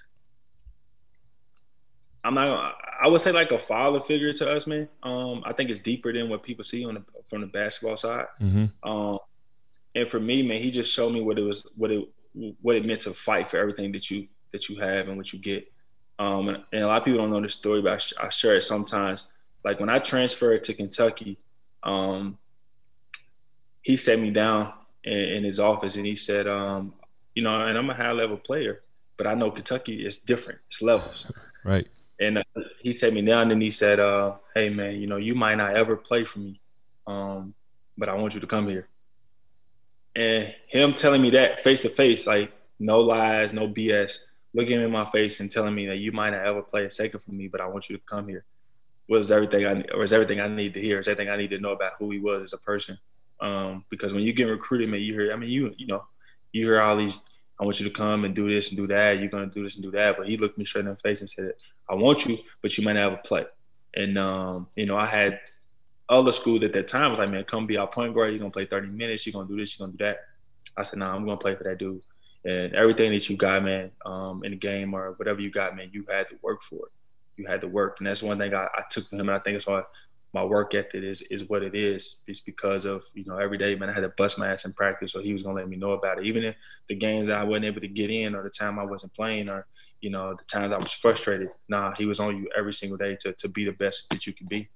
I'm 2.23 2.35
not. 2.35 2.77
I 3.03 3.09
would 3.09 3.21
say 3.21 3.33
like 3.33 3.51
a 3.51 3.59
father 3.59 4.01
figure 4.01 4.33
to 4.33 4.53
us, 4.53 4.69
man. 4.69 4.89
Um, 5.03 5.43
I 5.45 5.53
think 5.53 5.71
it's 5.71 5.81
deeper 5.81 6.13
than 6.13 6.29
what 6.29 6.45
people 6.45 6.63
see 6.63 6.85
on 6.85 6.95
the 6.95 7.03
from 7.29 7.41
the 7.41 7.49
basketball 7.49 7.97
side. 7.97 8.27
Mm-hmm. 8.41 8.89
Um, 8.89 9.19
and 9.97 10.09
for 10.09 10.21
me, 10.21 10.47
man, 10.47 10.59
he 10.59 10.71
just 10.71 10.93
showed 10.93 11.13
me 11.13 11.21
what 11.21 11.39
it 11.39 11.43
was, 11.43 11.67
what 11.77 11.91
it 11.91 12.09
what 12.61 12.77
it 12.77 12.87
meant 12.87 13.01
to 13.01 13.15
fight 13.15 13.51
for 13.51 13.57
everything 13.57 13.91
that 13.93 14.09
you 14.09 14.29
that 14.53 14.69
you 14.69 14.77
have 14.77 15.09
and 15.09 15.17
what 15.17 15.33
you 15.33 15.41
get. 15.41 15.71
Um, 16.21 16.51
and, 16.51 16.63
and, 16.73 16.85
a 16.85 16.87
lot 16.87 16.99
of 16.99 17.05
people 17.05 17.21
don't 17.21 17.31
know 17.31 17.41
this 17.41 17.55
story, 17.55 17.83
but 17.83 17.95
I, 17.95 17.99
sh- 17.99 18.13
I, 18.21 18.29
share 18.29 18.55
it 18.55 18.61
sometimes. 18.61 19.25
Like 19.65 19.81
when 19.81 19.89
I 19.89 19.99
transferred 19.99 20.63
to 20.65 20.75
Kentucky, 20.75 21.39
um, 21.83 22.39
he 23.81 23.97
set 23.97 24.21
me 24.21 24.31
down 24.31 24.73
in, 25.05 25.19
in, 25.19 25.45
his 25.45 25.59
office 25.59 25.97
and 25.97 26.07
he 26.07 26.15
said, 26.15 26.47
um, 26.47 26.95
you 27.35 27.43
know, 27.43 27.67
and 27.67 27.77
I'm 27.77 27.91
a 27.91 27.95
high 27.95 28.13
level 28.13 28.37
player, 28.37 28.81
but 29.17 29.27
I 29.27 29.35
know 29.35 29.51
Kentucky 29.51 30.05
is 30.05 30.19
different. 30.19 30.61
It's 30.69 30.83
levels. 30.83 31.31
right. 31.65 31.87
And 32.21 32.39
uh, 32.39 32.43
he 32.81 32.95
set 32.95 33.13
me 33.13 33.23
down 33.23 33.51
and 33.51 33.61
he 33.61 33.71
said, 33.71 33.99
uh, 34.01 34.37
hey 34.55 34.69
man, 34.69 34.97
you 34.97 35.07
know, 35.07 35.17
you 35.17 35.35
might 35.35 35.57
not 35.57 35.77
ever 35.77 35.97
play 35.97 36.25
for 36.25 36.39
me, 36.39 36.61
um, 37.07 37.55
but 37.99 38.09
I 38.09 38.15
want 38.15 38.35
you 38.35 38.41
to 38.41 38.47
come 38.47 38.69
here. 38.69 38.89
And 40.15 40.55
him 40.67 40.95
telling 40.95 41.23
me 41.23 41.31
that 41.31 41.61
face 41.61 41.81
to 41.81 41.89
face, 41.89 42.27
like 42.27 42.53
no 42.79 42.99
lies, 42.99 43.53
no 43.53 43.67
BS, 43.67 44.19
looking 44.55 44.81
in 44.81 44.91
my 44.91 45.07
face 45.07 45.41
and 45.41 45.51
telling 45.51 45.75
me 45.75 45.87
that 45.87 45.97
you 45.97 46.13
might 46.13 46.31
not 46.31 46.45
ever 46.45 46.63
play 46.63 46.85
a 46.85 46.91
second 46.91 47.21
for 47.21 47.33
me, 47.33 47.49
but 47.49 47.61
I 47.61 47.67
want 47.67 47.89
you 47.89 47.97
to 47.97 48.03
come 48.05 48.29
here 48.29 48.45
was 49.09 49.31
everything 49.31 49.67
I 49.67 49.97
was 49.97 50.13
everything 50.13 50.41
I 50.41 50.49
need 50.49 50.75
to 50.75 50.81
hear. 50.81 50.99
Is 50.99 51.09
everything 51.09 51.33
I 51.33 51.37
need 51.37 51.51
to 51.51 51.59
know 51.59 51.73
about 51.73 51.93
who 51.99 52.11
he 52.11 52.19
was 52.19 52.43
as 52.43 52.53
a 52.53 52.59
person. 52.59 52.99
Um, 53.43 53.85
because 53.91 54.15
when 54.15 54.23
you 54.23 54.33
get 54.33 54.45
recruited, 54.45 54.89
man, 54.89 55.01
you 55.01 55.13
hear 55.13 55.33
I 55.33 55.37
mean 55.37 55.51
you 55.51 55.75
you 55.77 55.87
know, 55.87 56.05
you 56.53 56.65
hear 56.65 56.81
all 56.81 56.97
these 56.97 57.19
I 57.61 57.65
want 57.65 57.79
you 57.79 57.89
to 57.89 57.93
come 57.93 58.25
and 58.25 58.35
do 58.35 58.53
this 58.53 58.69
and 58.69 58.77
do 58.77 58.87
that. 58.89 59.21
You're 59.21 59.29
gonna 59.29 59.47
do 59.47 59.63
this 59.63 59.77
and 59.77 59.85
do 59.85 59.91
that. 59.93 60.17
But 60.17 60.29
he 60.29 60.37
looked 60.37 60.59
me 60.59 60.65
straight 60.65 60.85
in 60.85 60.91
the 60.91 60.97
face 60.97 61.21
and 61.21 61.31
said, 61.31 61.53
I 61.89 61.95
want 61.95 62.27
you, 62.27 62.39
but 62.61 62.77
you 62.77 62.85
might 62.85 62.95
not 62.95 63.13
ever 63.13 63.21
play. 63.25 63.45
And 63.95 64.19
um, 64.19 64.69
you 64.75 64.87
know, 64.87 64.97
I 64.97 65.07
had 65.07 65.41
other 66.09 66.33
schools 66.33 66.65
at 66.65 66.73
that 66.73 66.89
time 66.89 67.11
was 67.11 67.19
like, 67.19 67.31
man, 67.31 67.45
come 67.45 67.67
be 67.67 67.77
our 67.77 67.87
point 67.87 68.15
guard. 68.15 68.31
You're 68.31 68.39
gonna 68.39 68.51
play 68.51 68.65
30 68.65 68.89
minutes. 68.89 69.27
You're 69.27 69.33
gonna 69.33 69.49
do 69.49 69.57
this. 69.57 69.79
You're 69.79 69.87
gonna 69.87 69.97
do 69.97 70.05
that. 70.05 70.19
I 70.77 70.83
said, 70.83 70.99
nah, 70.99 71.15
I'm 71.15 71.25
gonna 71.25 71.37
play 71.37 71.55
for 71.55 71.65
that 71.65 71.79
dude. 71.79 72.03
And 72.45 72.75
everything 72.75 73.13
that 73.13 73.29
you 73.31 73.37
got, 73.37 73.63
man, 73.63 73.93
um, 74.05 74.43
in 74.45 74.51
the 74.51 74.57
game 74.57 74.95
or 74.95 75.13
whatever 75.13 75.41
you 75.41 75.51
got, 75.51 75.77
man, 75.77 75.91
you 75.93 76.05
had 76.11 76.29
to 76.29 76.39
work 76.43 76.63
for 76.63 76.87
it. 76.87 76.93
You 77.37 77.47
had 77.47 77.61
to 77.61 77.69
work, 77.69 77.99
and 77.99 78.07
that's 78.07 78.23
one 78.23 78.39
thing 78.39 78.53
I, 78.53 78.65
I 78.65 78.83
took 78.91 79.09
from 79.09 79.21
him. 79.21 79.29
And 79.29 79.39
I 79.39 79.41
think 79.41 79.57
it's 79.57 79.67
why 79.67 79.83
my 80.33 80.43
work 80.43 80.75
ethic 80.75 81.03
is 81.03 81.23
is 81.23 81.49
what 81.49 81.63
it 81.63 81.75
is. 81.75 82.17
It's 82.27 82.41
because 82.41 82.85
of 82.85 83.05
you 83.15 83.25
know 83.27 83.37
every 83.37 83.59
day, 83.59 83.75
man. 83.75 83.91
I 83.91 83.93
had 83.93 84.01
to 84.01 84.09
bust 84.09 84.39
my 84.39 84.51
ass 84.51 84.65
in 84.65 84.73
practice, 84.73 85.13
so 85.13 85.21
he 85.21 85.33
was 85.33 85.43
gonna 85.43 85.57
let 85.57 85.69
me 85.69 85.77
know 85.77 85.93
about 85.93 86.19
it. 86.19 86.27
Even 86.27 86.45
in 86.45 86.55
the 86.89 86.95
games 86.95 87.29
I 87.29 87.45
wasn't 87.45 87.67
able 87.67 87.81
to 87.81 87.89
get 87.89 88.11
in, 88.11 88.35
or 88.35 88.43
the 88.43 88.51
time 88.51 88.79
I 88.79 88.85
wasn't 88.85 89.15
playing, 89.15 89.49
or 89.49 89.67
you 90.01 90.11
know 90.11 90.35
the 90.35 90.45
times 90.45 90.73
I 90.73 90.79
was 90.79 90.93
frustrated. 90.93 91.49
Nah, 91.69 91.95
he 91.97 92.07
was 92.07 92.19
on 92.19 92.37
you 92.37 92.49
every 92.57 92.73
single 92.73 92.97
day 92.97 93.17
to 93.21 93.33
to 93.35 93.49
be 93.49 93.65
the 93.65 93.73
best 93.73 94.09
that 94.11 94.27
you 94.27 94.33
can 94.33 94.47
be. 94.47 94.69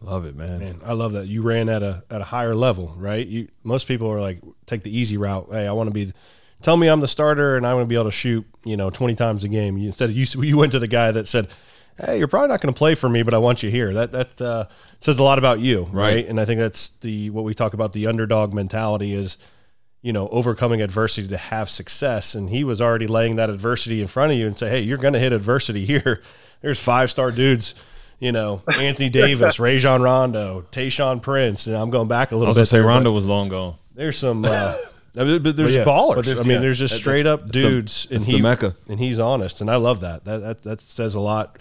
Love 0.00 0.24
it, 0.24 0.34
man. 0.34 0.58
man. 0.58 0.80
I 0.84 0.94
love 0.94 1.12
that 1.12 1.28
you 1.28 1.42
ran 1.42 1.68
at 1.68 1.82
a 1.82 2.04
at 2.10 2.20
a 2.20 2.24
higher 2.24 2.54
level, 2.54 2.94
right? 2.96 3.26
You 3.26 3.48
most 3.64 3.86
people 3.86 4.10
are 4.10 4.20
like 4.20 4.40
take 4.66 4.82
the 4.82 4.96
easy 4.96 5.16
route. 5.16 5.48
Hey, 5.50 5.66
I 5.66 5.72
want 5.72 5.88
to 5.88 5.94
be. 5.94 6.12
Tell 6.60 6.76
me 6.76 6.86
I'm 6.86 7.00
the 7.00 7.08
starter 7.08 7.56
and 7.56 7.66
I 7.66 7.74
want 7.74 7.84
to 7.84 7.88
be 7.88 7.96
able 7.96 8.04
to 8.04 8.12
shoot, 8.12 8.46
you 8.64 8.76
know, 8.76 8.88
20 8.88 9.16
times 9.16 9.42
a 9.42 9.48
game. 9.48 9.76
You, 9.78 9.86
instead, 9.86 10.10
of, 10.10 10.16
you 10.16 10.26
you 10.42 10.56
went 10.56 10.70
to 10.72 10.78
the 10.78 10.86
guy 10.86 11.10
that 11.10 11.26
said, 11.26 11.48
"Hey, 11.98 12.18
you're 12.18 12.28
probably 12.28 12.48
not 12.48 12.60
going 12.60 12.72
to 12.72 12.78
play 12.78 12.94
for 12.94 13.08
me, 13.08 13.22
but 13.22 13.34
I 13.34 13.38
want 13.38 13.62
you 13.62 13.70
here." 13.70 13.92
That 13.92 14.12
that 14.12 14.40
uh, 14.40 14.66
says 15.00 15.18
a 15.18 15.22
lot 15.22 15.38
about 15.38 15.60
you, 15.60 15.84
right? 15.84 16.14
right? 16.14 16.28
And 16.28 16.40
I 16.40 16.44
think 16.44 16.60
that's 16.60 16.88
the 17.00 17.30
what 17.30 17.44
we 17.44 17.54
talk 17.54 17.74
about 17.74 17.92
the 17.92 18.06
underdog 18.06 18.54
mentality 18.54 19.12
is, 19.12 19.38
you 20.02 20.12
know, 20.12 20.28
overcoming 20.28 20.82
adversity 20.82 21.28
to 21.28 21.36
have 21.36 21.70
success. 21.70 22.34
And 22.34 22.50
he 22.50 22.64
was 22.64 22.80
already 22.80 23.06
laying 23.06 23.36
that 23.36 23.50
adversity 23.50 24.00
in 24.00 24.06
front 24.06 24.32
of 24.32 24.38
you 24.38 24.46
and 24.46 24.58
say, 24.58 24.70
"Hey, 24.70 24.80
you're 24.80 24.98
going 24.98 25.14
to 25.14 25.20
hit 25.20 25.32
adversity 25.32 25.84
here." 25.86 26.22
There's 26.60 26.78
five 26.78 27.10
star 27.10 27.30
dudes 27.30 27.74
you 28.22 28.30
know, 28.30 28.62
Anthony 28.80 29.10
Davis, 29.10 29.58
Rajon 29.58 30.00
Rondo, 30.00 30.64
Tayshaun 30.70 31.20
Prince, 31.20 31.66
and 31.66 31.74
I'm 31.74 31.90
going 31.90 32.06
back 32.06 32.30
a 32.30 32.36
little 32.36 32.54
bit. 32.54 32.66
Say 32.66 32.78
Rondo 32.78 33.10
was 33.10 33.26
long 33.26 33.48
gone. 33.48 33.74
There's 33.96 34.16
some, 34.16 34.44
uh, 34.44 34.76
but 35.14 35.56
there's 35.56 35.74
yeah, 35.74 35.84
ballers. 35.84 36.14
But 36.14 36.24
there's, 36.26 36.38
I 36.38 36.42
mean, 36.42 36.52
yeah, 36.52 36.58
there's 36.60 36.78
just 36.78 36.94
straight 36.94 37.26
up 37.26 37.48
dudes, 37.48 38.06
the, 38.06 38.14
and 38.14 38.24
he 38.24 38.40
Mecca. 38.40 38.76
and 38.88 39.00
he's 39.00 39.18
honest, 39.18 39.60
and 39.60 39.68
I 39.68 39.74
love 39.74 40.00
that. 40.02 40.24
That 40.24 40.38
that, 40.38 40.62
that 40.62 40.80
says 40.80 41.16
a 41.16 41.20
lot 41.20 41.58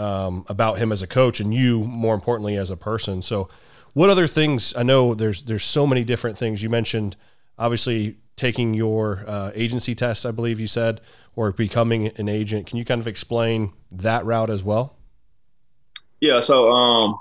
um, 0.00 0.44
about 0.48 0.78
him 0.78 0.92
as 0.92 1.02
a 1.02 1.06
coach, 1.06 1.40
and 1.40 1.52
you 1.52 1.80
more 1.84 2.14
importantly 2.14 2.56
as 2.56 2.70
a 2.70 2.76
person. 2.76 3.22
So, 3.22 3.48
what 3.92 4.08
other 4.08 4.26
things? 4.26 4.74
I 4.76 4.82
know 4.82 5.14
there's 5.14 5.42
there's 5.42 5.64
so 5.64 5.86
many 5.86 6.04
different 6.04 6.38
things. 6.38 6.62
You 6.62 6.70
mentioned 6.70 7.16
obviously 7.58 8.16
taking 8.40 8.72
your 8.72 9.22
uh, 9.26 9.50
agency 9.54 9.94
test, 9.94 10.24
I 10.24 10.30
believe 10.30 10.58
you 10.58 10.66
said, 10.66 11.02
or 11.36 11.52
becoming 11.52 12.06
an 12.16 12.26
agent. 12.26 12.66
Can 12.66 12.78
you 12.78 12.86
kind 12.86 13.00
of 13.00 13.06
explain 13.06 13.74
that 13.92 14.24
route 14.24 14.48
as 14.48 14.64
well? 14.64 14.96
Yeah. 16.20 16.40
So, 16.40 16.70
um, 16.70 17.18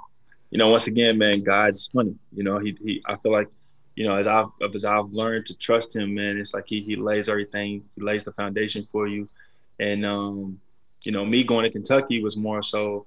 you 0.50 0.58
know, 0.58 0.70
once 0.70 0.88
again, 0.88 1.18
man, 1.18 1.44
God's 1.44 1.90
funny. 1.94 2.16
You 2.34 2.46
know, 2.46 2.60
he, 2.60 2.78
he, 2.82 3.04
I 3.06 3.18
feel 3.18 3.34
like, 3.34 3.50
you 3.96 4.06
know, 4.06 4.16
as 4.16 4.28
I've, 4.28 4.48
as 4.74 4.86
I've 4.86 5.10
learned 5.10 5.46
to 5.48 5.58
trust 5.58 5.94
him, 5.94 6.16
man, 6.16 6.38
it's 6.38 6.54
like 6.54 6.66
he, 6.68 6.82
he 6.84 6.96
lays 6.96 7.28
everything, 7.28 7.84
he 7.96 8.02
lays 8.02 8.24
the 8.24 8.32
foundation 8.32 8.86
for 8.90 9.06
you. 9.06 9.28
And, 9.78 10.06
um, 10.06 10.60
you 11.04 11.12
know, 11.12 11.26
me 11.26 11.44
going 11.44 11.64
to 11.64 11.70
Kentucky 11.70 12.22
was 12.22 12.38
more 12.38 12.62
so 12.62 13.06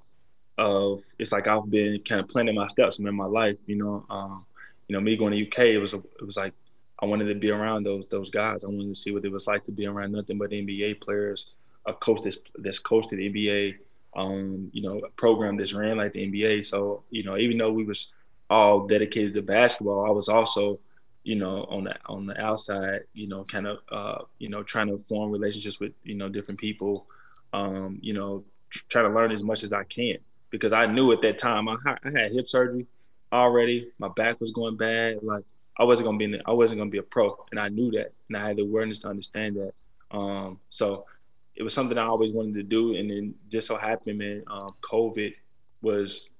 of, 0.58 1.02
it's 1.18 1.32
like 1.32 1.46
I've 1.46 1.70
been 1.70 2.00
kind 2.02 2.20
of 2.20 2.28
planting 2.28 2.54
my 2.54 2.66
steps 2.66 2.98
in 2.98 3.14
my 3.14 3.24
life, 3.24 3.56
you 3.66 3.76
know, 3.76 4.04
um, 4.10 4.44
you 4.88 4.94
know, 4.94 5.00
me 5.00 5.16
going 5.16 5.32
to 5.32 5.46
UK, 5.46 5.70
it 5.70 5.78
was, 5.78 5.94
it 5.94 6.02
was 6.24 6.36
like, 6.36 6.52
I 7.00 7.06
wanted 7.06 7.24
to 7.26 7.34
be 7.34 7.50
around 7.50 7.82
those, 7.82 8.06
those 8.06 8.30
guys. 8.30 8.64
I 8.64 8.68
wanted 8.68 8.88
to 8.88 8.94
see 8.94 9.12
what 9.12 9.24
it 9.24 9.32
was 9.32 9.46
like 9.46 9.64
to 9.64 9.72
be 9.72 9.86
around 9.86 10.12
nothing 10.12 10.38
but 10.38 10.50
NBA 10.50 11.00
players, 11.00 11.54
a 11.86 11.92
coach 11.92 12.22
that's, 12.22 12.38
that's 12.58 12.78
coached 12.78 13.10
the 13.10 13.16
NBA, 13.16 13.76
um, 14.14 14.70
you 14.72 14.88
know, 14.88 14.98
a 14.98 15.10
program 15.10 15.56
that's 15.56 15.74
ran 15.74 15.96
like 15.96 16.12
the 16.12 16.20
NBA. 16.20 16.64
So, 16.64 17.02
you 17.10 17.24
know, 17.24 17.36
even 17.36 17.58
though 17.58 17.72
we 17.72 17.84
was 17.84 18.14
all 18.50 18.86
dedicated 18.86 19.34
to 19.34 19.42
basketball, 19.42 20.06
I 20.06 20.10
was 20.10 20.28
also, 20.28 20.78
you 21.24 21.36
know, 21.36 21.64
on 21.70 21.84
the 21.84 21.96
on 22.06 22.26
the 22.26 22.40
outside, 22.40 23.02
you 23.14 23.28
know, 23.28 23.44
kind 23.44 23.66
of, 23.66 23.78
uh, 23.90 24.24
you 24.38 24.48
know, 24.48 24.62
trying 24.62 24.88
to 24.88 25.02
form 25.08 25.30
relationships 25.30 25.80
with, 25.80 25.92
you 26.04 26.14
know, 26.14 26.28
different 26.28 26.60
people, 26.60 27.06
um, 27.52 27.98
you 28.00 28.14
know, 28.14 28.44
tr- 28.70 28.84
trying 28.88 29.08
to 29.08 29.14
learn 29.14 29.32
as 29.32 29.42
much 29.42 29.62
as 29.62 29.72
I 29.72 29.84
can 29.84 30.18
because 30.50 30.72
I 30.72 30.86
knew 30.86 31.12
at 31.12 31.22
that 31.22 31.38
time 31.38 31.68
I, 31.68 31.76
I 31.86 32.10
had 32.10 32.32
hip 32.32 32.46
surgery 32.46 32.86
already. 33.32 33.90
My 33.98 34.08
back 34.08 34.40
was 34.40 34.50
going 34.50 34.76
bad. 34.76 35.18
Like 35.22 35.44
I 35.78 35.84
wasn't 35.84 36.06
gonna 36.06 36.18
be, 36.18 36.26
in 36.26 36.30
the, 36.32 36.42
I 36.46 36.52
wasn't 36.52 36.78
gonna 36.78 36.90
be 36.90 36.98
a 36.98 37.02
pro, 37.02 37.36
and 37.50 37.58
I 37.58 37.68
knew 37.68 37.90
that, 37.92 38.12
and 38.28 38.36
I 38.36 38.48
had 38.48 38.56
the 38.56 38.62
awareness 38.62 39.00
to 39.00 39.08
understand 39.08 39.56
that. 39.56 39.72
Um, 40.16 40.60
so 40.68 41.06
it 41.54 41.62
was 41.62 41.74
something 41.74 41.98
I 41.98 42.04
always 42.04 42.32
wanted 42.32 42.54
to 42.54 42.62
do, 42.62 42.94
and 42.94 43.10
then 43.10 43.34
just 43.48 43.66
so 43.66 43.76
happened, 43.76 44.18
man, 44.18 44.42
um, 44.48 44.74
COVID 44.82 45.34
was, 45.80 46.30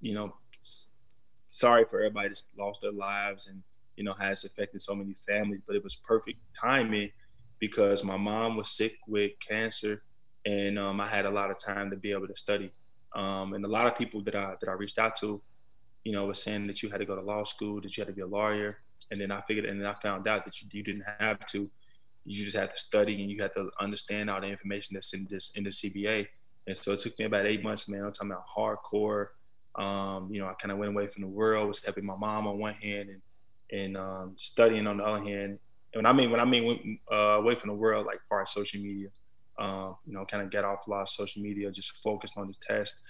you 0.00 0.14
know, 0.14 0.34
sorry 1.48 1.84
for 1.84 2.00
everybody 2.00 2.28
that's 2.28 2.44
lost 2.56 2.80
their 2.80 2.92
lives 2.92 3.48
and 3.48 3.60
you 3.96 4.04
know 4.04 4.14
has 4.14 4.44
affected 4.44 4.80
so 4.80 4.94
many 4.94 5.14
families, 5.26 5.60
but 5.66 5.76
it 5.76 5.82
was 5.82 5.94
perfect 5.94 6.38
timing 6.58 7.10
because 7.58 8.02
my 8.02 8.16
mom 8.16 8.56
was 8.56 8.70
sick 8.70 8.94
with 9.06 9.32
cancer, 9.46 10.02
and 10.44 10.78
um, 10.78 11.00
I 11.00 11.06
had 11.06 11.26
a 11.26 11.30
lot 11.30 11.50
of 11.50 11.58
time 11.58 11.90
to 11.90 11.96
be 11.96 12.12
able 12.12 12.28
to 12.28 12.36
study. 12.36 12.70
Um, 13.14 13.54
and 13.54 13.64
a 13.64 13.68
lot 13.68 13.86
of 13.86 13.96
people 13.96 14.22
that 14.22 14.34
I 14.34 14.54
that 14.60 14.68
I 14.68 14.72
reached 14.72 14.98
out 14.98 15.16
to, 15.16 15.40
you 16.04 16.12
know, 16.12 16.26
was 16.26 16.42
saying 16.42 16.66
that 16.68 16.82
you 16.82 16.90
had 16.90 16.98
to 16.98 17.06
go 17.06 17.16
to 17.16 17.22
law 17.22 17.44
school, 17.44 17.80
that 17.80 17.96
you 17.96 18.00
had 18.02 18.08
to 18.08 18.14
be 18.14 18.22
a 18.22 18.26
lawyer, 18.26 18.78
and 19.10 19.20
then 19.20 19.30
I 19.30 19.40
figured, 19.42 19.64
and 19.64 19.80
then 19.80 19.86
I 19.86 19.94
found 19.94 20.28
out 20.28 20.44
that 20.44 20.60
you, 20.62 20.68
you 20.72 20.82
didn't 20.82 21.04
have 21.18 21.44
to 21.46 21.70
you 22.24 22.44
just 22.44 22.56
had 22.56 22.70
to 22.70 22.76
study 22.76 23.20
and 23.20 23.30
you 23.30 23.40
had 23.42 23.52
to 23.54 23.70
understand 23.80 24.30
all 24.30 24.40
the 24.40 24.46
information 24.46 24.94
that's 24.94 25.12
in 25.12 25.26
this 25.28 25.50
in 25.54 25.64
the 25.64 25.70
CBA. 25.70 26.26
And 26.66 26.76
so 26.76 26.92
it 26.92 27.00
took 27.00 27.18
me 27.18 27.24
about 27.24 27.46
eight 27.46 27.62
months, 27.62 27.88
man. 27.88 28.04
I'm 28.04 28.12
talking 28.12 28.30
about 28.30 28.46
hardcore. 28.48 29.28
Um, 29.74 30.28
you 30.30 30.40
know, 30.40 30.46
I 30.46 30.54
kind 30.54 30.72
of 30.72 30.78
went 30.78 30.92
away 30.92 31.06
from 31.06 31.22
the 31.22 31.28
world, 31.28 31.68
was 31.68 31.82
helping 31.82 32.04
my 32.04 32.16
mom 32.16 32.46
on 32.46 32.58
one 32.58 32.74
hand 32.74 33.08
and 33.08 33.22
and 33.72 33.96
um, 33.96 34.34
studying 34.36 34.86
on 34.86 34.98
the 34.98 35.04
other 35.04 35.24
hand. 35.24 35.58
And 35.92 36.04
when 36.04 36.06
I 36.06 36.12
mean 36.12 36.30
when 36.30 36.40
I 36.40 36.44
mean 36.44 36.98
uh, 37.10 37.16
away 37.16 37.54
from 37.54 37.68
the 37.68 37.76
world, 37.76 38.06
like 38.06 38.20
far 38.28 38.42
as 38.42 38.50
social 38.50 38.80
media, 38.80 39.08
Um, 39.58 39.96
you 40.06 40.14
know, 40.14 40.24
kind 40.24 40.42
of 40.42 40.50
get 40.50 40.64
off 40.64 40.86
a 40.86 40.90
lot 40.90 41.02
of 41.02 41.08
social 41.08 41.42
media, 41.42 41.70
just 41.70 42.02
focused 42.02 42.34
on 42.36 42.48
the 42.48 42.54
test, 42.60 43.00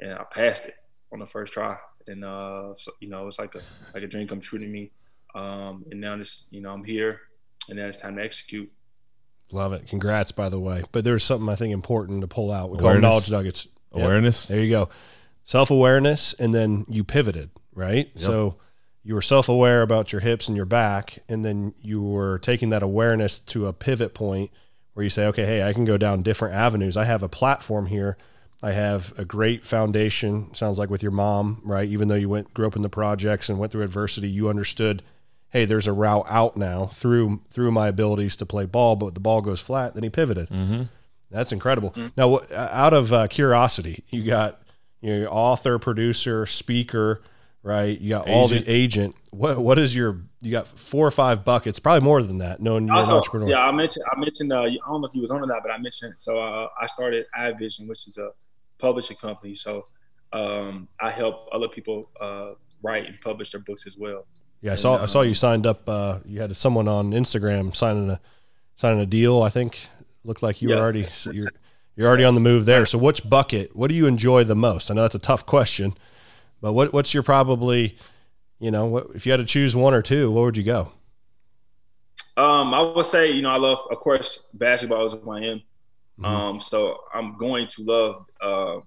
and 0.00 0.12
I 0.12 0.24
passed 0.24 0.66
it 0.66 0.74
on 1.12 1.20
the 1.20 1.26
first 1.26 1.52
try. 1.52 1.76
And 2.08 2.24
uh, 2.24 2.74
so, 2.78 2.92
you 3.00 3.08
know, 3.08 3.26
it's 3.28 3.38
like 3.38 3.54
a 3.54 3.60
like 3.94 4.02
a 4.02 4.08
dream 4.08 4.26
come 4.26 4.40
true 4.40 4.58
to 4.58 4.66
me. 4.66 4.90
Um, 5.34 5.84
and 5.90 6.00
now 6.00 6.16
this, 6.16 6.46
you 6.50 6.60
know, 6.60 6.72
I'm 6.72 6.84
here, 6.84 7.20
and 7.68 7.78
now 7.78 7.86
it's 7.86 8.00
time 8.00 8.16
to 8.16 8.22
execute. 8.22 8.70
Love 9.52 9.72
it. 9.72 9.86
Congrats, 9.86 10.32
by 10.32 10.48
the 10.48 10.58
way. 10.58 10.82
But 10.92 11.04
there's 11.04 11.22
something 11.22 11.48
I 11.48 11.54
think 11.54 11.72
important 11.72 12.22
to 12.22 12.28
pull 12.28 12.50
out. 12.50 12.70
We 12.70 12.78
call 12.78 12.94
knowledge 12.98 13.30
nuggets. 13.30 13.68
Awareness. 13.92 14.48
Yep. 14.48 14.56
There 14.56 14.64
you 14.64 14.70
go. 14.70 14.88
Self 15.44 15.70
awareness, 15.70 16.34
and 16.34 16.54
then 16.54 16.86
you 16.88 17.04
pivoted, 17.04 17.50
right? 17.74 18.10
Yep. 18.14 18.22
So 18.22 18.56
you 19.02 19.14
were 19.14 19.22
self 19.22 19.48
aware 19.48 19.82
about 19.82 20.12
your 20.12 20.20
hips 20.20 20.48
and 20.48 20.56
your 20.56 20.66
back, 20.66 21.18
and 21.28 21.44
then 21.44 21.74
you 21.82 22.02
were 22.02 22.38
taking 22.38 22.70
that 22.70 22.82
awareness 22.82 23.38
to 23.38 23.66
a 23.66 23.72
pivot 23.72 24.14
point 24.14 24.50
where 24.94 25.04
you 25.04 25.10
say, 25.10 25.26
okay, 25.26 25.46
hey, 25.46 25.62
I 25.62 25.72
can 25.72 25.84
go 25.84 25.96
down 25.96 26.22
different 26.22 26.54
avenues. 26.54 26.96
I 26.96 27.04
have 27.04 27.22
a 27.22 27.28
platform 27.28 27.86
here. 27.86 28.16
I 28.62 28.72
have 28.72 29.12
a 29.18 29.24
great 29.24 29.66
foundation. 29.66 30.54
Sounds 30.54 30.78
like 30.78 30.90
with 30.90 31.02
your 31.02 31.12
mom, 31.12 31.60
right? 31.64 31.88
Even 31.88 32.08
though 32.08 32.14
you 32.14 32.28
went 32.28 32.54
grew 32.54 32.66
up 32.66 32.76
in 32.76 32.82
the 32.82 32.88
projects 32.88 33.48
and 33.48 33.58
went 33.58 33.72
through 33.72 33.82
adversity, 33.82 34.28
you 34.28 34.48
understood, 34.48 35.02
hey, 35.48 35.64
there's 35.64 35.88
a 35.88 35.92
route 35.92 36.26
out 36.28 36.56
now 36.56 36.86
through 36.86 37.42
through 37.50 37.72
my 37.72 37.88
abilities 37.88 38.36
to 38.36 38.46
play 38.46 38.64
ball. 38.64 38.94
But 38.94 39.14
the 39.14 39.20
ball 39.20 39.40
goes 39.40 39.60
flat. 39.60 39.94
Then 39.94 40.04
he 40.04 40.10
pivoted. 40.10 40.48
Mm-hmm. 40.48 40.82
That's 41.30 41.50
incredible. 41.50 41.90
Mm-hmm. 41.90 42.08
Now, 42.16 42.40
out 42.54 42.92
of 42.92 43.12
uh, 43.12 43.26
curiosity, 43.26 44.04
you 44.10 44.22
got 44.22 44.60
you 45.00 45.20
know, 45.20 45.26
author, 45.26 45.78
producer, 45.78 46.46
speaker, 46.46 47.22
right? 47.62 47.98
You 47.98 48.10
got 48.10 48.28
agent. 48.28 48.36
all 48.36 48.48
the 48.48 48.70
agent. 48.70 49.14
What 49.30 49.58
what 49.58 49.78
is 49.78 49.94
your? 49.94 50.22
You 50.40 50.50
got 50.50 50.66
four 50.66 51.06
or 51.06 51.10
five 51.10 51.44
buckets, 51.44 51.78
probably 51.78 52.04
more 52.04 52.22
than 52.22 52.38
that. 52.38 52.60
Knowing 52.60 52.86
you're 52.86 52.96
also, 52.96 53.12
an 53.12 53.16
entrepreneur. 53.18 53.48
Yeah, 53.48 53.64
I 53.64 53.72
mentioned. 53.72 54.04
I 54.10 54.18
mentioned. 54.18 54.52
Uh, 54.52 54.62
I 54.62 54.76
don't 54.86 55.00
know 55.00 55.06
if 55.06 55.14
you 55.14 55.20
was 55.20 55.30
on 55.30 55.40
that, 55.40 55.60
but 55.62 55.70
I 55.70 55.78
mentioned. 55.78 56.14
So 56.16 56.40
uh, 56.40 56.68
I 56.80 56.86
started 56.86 57.26
iVision, 57.38 57.88
which 57.88 58.06
is 58.06 58.18
a 58.18 58.30
publishing 58.78 59.16
company. 59.16 59.54
So 59.54 59.84
um, 60.32 60.88
I 61.00 61.10
help 61.10 61.48
other 61.52 61.68
people 61.68 62.10
uh, 62.20 62.52
write 62.82 63.06
and 63.06 63.20
publish 63.20 63.50
their 63.50 63.60
books 63.60 63.86
as 63.86 63.96
well. 63.96 64.26
Yeah, 64.60 64.72
I 64.72 64.76
saw. 64.76 64.96
Um, 64.96 65.02
I 65.02 65.06
saw 65.06 65.22
you 65.22 65.34
signed 65.34 65.66
up. 65.66 65.88
Uh, 65.88 66.18
you 66.24 66.40
had 66.40 66.54
someone 66.56 66.88
on 66.88 67.12
Instagram 67.12 67.74
signing 67.74 68.10
a 68.10 68.20
signing 68.76 69.00
a 69.00 69.06
deal. 69.06 69.42
I 69.42 69.48
think 69.48 69.88
looked 70.24 70.42
like 70.42 70.62
you 70.62 70.70
yeah, 70.70 70.76
were 70.76 70.82
already 70.82 71.06
you're, 71.32 71.50
you're 71.96 72.08
already 72.08 72.24
on 72.24 72.34
the 72.34 72.40
move 72.40 72.64
there. 72.66 72.86
So 72.86 72.98
which 72.98 73.28
bucket? 73.28 73.74
What 73.74 73.88
do 73.88 73.94
you 73.94 74.06
enjoy 74.06 74.44
the 74.44 74.54
most? 74.54 74.90
I 74.90 74.94
know 74.94 75.02
that's 75.02 75.14
a 75.14 75.20
tough 75.20 75.46
question, 75.46 75.94
but 76.62 76.72
what 76.72 76.92
what's 76.94 77.12
your 77.12 77.22
probably, 77.22 77.98
you 78.58 78.70
know, 78.70 78.86
what, 78.86 79.08
if 79.14 79.26
you 79.26 79.32
had 79.32 79.38
to 79.38 79.44
choose 79.44 79.76
one 79.76 79.92
or 79.92 80.00
two, 80.00 80.30
what 80.30 80.42
would 80.42 80.56
you 80.56 80.62
go? 80.62 80.92
Um, 82.38 82.72
I 82.72 82.80
would 82.80 83.04
say, 83.04 83.30
you 83.30 83.42
know, 83.42 83.50
I 83.50 83.58
love, 83.58 83.80
of 83.90 83.98
course, 83.98 84.48
basketball 84.54 85.04
is 85.04 85.12
who 85.12 85.30
I 85.30 85.40
am. 85.40 85.58
Mm-hmm. 86.18 86.24
Um, 86.24 86.60
so 86.60 87.00
I'm 87.12 87.36
going 87.36 87.66
to 87.66 87.82
love, 87.82 88.26
uh, 88.40 88.80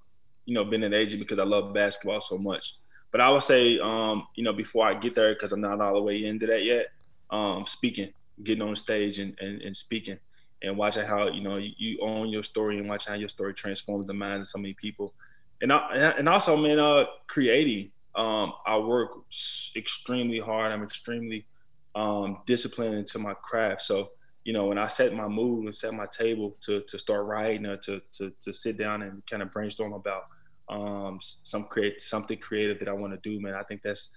you 0.46 0.56
know, 0.56 0.64
being 0.64 0.84
an 0.84 0.96
agent 0.96 1.20
because 1.20 1.38
I 1.38 1.44
love 1.44 1.74
basketball 1.74 2.22
so 2.22 2.40
much. 2.40 2.78
But 3.12 3.22
I 3.22 3.30
would 3.30 3.44
say, 3.44 3.78
um, 3.80 4.26
you 4.36 4.44
know, 4.44 4.54
before 4.54 4.88
I 4.88 4.96
get 4.96 5.14
there, 5.14 5.34
because 5.34 5.52
I'm 5.52 5.62
not 5.62 5.80
all 5.80 5.94
the 5.94 6.02
way 6.02 6.26
into 6.26 6.48
that 6.48 6.64
yet, 6.64 6.88
um, 7.30 7.66
speaking, 7.68 8.12
getting 8.44 8.64
on 8.64 8.72
the 8.72 8.76
stage 8.76 9.20
and, 9.20 9.38
and, 9.40 9.62
and 9.62 9.76
speaking 9.76 10.18
and 10.62 10.78
watching 10.78 11.06
how 11.06 11.28
you 11.28 11.42
know 11.42 11.58
you, 11.58 11.72
you, 11.78 12.00
own 12.02 12.30
your 12.30 12.44
story 12.44 12.78
and 12.78 12.90
watching 12.90 13.14
how 13.14 13.20
your 13.20 13.30
story 13.30 13.54
transforms 13.54 14.08
the 14.08 14.14
mind 14.14 14.42
of 14.42 14.48
so 14.48 14.58
many 14.58 14.74
people, 14.74 15.14
and 15.62 15.72
I, 15.72 16.14
and 16.18 16.28
also 16.30 16.58
man, 16.58 16.80
uh, 16.80 17.06
creating. 17.28 17.92
Um, 18.16 18.54
I 18.66 18.78
work 18.78 19.12
extremely 19.76 20.40
hard. 20.40 20.72
I'm 20.72 20.84
extremely 20.84 21.46
um, 21.96 22.40
disciplined 22.46 22.96
into 22.96 23.20
my 23.20 23.34
craft. 23.34 23.82
So 23.82 24.12
you 24.46 24.54
know, 24.54 24.68
when 24.68 24.78
I 24.78 24.86
set 24.86 25.14
my 25.14 25.28
mood 25.28 25.66
and 25.66 25.76
set 25.76 25.94
my 25.94 26.06
table 26.06 26.56
to 26.62 26.82
to 26.88 27.00
start 27.00 27.26
writing 27.26 27.66
or 27.66 27.78
to 27.78 28.00
to, 28.14 28.32
to 28.42 28.54
sit 28.54 28.78
down 28.78 29.02
and 29.02 29.26
kind 29.26 29.42
of 29.42 29.52
brainstorm 29.52 29.94
about 29.94 30.26
um, 30.70 31.20
some 31.22 31.66
create 31.66 32.00
something 32.00 32.38
creative 32.38 32.80
that 32.80 32.88
I 32.88 32.94
want 32.94 33.14
to 33.14 33.30
do, 33.30 33.42
man. 33.42 33.56
I 33.56 33.64
think 33.64 33.82
that's 33.82 34.10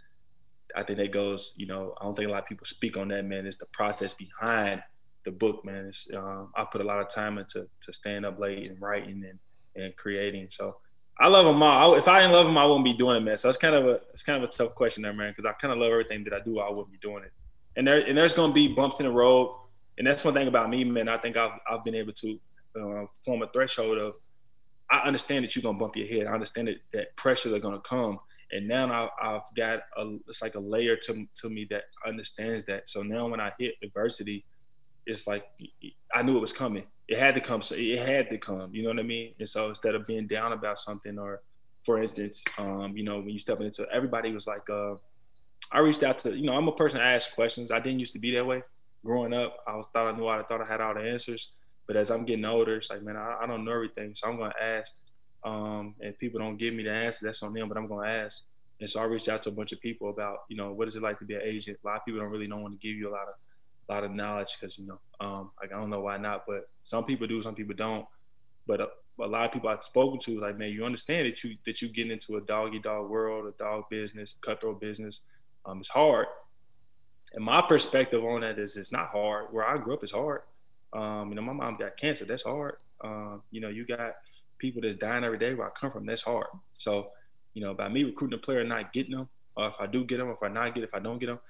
I 0.76 0.82
think 0.82 0.98
that 0.98 1.12
goes. 1.12 1.54
You 1.56 1.66
know, 1.66 1.94
I 2.00 2.04
don't 2.04 2.14
think 2.14 2.28
a 2.28 2.32
lot 2.32 2.42
of 2.42 2.48
people 2.48 2.66
speak 2.66 2.96
on 2.96 3.08
that, 3.08 3.24
man. 3.24 3.46
It's 3.46 3.56
the 3.56 3.66
process 3.66 4.12
behind 4.12 4.82
the 5.24 5.30
book, 5.30 5.64
man. 5.64 5.86
It's, 5.86 6.08
um, 6.14 6.52
I 6.54 6.64
put 6.70 6.82
a 6.82 6.84
lot 6.84 7.00
of 7.00 7.08
time 7.08 7.38
into 7.38 7.66
to 7.80 7.92
staying 7.92 8.24
up 8.24 8.38
late 8.38 8.70
and 8.70 8.80
writing 8.80 9.24
and, 9.28 9.38
and 9.82 9.96
creating. 9.96 10.48
So 10.50 10.76
I 11.20 11.28
love 11.28 11.46
them 11.46 11.62
all. 11.62 11.94
I, 11.94 11.98
if 11.98 12.06
I 12.06 12.20
didn't 12.20 12.32
love 12.32 12.46
them, 12.46 12.56
I 12.56 12.64
wouldn't 12.64 12.84
be 12.84 12.94
doing 12.94 13.16
it, 13.16 13.20
man. 13.20 13.36
So 13.36 13.48
it's 13.48 13.58
kind 13.58 13.74
of 13.74 13.86
a 13.86 14.00
it's 14.12 14.22
kind 14.22 14.42
of 14.42 14.48
a 14.48 14.52
tough 14.52 14.74
question 14.74 15.02
there, 15.02 15.12
man, 15.12 15.30
because 15.30 15.46
I 15.46 15.52
kind 15.52 15.72
of 15.72 15.78
love 15.78 15.90
everything 15.90 16.24
that 16.24 16.32
I 16.32 16.40
do. 16.40 16.60
I 16.60 16.70
wouldn't 16.70 16.92
be 16.92 16.98
doing 16.98 17.24
it. 17.24 17.32
And 17.76 17.86
there 17.86 18.00
and 18.00 18.16
there's 18.16 18.34
gonna 18.34 18.52
be 18.52 18.68
bumps 18.68 19.00
in 19.00 19.06
the 19.06 19.12
road. 19.12 19.54
And 19.98 20.06
that's 20.06 20.22
one 20.22 20.34
thing 20.34 20.46
about 20.46 20.70
me, 20.70 20.84
man. 20.84 21.08
I 21.08 21.18
think 21.18 21.36
I've 21.36 21.58
I've 21.68 21.82
been 21.82 21.96
able 21.96 22.12
to 22.12 22.40
uh, 22.80 23.06
form 23.24 23.42
a 23.42 23.48
threshold 23.48 23.98
of 23.98 24.14
I 24.90 24.98
understand 25.00 25.44
that 25.44 25.56
you're 25.56 25.62
gonna 25.62 25.78
bump 25.78 25.96
your 25.96 26.06
head. 26.06 26.26
I 26.26 26.32
understand 26.32 26.68
that 26.68 26.76
that 26.92 27.16
pressures 27.16 27.52
are 27.52 27.58
gonna 27.58 27.80
come. 27.80 28.20
And 28.50 28.66
now 28.66 29.10
I, 29.20 29.32
have 29.32 29.42
got 29.54 29.80
a, 29.98 30.16
it's 30.26 30.40
like 30.40 30.54
a 30.54 30.60
layer 30.60 30.96
to, 30.96 31.26
to 31.34 31.50
me 31.50 31.66
that 31.68 31.82
understands 32.06 32.64
that. 32.64 32.88
So 32.88 33.02
now 33.02 33.28
when 33.28 33.40
I 33.40 33.52
hit 33.58 33.74
adversity, 33.82 34.46
it's 35.04 35.26
like 35.26 35.44
I 36.14 36.22
knew 36.22 36.36
it 36.36 36.40
was 36.40 36.52
coming. 36.52 36.84
It 37.06 37.18
had 37.18 37.34
to 37.34 37.40
come. 37.40 37.62
So 37.62 37.74
it 37.76 37.98
had 37.98 38.30
to 38.30 38.38
come. 38.38 38.74
You 38.74 38.82
know 38.82 38.90
what 38.90 38.98
I 38.98 39.02
mean? 39.02 39.34
And 39.38 39.48
so 39.48 39.68
instead 39.68 39.94
of 39.94 40.06
being 40.06 40.26
down 40.26 40.52
about 40.52 40.78
something, 40.78 41.18
or 41.18 41.42
for 41.84 42.02
instance, 42.02 42.44
um, 42.58 42.96
you 42.96 43.04
know, 43.04 43.18
when 43.18 43.30
you 43.30 43.38
step 43.38 43.60
into 43.60 43.86
everybody 43.92 44.32
was 44.32 44.46
like, 44.46 44.68
uh, 44.68 44.94
I 45.70 45.80
reached 45.80 46.02
out 46.02 46.18
to, 46.20 46.36
you 46.36 46.46
know, 46.46 46.54
I'm 46.54 46.68
a 46.68 46.72
person 46.72 46.98
that 46.98 47.14
asks 47.14 47.34
questions. 47.34 47.70
I 47.70 47.80
didn't 47.80 47.98
used 47.98 48.12
to 48.14 48.18
be 48.18 48.30
that 48.32 48.46
way. 48.46 48.62
Growing 49.04 49.32
up, 49.32 49.58
I 49.66 49.76
was 49.76 49.88
thought 49.88 50.12
I 50.12 50.16
knew 50.16 50.26
I 50.26 50.42
thought 50.42 50.66
I 50.66 50.70
had 50.70 50.80
all 50.80 50.94
the 50.94 51.00
answers. 51.00 51.52
But 51.86 51.96
as 51.96 52.10
I'm 52.10 52.24
getting 52.24 52.44
older, 52.44 52.76
it's 52.76 52.90
like, 52.90 53.02
man, 53.02 53.16
I, 53.16 53.38
I 53.42 53.46
don't 53.46 53.64
know 53.64 53.72
everything. 53.72 54.14
So 54.14 54.28
I'm 54.28 54.36
gonna 54.38 54.52
ask. 54.60 54.96
Um, 55.44 55.94
and 56.00 56.18
people 56.18 56.40
don't 56.40 56.56
give 56.56 56.74
me 56.74 56.82
the 56.82 56.90
answer, 56.90 57.24
that's 57.24 57.42
on 57.42 57.54
them, 57.54 57.68
but 57.68 57.78
I'm 57.78 57.86
gonna 57.86 58.08
ask. 58.08 58.42
And 58.80 58.88
so 58.88 59.00
I 59.00 59.04
reached 59.04 59.28
out 59.28 59.42
to 59.44 59.48
a 59.48 59.52
bunch 59.52 59.72
of 59.72 59.80
people 59.80 60.10
about, 60.10 60.38
you 60.48 60.56
know, 60.56 60.72
what 60.72 60.88
is 60.88 60.96
it 60.96 61.02
like 61.02 61.18
to 61.20 61.24
be 61.24 61.34
an 61.34 61.42
agent? 61.44 61.78
A 61.82 61.86
lot 61.86 61.96
of 61.96 62.04
people 62.04 62.20
don't 62.20 62.30
really 62.30 62.46
know 62.46 62.58
want 62.58 62.78
to 62.78 62.86
give 62.86 62.96
you 62.96 63.08
a 63.08 63.12
lot 63.12 63.28
of 63.28 63.34
lot 63.92 64.04
of 64.04 64.12
knowledge 64.12 64.56
because 64.58 64.78
you 64.78 64.86
know, 64.86 65.00
um, 65.20 65.50
like 65.60 65.74
I 65.74 65.80
don't 65.80 65.90
know 65.90 66.00
why 66.00 66.16
not, 66.16 66.44
but 66.46 66.68
some 66.82 67.04
people 67.04 67.26
do, 67.26 67.40
some 67.42 67.54
people 67.54 67.74
don't. 67.74 68.06
But 68.66 68.80
a, 68.80 68.88
a, 69.20 69.26
lot 69.26 69.46
of 69.46 69.52
people 69.52 69.70
I've 69.70 69.82
spoken 69.82 70.18
to, 70.20 70.32
is 70.32 70.38
like, 70.38 70.58
man, 70.58 70.70
you 70.70 70.84
understand 70.84 71.26
that 71.26 71.42
you 71.42 71.56
that 71.64 71.80
you 71.80 71.88
get 71.88 72.10
into 72.10 72.36
a 72.36 72.40
doggy 72.40 72.78
dog 72.78 73.08
world, 73.08 73.46
a 73.46 73.62
dog 73.62 73.84
business, 73.90 74.34
cutthroat 74.40 74.80
business. 74.80 75.20
Um, 75.64 75.78
it's 75.78 75.88
hard. 75.88 76.26
And 77.34 77.44
my 77.44 77.62
perspective 77.62 78.24
on 78.24 78.40
that 78.40 78.58
is 78.58 78.76
it's 78.76 78.92
not 78.92 79.08
hard. 79.08 79.46
Where 79.52 79.66
I 79.66 79.76
grew 79.78 79.94
up 79.94 80.04
is 80.04 80.10
hard. 80.10 80.42
Um, 80.92 81.28
you 81.28 81.34
know, 81.34 81.42
my 81.42 81.52
mom 81.52 81.76
got 81.76 81.96
cancer. 81.96 82.24
That's 82.24 82.42
hard. 82.42 82.76
Um, 83.02 83.42
you 83.50 83.60
know, 83.60 83.68
you 83.68 83.84
got 83.84 84.16
people 84.58 84.82
that's 84.82 84.96
dying 84.96 85.24
every 85.24 85.38
day 85.38 85.54
where 85.54 85.66
I 85.66 85.70
come 85.70 85.90
from. 85.90 86.06
That's 86.06 86.22
hard. 86.22 86.46
So, 86.74 87.10
you 87.54 87.62
know, 87.62 87.74
by 87.74 87.88
me 87.88 88.04
recruiting 88.04 88.38
a 88.38 88.42
player 88.42 88.60
and 88.60 88.68
not 88.68 88.92
getting 88.92 89.16
them, 89.16 89.28
or 89.56 89.68
if 89.68 89.74
I 89.78 89.86
do 89.86 90.04
get 90.04 90.18
them, 90.18 90.30
if 90.30 90.42
I 90.42 90.48
not 90.48 90.74
get, 90.74 90.84
if 90.84 90.94
I 90.94 91.00
don't 91.00 91.18
get 91.18 91.26
them, 91.26 91.40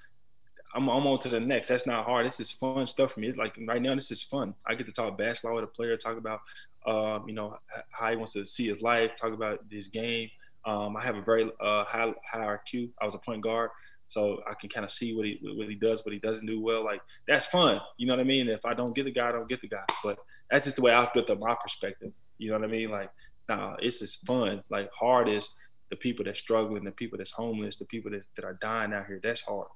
I'm, 0.75 0.87
I'm 0.87 1.07
on 1.07 1.19
to 1.19 1.29
the 1.29 1.39
next. 1.39 1.67
That's 1.67 1.87
not 1.87 2.05
hard. 2.05 2.25
This 2.25 2.39
is 2.39 2.51
fun 2.51 2.85
stuff 2.87 3.13
for 3.13 3.19
me. 3.19 3.31
Like 3.31 3.57
right 3.67 3.81
now, 3.81 3.95
this 3.95 4.11
is 4.11 4.21
fun. 4.21 4.53
I 4.67 4.75
get 4.75 4.85
to 4.87 4.93
talk 4.93 5.17
basketball 5.17 5.55
with 5.55 5.63
a 5.63 5.67
player, 5.67 5.97
talk 5.97 6.17
about, 6.17 6.41
um, 6.85 7.27
you 7.27 7.33
know, 7.33 7.57
how 7.89 8.09
he 8.09 8.15
wants 8.15 8.33
to 8.33 8.45
see 8.45 8.67
his 8.67 8.81
life, 8.81 9.15
talk 9.15 9.33
about 9.33 9.67
this 9.69 9.87
game. 9.87 10.29
Um, 10.65 10.95
I 10.95 11.01
have 11.01 11.15
a 11.15 11.21
very 11.21 11.49
uh, 11.59 11.83
high 11.85 12.13
high 12.23 12.57
IQ. 12.57 12.89
I 13.01 13.05
was 13.05 13.15
a 13.15 13.19
point 13.19 13.41
guard, 13.41 13.71
so 14.07 14.41
I 14.49 14.53
can 14.53 14.69
kind 14.69 14.83
of 14.83 14.91
see 14.91 15.15
what 15.15 15.25
he 15.25 15.39
what 15.55 15.69
he 15.69 15.75
does, 15.75 16.05
what 16.05 16.13
he 16.13 16.19
doesn't 16.19 16.45
do 16.45 16.61
well. 16.61 16.83
Like 16.83 17.01
that's 17.27 17.45
fun. 17.45 17.79
You 17.97 18.07
know 18.07 18.13
what 18.13 18.19
I 18.19 18.25
mean? 18.25 18.49
If 18.49 18.65
I 18.65 18.73
don't 18.73 18.93
get 18.93 19.05
the 19.05 19.11
guy, 19.11 19.29
I 19.29 19.31
don't 19.31 19.49
get 19.49 19.61
the 19.61 19.67
guy. 19.67 19.83
But 20.03 20.19
that's 20.51 20.65
just 20.65 20.75
the 20.75 20.81
way 20.81 20.91
I've 20.91 21.13
built 21.13 21.29
up 21.29 21.39
my 21.39 21.55
perspective. 21.55 22.11
You 22.37 22.49
know 22.49 22.59
what 22.59 22.67
I 22.67 22.71
mean? 22.71 22.89
Like, 22.89 23.09
nah, 23.47 23.75
it's 23.79 23.99
just 23.99 24.25
fun. 24.25 24.63
Like 24.69 24.91
hard 24.93 25.29
is 25.29 25.49
the 25.89 25.95
people 25.95 26.25
that's 26.25 26.39
struggling, 26.39 26.83
the 26.83 26.91
people 26.91 27.17
that's 27.17 27.31
homeless, 27.31 27.77
the 27.77 27.85
people 27.85 28.11
that, 28.11 28.25
that 28.35 28.45
are 28.45 28.57
dying 28.61 28.93
out 28.93 29.07
here. 29.07 29.19
That's 29.23 29.41
hard. 29.41 29.67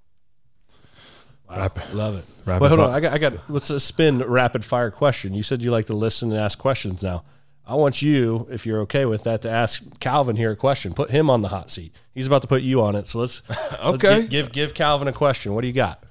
Wow. 1.49 1.71
Love 1.93 2.17
it. 2.17 2.25
Rapid 2.45 2.61
Wait, 2.61 2.67
hold 2.69 2.79
fire. 2.79 2.89
on. 2.89 2.95
I 2.95 2.99
got, 2.99 3.13
I 3.13 3.17
got, 3.17 3.49
let's 3.49 3.69
uh, 3.69 3.79
spin 3.79 4.19
rapid 4.19 4.65
fire 4.65 4.91
question. 4.91 5.33
You 5.33 5.43
said 5.43 5.61
you 5.61 5.71
like 5.71 5.85
to 5.87 5.93
listen 5.93 6.31
and 6.31 6.39
ask 6.39 6.57
questions 6.57 7.03
now. 7.03 7.23
I 7.65 7.75
want 7.75 8.01
you, 8.01 8.47
if 8.51 8.65
you're 8.65 8.81
okay 8.81 9.05
with 9.05 9.23
that, 9.23 9.43
to 9.43 9.49
ask 9.49 9.83
Calvin 9.99 10.35
here 10.35 10.51
a 10.51 10.55
question. 10.55 10.93
Put 10.93 11.09
him 11.09 11.29
on 11.29 11.41
the 11.41 11.47
hot 11.47 11.69
seat. 11.71 11.95
He's 12.13 12.27
about 12.27 12.41
to 12.41 12.47
put 12.47 12.61
you 12.61 12.81
on 12.81 12.95
it. 12.95 13.07
So 13.07 13.19
let's, 13.19 13.41
okay. 13.73 14.09
Let's 14.09 14.21
give, 14.23 14.29
give, 14.29 14.51
give 14.51 14.73
Calvin 14.73 15.07
a 15.07 15.13
question. 15.13 15.53
What 15.53 15.61
do 15.61 15.67
you 15.67 15.73
got? 15.73 16.03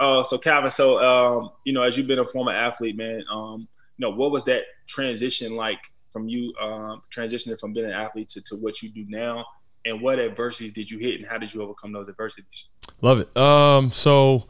Uh, 0.00 0.22
so 0.24 0.38
Calvin, 0.38 0.70
so 0.70 0.98
um, 0.98 1.50
you 1.64 1.72
know, 1.72 1.82
as 1.82 1.96
you've 1.96 2.06
been 2.06 2.18
a 2.18 2.24
former 2.24 2.52
athlete, 2.52 2.96
man, 2.96 3.22
um, 3.30 3.68
you 3.96 4.08
know, 4.08 4.10
what 4.10 4.32
was 4.32 4.44
that 4.44 4.62
transition 4.88 5.54
like 5.54 5.78
from 6.10 6.28
you 6.28 6.52
um, 6.60 7.02
transitioning 7.14 7.58
from 7.60 7.72
being 7.72 7.86
an 7.86 7.92
athlete 7.92 8.28
to, 8.30 8.40
to 8.42 8.56
what 8.56 8.82
you 8.82 8.88
do 8.88 9.04
now? 9.08 9.44
And 9.84 10.00
what 10.00 10.18
adversities 10.18 10.72
did 10.72 10.90
you 10.90 10.98
hit 10.98 11.16
and 11.20 11.26
how 11.26 11.38
did 11.38 11.52
you 11.52 11.62
overcome 11.62 11.92
those 11.92 12.08
adversities? 12.08 12.66
Love 13.00 13.18
it. 13.18 13.36
Um 13.36 13.90
so 13.90 14.46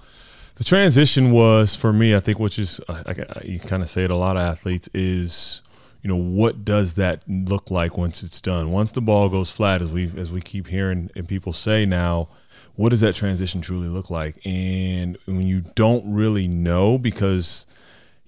the 0.57 0.65
transition 0.65 1.33
was 1.33 1.75
for 1.75 1.93
me 1.95 2.15
i 2.15 2.21
think 2.21 2.39
which 2.39 2.59
is 2.59 2.79
I, 2.87 3.03
I, 3.07 3.43
you 3.45 3.59
kind 3.59 3.83
of 3.83 3.89
say 3.89 4.05
it 4.05 4.11
a 4.11 4.17
lot 4.17 4.37
of 4.37 4.43
athletes 4.43 4.89
is 4.93 5.63
you 6.03 6.09
know 6.09 6.17
what 6.17 6.65
does 6.65 6.95
that 6.95 7.23
look 7.29 7.71
like 7.71 7.97
once 7.97 8.23
it's 8.23 8.41
done? 8.41 8.73
Once 8.73 8.91
the 8.91 9.01
ball 9.01 9.29
goes 9.29 9.51
flat 9.51 9.81
as 9.81 9.93
we 9.93 10.13
as 10.17 10.33
we 10.33 10.41
keep 10.41 10.67
hearing 10.67 11.11
and 11.15 11.29
people 11.29 11.53
say 11.53 11.87
now 11.87 12.29
what 12.75 12.89
does 12.89 13.01
that 13.01 13.15
transition 13.15 13.61
truly 13.61 13.89
look 13.89 14.11
like? 14.11 14.39
And 14.45 15.19
when 15.27 15.47
you 15.47 15.61
don't 15.61 16.11
really 16.13 16.49
know 16.49 16.99
because 16.99 17.67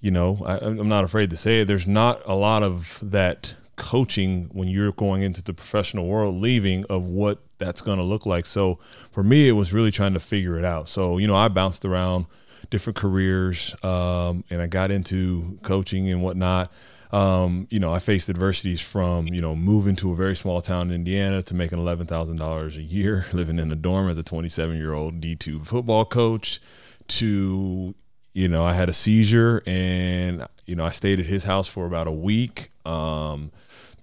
you 0.00 0.10
know, 0.10 0.42
I, 0.44 0.58
I'm 0.58 0.88
not 0.88 1.02
afraid 1.04 1.30
to 1.30 1.36
say 1.36 1.62
it. 1.62 1.64
There's 1.64 1.86
not 1.86 2.20
a 2.26 2.34
lot 2.34 2.62
of 2.62 2.98
that 3.02 3.54
coaching 3.76 4.48
when 4.52 4.68
you're 4.68 4.92
going 4.92 5.22
into 5.22 5.42
the 5.42 5.52
professional 5.52 6.06
world, 6.06 6.40
leaving 6.40 6.84
of 6.86 7.06
what 7.06 7.40
that's 7.58 7.80
going 7.80 7.98
to 7.98 8.04
look 8.04 8.26
like. 8.26 8.46
So 8.46 8.78
for 9.10 9.22
me, 9.22 9.48
it 9.48 9.52
was 9.52 9.72
really 9.72 9.90
trying 9.90 10.14
to 10.14 10.20
figure 10.20 10.58
it 10.58 10.64
out. 10.64 10.88
So 10.88 11.18
you 11.18 11.26
know, 11.26 11.36
I 11.36 11.48
bounced 11.48 11.84
around 11.84 12.26
different 12.70 12.96
careers, 12.96 13.74
um, 13.84 14.44
and 14.50 14.60
I 14.60 14.66
got 14.66 14.90
into 14.90 15.58
coaching 15.62 16.08
and 16.10 16.22
whatnot. 16.22 16.72
Um, 17.14 17.68
you 17.70 17.78
know, 17.78 17.94
I 17.94 18.00
faced 18.00 18.28
adversities 18.28 18.80
from, 18.80 19.28
you 19.28 19.40
know, 19.40 19.54
moving 19.54 19.94
to 19.96 20.10
a 20.10 20.16
very 20.16 20.34
small 20.34 20.60
town 20.60 20.88
in 20.88 20.92
Indiana 20.92 21.44
to 21.44 21.54
making 21.54 21.78
$11,000 21.78 22.76
a 22.76 22.82
year, 22.82 23.26
living 23.32 23.60
in 23.60 23.70
a 23.70 23.76
dorm 23.76 24.08
as 24.08 24.18
a 24.18 24.24
27 24.24 24.76
year 24.76 24.92
old 24.92 25.20
D2 25.20 25.64
football 25.64 26.04
coach, 26.04 26.60
to, 27.06 27.94
you 28.32 28.48
know, 28.48 28.64
I 28.64 28.72
had 28.72 28.88
a 28.88 28.92
seizure 28.92 29.62
and, 29.64 30.48
you 30.66 30.74
know, 30.74 30.84
I 30.84 30.90
stayed 30.90 31.20
at 31.20 31.26
his 31.26 31.44
house 31.44 31.68
for 31.68 31.86
about 31.86 32.08
a 32.08 32.12
week. 32.12 32.70
Um, 32.84 33.52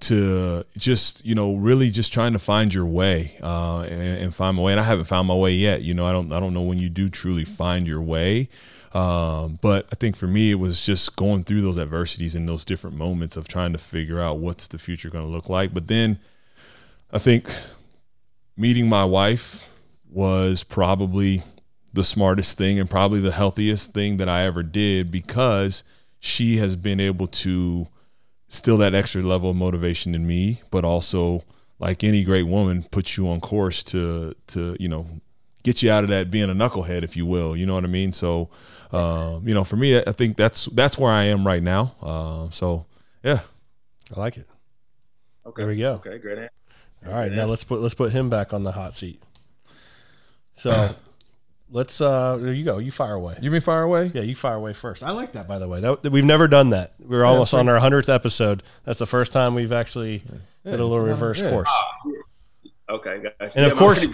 to 0.01 0.65
just 0.77 1.23
you 1.25 1.35
know 1.35 1.55
really 1.55 1.89
just 1.89 2.11
trying 2.11 2.33
to 2.33 2.39
find 2.39 2.73
your 2.73 2.85
way 2.85 3.37
uh, 3.41 3.81
and, 3.81 4.01
and, 4.01 4.35
find 4.35 4.57
my 4.57 4.63
way 4.63 4.71
and 4.71 4.79
I 4.79 4.83
haven't 4.83 5.05
found 5.05 5.27
my 5.27 5.35
way 5.35 5.51
yet 5.53 5.81
you 5.81 5.93
know 5.93 6.05
I 6.05 6.11
don't 6.11 6.31
I 6.31 6.39
don't 6.39 6.53
know 6.53 6.61
when 6.61 6.79
you 6.79 6.89
do 6.89 7.09
truly 7.09 7.45
find 7.45 7.87
your 7.87 8.01
way 8.01 8.49
um, 8.93 9.57
but 9.61 9.87
I 9.91 9.95
think 9.95 10.15
for 10.15 10.27
me, 10.27 10.51
it 10.51 10.55
was 10.55 10.85
just 10.85 11.15
going 11.15 11.43
through 11.43 11.61
those 11.61 11.79
adversities 11.79 12.35
and 12.35 12.47
those 12.47 12.65
different 12.65 12.97
moments 12.97 13.37
of 13.37 13.47
trying 13.47 13.71
to 13.71 13.77
figure 13.77 14.19
out 14.19 14.39
what's 14.39 14.67
the 14.67 14.77
future 14.77 15.09
going 15.09 15.25
to 15.25 15.31
look 15.31 15.49
like. 15.49 15.73
But 15.73 15.87
then 15.87 16.19
I 17.11 17.19
think 17.19 17.49
meeting 18.57 18.89
my 18.89 19.05
wife 19.05 19.69
was 20.09 20.63
probably 20.63 21.43
the 21.93 22.03
smartest 22.03 22.57
thing 22.57 22.79
and 22.79 22.89
probably 22.89 23.21
the 23.21 23.31
healthiest 23.31 23.93
thing 23.93 24.17
that 24.17 24.27
I 24.27 24.43
ever 24.43 24.63
did 24.63 25.09
because 25.09 25.83
she 26.19 26.57
has 26.57 26.75
been 26.75 26.99
able 26.99 27.27
to 27.27 27.87
still 28.51 28.75
that 28.77 28.93
extra 28.93 29.21
level 29.21 29.49
of 29.49 29.55
motivation 29.55 30.13
in 30.13 30.27
me, 30.27 30.61
but 30.71 30.83
also 30.83 31.41
like 31.79 32.03
any 32.03 32.23
great 32.23 32.43
woman, 32.43 32.83
puts 32.91 33.17
you 33.17 33.27
on 33.29 33.39
course 33.39 33.81
to 33.83 34.35
to 34.47 34.75
you 34.79 34.89
know 34.89 35.07
get 35.63 35.81
you 35.81 35.89
out 35.89 36.03
of 36.03 36.09
that 36.09 36.29
being 36.29 36.49
a 36.49 36.53
knucklehead, 36.53 37.03
if 37.03 37.15
you 37.15 37.25
will. 37.25 37.55
You 37.55 37.65
know 37.65 37.73
what 37.73 37.85
I 37.85 37.87
mean? 37.87 38.11
So 38.11 38.49
uh, 38.91 39.39
you 39.43 39.53
know, 39.53 39.63
for 39.63 39.77
me, 39.77 39.97
I 39.97 40.11
think 40.11 40.35
that's 40.35 40.65
that's 40.65 40.97
where 40.97 41.11
I 41.11 41.23
am 41.25 41.47
right 41.47 41.63
now. 41.63 41.95
Uh, 42.01 42.49
so 42.51 42.85
yeah, 43.23 43.39
I 44.15 44.19
like 44.19 44.37
it. 44.37 44.47
Okay, 45.45 45.61
there 45.61 45.69
we 45.69 45.77
go. 45.77 45.93
Okay, 45.93 46.17
great. 46.19 46.49
All 47.07 47.13
right, 47.13 47.31
now 47.31 47.45
let's 47.45 47.63
put 47.63 47.81
let's 47.81 47.95
put 47.95 48.11
him 48.11 48.29
back 48.29 48.53
on 48.53 48.63
the 48.63 48.73
hot 48.73 48.93
seat. 48.93 49.23
So 50.55 50.93
let's 51.71 52.01
uh 52.01 52.37
there 52.37 52.53
you 52.53 52.63
go. 52.63 52.77
You 52.77 52.91
fire 52.91 53.13
away. 53.13 53.37
You 53.41 53.51
mean 53.51 53.61
fire 53.61 53.83
away? 53.83 54.11
Yeah 54.13 54.21
you 54.21 54.35
fire 54.35 54.55
away 54.55 54.73
first. 54.73 55.03
I 55.03 55.11
like 55.11 55.33
that 55.33 55.47
by 55.47 55.57
the 55.57 55.67
way. 55.67 55.79
That, 55.81 56.03
we've 56.11 56.25
never 56.25 56.47
done 56.47 56.69
that. 56.71 56.93
We're 56.99 57.25
almost 57.25 57.53
on 57.53 57.67
our 57.69 57.79
100th 57.79 58.13
episode. 58.13 58.63
That's 58.83 58.99
the 58.99 59.07
first 59.07 59.33
time 59.33 59.55
we've 59.55 59.71
actually 59.71 60.23
yeah, 60.63 60.71
did 60.71 60.79
a 60.79 60.85
little 60.85 61.05
reverse 61.05 61.41
yeah. 61.41 61.49
course. 61.49 61.71
Okay 62.89 63.23
guys. 63.23 63.55
And 63.55 63.65
yeah, 63.65 63.71
of 63.71 63.77
course 63.77 64.05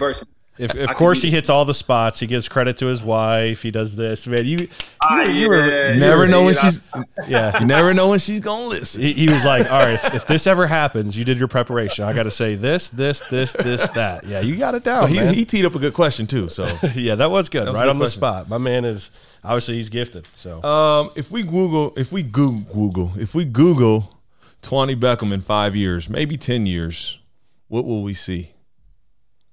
if, 0.58 0.74
of 0.74 0.94
course 0.96 1.22
he 1.22 1.30
hits 1.30 1.48
all 1.48 1.64
the 1.64 1.74
spots, 1.74 2.18
he 2.18 2.26
gives 2.26 2.48
credit 2.48 2.76
to 2.78 2.86
his 2.86 3.02
wife. 3.02 3.62
He 3.62 3.70
does 3.70 3.94
this, 3.94 4.26
man. 4.26 4.44
You, 4.44 4.58
you, 4.58 4.68
uh, 5.02 5.22
you 5.22 5.48
were 5.48 5.94
never 5.94 6.26
know 6.26 6.44
when 6.44 6.54
she's, 6.54 6.82
yeah, 7.28 7.58
you 7.60 7.66
never 7.66 7.94
know 7.94 8.08
when 8.08 8.18
she's 8.18 8.40
gonna 8.40 8.66
listen. 8.66 9.00
He, 9.00 9.12
he 9.12 9.28
was 9.28 9.44
like, 9.44 9.70
all 9.70 9.80
right, 9.80 9.94
if, 9.94 10.14
if, 10.14 10.26
this 10.26 10.46
ever 10.46 10.66
happens, 10.66 11.16
you 11.16 11.24
did 11.24 11.38
your 11.38 11.48
preparation. 11.48 12.04
I 12.04 12.12
got 12.12 12.24
to 12.24 12.30
say 12.30 12.56
this, 12.56 12.90
this, 12.90 13.20
this, 13.28 13.52
this, 13.52 13.86
that. 13.88 14.24
Yeah, 14.24 14.40
you 14.40 14.56
got 14.56 14.74
it 14.74 14.82
down. 14.82 15.08
He, 15.08 15.24
he, 15.28 15.44
teed 15.44 15.64
up 15.64 15.74
a 15.74 15.78
good 15.78 15.94
question 15.94 16.26
too. 16.26 16.48
So 16.48 16.64
yeah, 16.94 17.14
that 17.14 17.30
was 17.30 17.48
good. 17.48 17.66
That 17.66 17.72
was 17.72 17.80
right 17.80 17.88
on 17.88 17.98
question. 17.98 18.20
the 18.20 18.26
spot. 18.26 18.48
My 18.48 18.58
man 18.58 18.84
is 18.84 19.12
obviously 19.44 19.76
he's 19.76 19.88
gifted. 19.88 20.26
So 20.32 20.62
um, 20.64 21.10
if 21.16 21.30
we 21.30 21.44
Google, 21.44 21.92
if 21.96 22.10
we 22.10 22.22
Google, 22.22 22.72
Google, 22.72 23.12
if 23.16 23.34
we 23.34 23.44
Google 23.44 24.16
Twany 24.62 24.98
Beckham 24.98 25.32
in 25.32 25.40
five 25.40 25.76
years, 25.76 26.08
maybe 26.08 26.36
ten 26.36 26.66
years, 26.66 27.20
what 27.68 27.84
will 27.84 28.02
we 28.02 28.14
see? 28.14 28.52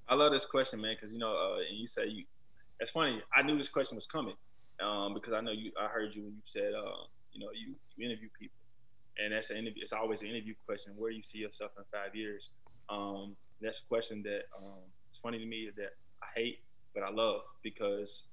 I 0.08 0.16
love 0.16 0.32
this 0.32 0.46
question, 0.46 0.82
man, 0.82 0.96
because 1.00 1.14
you 1.14 1.20
know, 1.20 1.34
uh, 1.34 1.58
and 1.70 1.78
you 1.78 1.88
say 1.88 2.08
you. 2.08 2.26
It's 2.80 2.92
funny. 2.92 3.22
I 3.34 3.42
knew 3.42 3.58
this 3.58 3.70
question 3.70 3.96
was 3.96 4.06
coming 4.06 4.36
um, 4.82 5.14
because 5.14 5.34
I 5.34 5.42
know 5.42 5.52
you. 5.52 5.72
I 5.82 5.88
heard 5.88 6.14
you 6.16 6.24
when 6.24 6.34
you 6.34 6.42
said, 6.44 6.74
uh, 6.74 7.06
you 7.32 7.40
know, 7.40 7.52
you, 7.54 7.76
you 7.96 8.06
interview 8.06 8.30
people, 8.38 8.58
and 9.18 9.34
that's 9.34 9.50
an 9.50 9.58
interview. 9.58 9.82
It's 9.82 9.94
always 9.94 10.22
an 10.22 10.28
interview 10.28 10.54
question. 10.66 10.94
Where 10.98 11.12
you 11.12 11.24
see 11.24 11.40
yourself 11.40 11.72
in 11.78 11.84
five 11.92 12.16
years? 12.16 12.52
Um, 12.90 13.36
that's 13.62 13.80
a 13.80 13.86
question 13.86 14.22
that 14.24 14.44
um, 14.58 14.84
it's 15.08 15.18
funny 15.18 15.40
to 15.40 15.46
me 15.46 15.70
that 15.78 15.94
I 16.22 16.28
hate, 16.36 16.60
but 16.94 17.04
I 17.04 17.10
love 17.10 17.42
because 17.64 18.24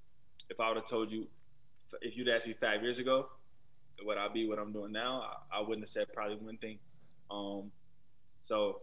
if 0.50 0.60
I 0.60 0.68
would 0.68 0.76
have 0.76 0.86
told 0.86 1.10
you, 1.10 1.26
if 2.00 2.16
you'd 2.16 2.28
asked 2.28 2.46
me 2.46 2.54
five 2.60 2.82
years 2.82 2.98
ago, 2.98 3.28
would 4.04 4.18
I'd 4.18 4.32
be 4.32 4.48
what 4.48 4.58
I'm 4.58 4.72
doing 4.72 4.92
now? 4.92 5.22
I, 5.52 5.58
I 5.58 5.60
wouldn't 5.60 5.82
have 5.82 5.88
said 5.88 6.06
probably 6.12 6.36
one 6.36 6.56
thing. 6.58 6.78
Um, 7.30 7.70
so 8.42 8.80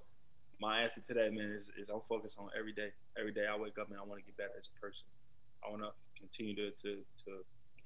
my 0.60 0.82
answer 0.82 1.02
to 1.02 1.14
that, 1.14 1.34
man, 1.34 1.56
is, 1.58 1.72
is 1.78 1.90
I'm 1.90 2.02
focused 2.08 2.38
on 2.38 2.50
every 2.58 2.74
day. 2.74 2.90
Every 3.18 3.32
day 3.32 3.46
I 3.50 3.58
wake 3.58 3.78
up, 3.80 3.90
man, 3.90 4.00
I 4.00 4.06
want 4.06 4.20
to 4.20 4.26
get 4.26 4.38
better 4.38 4.56
as 4.58 4.68
a 4.68 4.80
person. 4.80 5.06
I 5.66 5.70
want 5.70 5.84
to 5.84 5.92
continue 6.20 6.56
to, 6.56 6.72
to, 6.72 6.98
to 7.26 7.32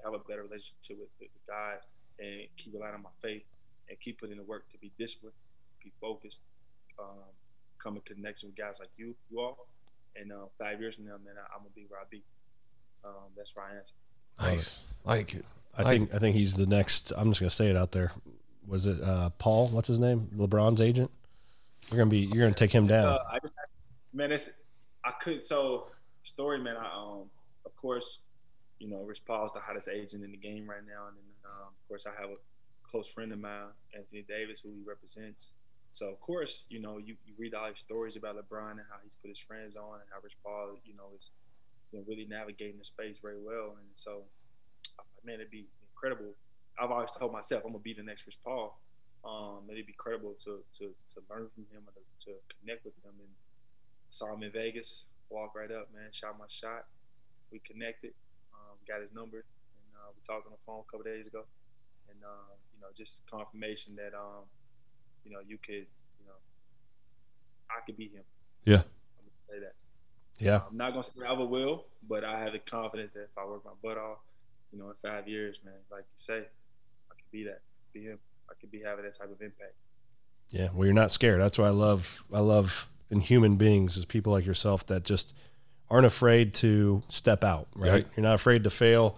have 0.04 0.14
a 0.14 0.20
better 0.20 0.44
relationship 0.44 0.98
with, 1.00 1.10
with 1.20 1.30
God 1.48 1.78
and 2.20 2.48
keep 2.58 2.74
relying 2.74 2.96
on 2.96 3.04
my 3.04 3.16
faith 3.22 3.44
and 3.90 4.00
keep 4.00 4.20
putting 4.20 4.38
the 4.38 4.44
work 4.44 4.70
to 4.72 4.78
be 4.78 4.92
disciplined, 4.98 5.36
be 5.84 5.92
focused, 6.02 6.42
um, 7.00 7.30
come 7.82 7.96
in 7.96 8.02
connection 8.02 8.50
with 8.50 8.58
guys 8.58 8.78
like 8.80 8.90
you, 8.98 9.16
you 9.30 9.40
all. 9.40 9.68
And 10.16 10.32
uh, 10.32 10.46
five 10.60 10.80
years 10.80 10.96
from 10.96 11.06
now, 11.06 11.18
man, 11.24 11.36
I, 11.38 11.56
am 11.56 11.62
gonna 11.62 11.72
be 11.76 11.86
where 11.90 12.00
I 12.00 12.04
be. 12.10 12.24
Um, 13.04 13.34
that's 13.36 13.56
where 13.56 13.66
I 13.66 13.76
answer. 13.76 13.94
Nice, 14.40 14.84
like 15.04 15.34
it. 15.34 15.46
I 15.76 15.82
like 15.82 15.92
think 15.92 16.14
I 16.14 16.20
think 16.20 16.36
he's 16.36 16.54
the 16.54 16.68
next. 16.68 17.12
I'm 17.18 17.30
just 17.30 17.42
gonna 17.42 17.50
say 17.50 17.70
it 17.70 17.76
out 17.76 17.92
there. 17.92 18.12
Was 18.68 18.86
it 18.86 19.02
uh, 19.02 19.32
Paul? 19.32 19.70
What's 19.70 19.88
his 19.88 20.00
name? 20.00 20.30
LeBron's 20.38 20.82
agent. 20.82 21.10
You're 21.90 22.00
gonna 22.00 22.10
be 22.10 22.20
you're 22.20 22.46
gonna 22.46 22.54
take 22.54 22.72
him 22.72 22.88
down. 22.88 23.06
Uh, 23.06 23.20
I 23.32 23.40
just 23.40 23.56
man, 24.14 24.32
it's 24.32 24.50
I 25.06 25.12
couldn't. 25.12 25.44
So 25.44 25.88
story, 26.24 26.60
man. 26.60 26.76
I 26.78 26.86
um 26.96 27.30
of 27.66 27.76
course, 27.76 28.20
you 28.80 28.90
know, 28.90 29.04
Rich 29.04 29.26
Paul's 29.26 29.52
the 29.54 29.60
hottest 29.60 29.90
agent 29.90 30.24
in 30.24 30.32
the 30.32 30.38
game 30.38 30.70
right 30.70 30.86
now, 30.86 31.08
and 31.08 31.18
then 31.18 31.26
um, 31.46 31.68
of 31.68 31.88
course 31.88 32.06
I 32.06 32.20
have 32.20 32.30
a 32.30 32.36
close 32.84 33.08
friend 33.08 33.32
of 33.32 33.40
mine, 33.40 33.68
Anthony 33.96 34.24
Davis, 34.28 34.62
who 34.62 34.70
he 34.70 34.82
represents. 34.86 35.52
So 35.92 36.10
of 36.10 36.20
course, 36.20 36.66
you 36.70 36.82
know, 36.82 36.98
you, 36.98 37.16
you 37.26 37.34
read 37.38 37.54
all 37.54 37.68
these 37.68 37.80
stories 37.80 38.16
about 38.16 38.36
LeBron 38.36 38.72
and 38.72 38.88
how 38.90 38.98
he's 39.04 39.16
put 39.16 39.30
his 39.30 39.40
friends 39.40 39.76
on, 39.76 40.02
and 40.02 40.10
how 40.12 40.20
Rich 40.24 40.38
Paul, 40.44 40.78
you 40.84 40.96
know, 40.96 41.10
is 41.18 41.30
you 41.92 42.00
know, 42.00 42.06
really 42.08 42.26
navigating 42.26 42.80
the 42.80 42.86
space 42.86 43.18
very 43.22 43.40
well. 43.40 43.76
And 43.78 43.88
so, 43.96 44.24
man, 45.24 45.36
it'd 45.36 45.52
be 45.52 45.68
incredible. 45.90 46.34
I've 46.82 46.90
always 46.90 47.12
told 47.12 47.32
myself 47.32 47.64
I'm 47.66 47.72
gonna 47.72 47.84
be 47.84 47.94
the 47.94 48.04
next 48.04 48.26
Rich 48.26 48.40
Paul. 48.44 48.80
Um, 49.24 49.64
it'd 49.72 49.88
be 49.88 49.96
credible 49.98 50.36
to, 50.44 50.60
to, 50.80 50.92
to 51.16 51.18
learn 51.30 51.48
from 51.56 51.64
him 51.72 51.88
or 51.88 51.94
to, 51.96 52.04
to 52.26 52.32
connect 52.60 52.84
with 52.84 52.94
him. 53.04 53.16
And 53.20 53.30
saw 54.10 54.34
him 54.34 54.44
in 54.44 54.52
Vegas, 54.52 55.06
walk 55.30 55.56
right 55.56 55.72
up, 55.72 55.90
man, 55.94 56.12
shot 56.12 56.38
my 56.38 56.46
shot. 56.50 56.86
We 57.52 57.60
connected, 57.60 58.14
um, 58.54 58.78
got 58.88 59.02
his 59.02 59.14
number, 59.14 59.38
and 59.38 59.90
uh, 59.96 60.12
we 60.16 60.22
talked 60.26 60.46
on 60.46 60.54
the 60.54 60.64
phone 60.66 60.84
a 60.88 60.92
couple 60.92 61.06
days 61.06 61.28
ago. 61.28 61.46
And 62.10 62.20
uh, 62.24 62.54
you 62.76 62.82
know, 62.82 62.88
just 62.96 63.24
confirmation 63.30 63.96
that 63.96 64.14
um, 64.14 64.46
you 65.24 65.32
know, 65.32 65.40
you 65.46 65.58
could, 65.58 65.88
you 66.20 66.26
know, 66.26 66.38
I 67.70 67.86
could 67.86 67.98
be 67.98 68.10
him. 68.10 68.24
Yeah. 68.66 68.84
I'm 68.84 69.26
gonna 69.26 69.50
say 69.50 69.60
that. 69.60 69.76
Yeah. 70.40 70.62
I'm 70.70 70.78
not 70.78 70.92
gonna 70.92 71.04
say 71.04 71.26
I 71.28 71.32
will, 71.34 71.86
but 72.08 72.24
I 72.24 72.40
have 72.40 72.54
the 72.54 72.60
confidence 72.60 73.12
that 73.12 73.24
if 73.24 73.38
I 73.38 73.46
work 73.46 73.64
my 73.66 73.72
butt 73.82 73.98
off, 73.98 74.20
you 74.72 74.80
know, 74.80 74.90
in 74.90 74.96
five 75.02 75.28
years, 75.28 75.60
man, 75.64 75.74
like 75.92 76.04
you 76.04 76.18
say, 76.18 76.40
I 76.40 77.14
could 77.16 77.32
be 77.32 77.44
that, 77.46 77.62
be 77.94 78.04
him. 78.04 78.20
I 78.54 78.60
could 78.60 78.72
be 78.72 78.82
having 78.82 79.06
that 79.06 79.18
type 79.18 79.32
of 79.32 79.42
impact. 79.42 79.74
Yeah, 80.52 80.70
well, 80.74 80.86
you're 80.86 80.94
not 80.94 81.12
scared. 81.12 81.42
That's 81.42 81.58
what 81.58 81.66
I 81.66 81.72
love. 81.72 82.24
I 82.34 82.40
love 82.40 82.88
in 83.10 83.20
human 83.20 83.56
beings 83.56 83.98
is 83.98 84.06
people 84.06 84.32
like 84.32 84.46
yourself 84.46 84.86
that 84.88 85.04
just 85.04 85.34
aren't 85.90 86.06
afraid 86.06 86.54
to 86.56 87.02
step 87.08 87.44
out. 87.44 87.68
Right? 87.76 87.92
right. 87.92 88.08
You're 88.16 88.24
not 88.24 88.36
afraid 88.36 88.64
to 88.66 88.70
fail. 88.70 89.18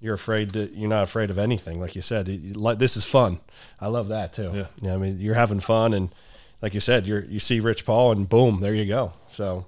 You're 0.00 0.14
afraid 0.14 0.52
to. 0.52 0.70
You're 0.74 0.90
not 0.90 1.04
afraid 1.04 1.30
of 1.30 1.38
anything. 1.38 1.80
Like 1.80 1.96
you 1.96 2.02
said, 2.02 2.26
this 2.26 2.96
is 2.96 3.04
fun. 3.06 3.40
I 3.80 3.88
love 3.88 4.08
that 4.08 4.34
too. 4.34 4.50
Yeah. 4.54 4.66
yeah. 4.82 4.94
I 4.94 4.98
mean, 4.98 5.18
you're 5.18 5.34
having 5.34 5.60
fun, 5.60 5.94
and 5.94 6.14
like 6.60 6.74
you 6.74 6.80
said, 6.80 7.06
you're 7.06 7.24
you 7.24 7.40
see 7.40 7.60
Rich 7.60 7.86
Paul, 7.86 8.12
and 8.12 8.28
boom, 8.28 8.60
there 8.60 8.74
you 8.74 8.86
go. 8.86 9.14
So. 9.28 9.66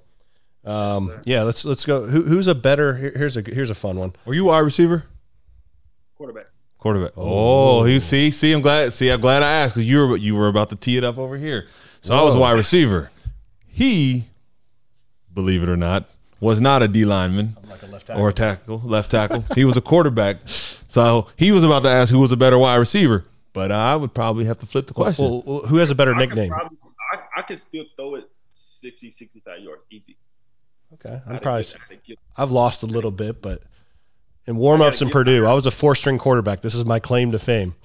Um, 0.65 1.21
yeah, 1.23 1.43
let's 1.43 1.63
let's 1.63 1.85
go. 1.85 2.05
Who, 2.05 2.21
who's 2.21 2.47
a 2.47 2.53
better? 2.53 2.97
Here, 2.97 3.13
here's 3.15 3.37
a 3.37 3.41
here's 3.41 3.69
a 3.69 3.75
fun 3.75 3.97
one. 3.97 4.13
Are 4.27 4.33
you 4.33 4.43
wide 4.43 4.59
receiver? 4.59 5.05
Quarterback. 6.15 6.47
Quarterback. 6.79 7.11
Oh, 7.17 7.81
oh 7.81 7.85
you 7.85 7.99
see, 7.99 8.31
see, 8.31 8.53
I'm 8.53 8.61
glad. 8.61 8.93
See, 8.93 9.09
I'm 9.09 9.19
glad 9.19 9.43
I 9.43 9.51
asked 9.51 9.75
because 9.75 9.87
you 9.87 10.07
were 10.07 10.17
you 10.17 10.35
were 10.35 10.47
about 10.47 10.69
to 10.69 10.75
tee 10.75 10.97
it 10.97 11.03
up 11.03 11.17
over 11.17 11.37
here. 11.37 11.67
So 12.01 12.15
Whoa. 12.15 12.21
I 12.21 12.23
was 12.23 12.35
a 12.35 12.39
wide 12.39 12.57
receiver. 12.57 13.11
He, 13.67 14.25
believe 15.33 15.61
it 15.61 15.69
or 15.69 15.77
not, 15.77 16.09
was 16.39 16.61
not 16.61 16.81
a 16.81 16.87
D 16.87 17.05
lineman 17.05 17.57
like 17.67 17.83
a 18.09 18.17
or 18.17 18.29
a 18.29 18.33
tackle, 18.33 18.81
left 18.83 19.11
tackle. 19.11 19.43
he 19.55 19.65
was 19.65 19.77
a 19.77 19.81
quarterback. 19.81 20.37
So 20.87 21.27
he 21.35 21.51
was 21.51 21.63
about 21.63 21.83
to 21.83 21.89
ask 21.89 22.11
who 22.11 22.19
was 22.19 22.31
a 22.31 22.37
better 22.37 22.57
wide 22.57 22.77
receiver, 22.77 23.25
but 23.53 23.71
I 23.71 23.95
would 23.95 24.13
probably 24.13 24.45
have 24.45 24.57
to 24.59 24.65
flip 24.65 24.87
the 24.87 24.93
question. 24.93 25.25
Well, 25.25 25.43
well, 25.45 25.59
who 25.61 25.77
has 25.77 25.89
a 25.89 25.95
better 25.95 26.15
I 26.15 26.19
nickname? 26.19 26.49
Probably, 26.49 26.77
I, 27.13 27.19
I 27.37 27.41
can 27.41 27.57
still 27.57 27.83
throw 27.95 28.15
it 28.15 28.29
60, 28.53 29.09
65 29.09 29.59
yards 29.59 29.81
easy. 29.91 30.17
Okay, 30.93 31.21
I'm 31.27 31.39
probably. 31.39 31.65
I've 32.35 32.51
lost 32.51 32.83
a 32.83 32.87
little 32.87 33.11
bit, 33.11 33.41
but 33.41 33.63
in 34.47 34.57
warm 34.57 34.81
ups 34.81 35.01
in 35.01 35.07
get 35.07 35.13
Purdue. 35.13 35.45
I 35.45 35.53
was 35.53 35.65
a 35.65 35.71
four 35.71 35.95
string 35.95 36.17
quarterback. 36.17 36.61
This 36.61 36.75
is 36.75 36.85
my 36.85 36.99
claim 36.99 37.31
to 37.31 37.39
fame. 37.39 37.75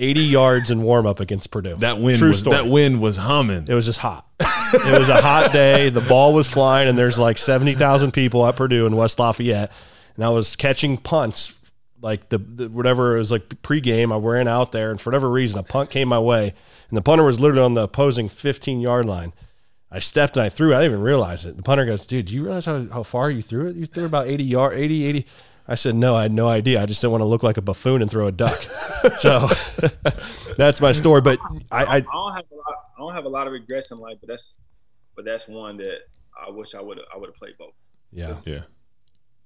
80 0.00 0.20
yards 0.20 0.70
in 0.70 0.82
warm 0.82 1.06
up 1.06 1.18
against 1.18 1.50
Purdue. 1.50 1.74
That 1.76 2.00
wind 2.00 2.18
True 2.18 2.28
was 2.28 2.40
story. 2.40 2.56
that 2.56 2.68
wind 2.68 3.00
was 3.00 3.16
humming. 3.16 3.66
It 3.68 3.74
was 3.74 3.86
just 3.86 3.98
hot. 3.98 4.26
it 4.40 4.98
was 4.98 5.08
a 5.08 5.20
hot 5.20 5.52
day. 5.52 5.90
The 5.90 6.00
ball 6.02 6.32
was 6.34 6.48
flying, 6.48 6.88
and 6.88 6.96
there's 6.96 7.18
like 7.18 7.36
70,000 7.36 8.12
people 8.12 8.46
at 8.46 8.54
Purdue 8.54 8.86
in 8.86 8.94
West 8.94 9.18
Lafayette. 9.18 9.72
And 10.14 10.24
I 10.24 10.28
was 10.28 10.54
catching 10.54 10.98
punts, 10.98 11.58
like 12.00 12.28
the, 12.28 12.38
the 12.38 12.68
whatever 12.68 13.16
it 13.16 13.18
was 13.18 13.32
like 13.32 13.48
pregame. 13.62 14.12
I 14.14 14.18
ran 14.18 14.46
out 14.46 14.70
there, 14.70 14.92
and 14.92 15.00
for 15.00 15.10
whatever 15.10 15.28
reason, 15.28 15.58
a 15.58 15.64
punt 15.64 15.90
came 15.90 16.06
my 16.08 16.18
way, 16.20 16.54
and 16.90 16.96
the 16.96 17.02
punter 17.02 17.24
was 17.24 17.40
literally 17.40 17.62
on 17.62 17.74
the 17.74 17.82
opposing 17.82 18.28
15 18.28 18.80
yard 18.80 19.04
line. 19.04 19.32
I 19.90 20.00
stepped 20.00 20.36
and 20.36 20.44
I 20.44 20.48
threw 20.48 20.72
it. 20.72 20.76
I 20.76 20.82
didn't 20.82 20.92
even 20.92 21.02
realize 21.02 21.44
it. 21.44 21.56
The 21.56 21.62
punter 21.62 21.86
goes, 21.86 22.06
Dude, 22.06 22.26
do 22.26 22.34
you 22.34 22.44
realize 22.44 22.66
how, 22.66 22.84
how 22.92 23.02
far 23.02 23.30
you 23.30 23.40
threw 23.42 23.68
it? 23.68 23.74
You 23.76 23.86
threw 23.86 24.04
it 24.04 24.08
about 24.08 24.26
80 24.28 24.44
yard, 24.44 24.74
80, 24.74 25.04
80. 25.06 25.26
I 25.68 25.74
said, 25.74 25.94
No, 25.94 26.16
I 26.16 26.22
had 26.22 26.32
no 26.32 26.48
idea. 26.48 26.82
I 26.82 26.86
just 26.86 27.00
didn't 27.00 27.12
want 27.12 27.20
to 27.22 27.26
look 27.26 27.42
like 27.42 27.56
a 27.58 27.62
buffoon 27.62 28.00
and 28.02 28.10
throw 28.10 28.26
a 28.26 28.32
duck. 28.32 28.56
so 29.18 29.48
that's 30.56 30.80
my 30.80 30.92
story. 30.92 31.20
But 31.20 31.38
I, 31.70 31.84
I 31.84 31.96
I 31.96 32.00
don't 32.00 32.34
have 32.34 32.44
a 32.50 32.54
lot. 32.56 32.74
I 32.96 33.00
don't 33.00 33.14
have 33.14 33.24
a 33.26 33.28
lot 33.28 33.46
of 33.46 33.52
regrets 33.52 33.90
in 33.90 33.98
life, 33.98 34.16
but 34.20 34.28
that's 34.28 34.54
but 35.14 35.24
that's 35.24 35.46
one 35.46 35.76
that 35.78 35.98
I 36.40 36.50
wish 36.50 36.74
I 36.74 36.80
would 36.80 36.96
have. 36.98 37.06
I 37.14 37.18
would 37.18 37.28
have 37.28 37.36
played 37.36 37.54
both. 37.58 37.74
yeah. 38.12 38.38
yeah. 38.46 38.60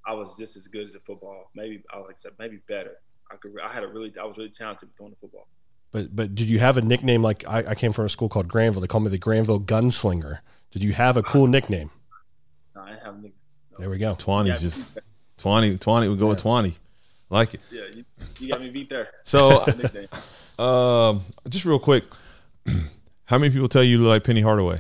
I 0.07 0.15
was 0.15 0.37
just 0.37 0.57
as 0.57 0.67
good 0.67 0.83
as 0.83 0.95
a 0.97 1.01
football. 1.01 1.49
Maybe 1.55 1.83
I 1.93 1.99
like 1.99 2.11
I 2.11 2.17
said, 2.17 2.33
maybe 2.39 2.59
better. 2.69 2.97
I 3.31 3.37
could. 3.37 3.53
I 3.65 3.71
had 3.73 3.85
a 3.85 3.89
really. 3.89 4.13
I 4.21 4.25
was 4.25 4.37
really 4.37 4.51
talented 4.51 4.89
with 4.89 4.97
throwing 4.97 5.13
the 5.13 5.17
football. 5.21 5.47
But 5.93 6.15
but 6.15 6.35
did 6.35 6.49
you 6.49 6.59
have 6.59 6.77
a 6.77 6.83
nickname 6.83 7.23
like 7.23 7.45
I, 7.47 7.59
I 7.69 7.75
came 7.75 7.93
from 7.93 8.07
a 8.07 8.09
school 8.09 8.29
called 8.29 8.49
Granville? 8.49 8.81
They 8.81 8.87
called 8.89 9.05
me 9.05 9.11
the 9.11 9.19
Granville 9.19 9.61
Gunslinger. 9.61 10.39
Did 10.71 10.83
you 10.83 10.93
have 10.95 11.17
a 11.17 11.23
cool 11.23 11.47
nickname? 11.47 11.91
No, 12.75 12.83
I 12.83 12.91
didn't 12.91 13.05
have. 13.05 13.23
Nick- 13.23 13.35
There 13.79 13.91
we 13.91 13.99
go. 13.99 14.15
Twany's 14.15 14.63
Yeah. 14.63 14.71
just 14.71 14.85
Twany. 15.43 15.79
Twany 15.79 16.09
would 16.09 16.19
go 16.19 16.29
with 16.29 16.43
Twany. 16.43 16.75
Like 17.31 17.55
it. 17.55 17.61
Yeah, 17.71 17.83
you, 17.95 18.05
you 18.39 18.49
got 18.49 18.61
me 18.61 18.71
beat 18.71 18.91
there. 18.91 19.09
So, 19.25 19.65
um, 20.63 21.25
just 21.49 21.65
real 21.65 21.79
quick, 21.79 22.05
how 23.25 23.39
many 23.39 23.51
people 23.53 23.69
tell 23.69 23.83
you 23.83 23.93
you 23.93 23.99
look 23.99 24.09
like 24.11 24.25
Penny 24.25 24.43
Hardaway? 24.43 24.77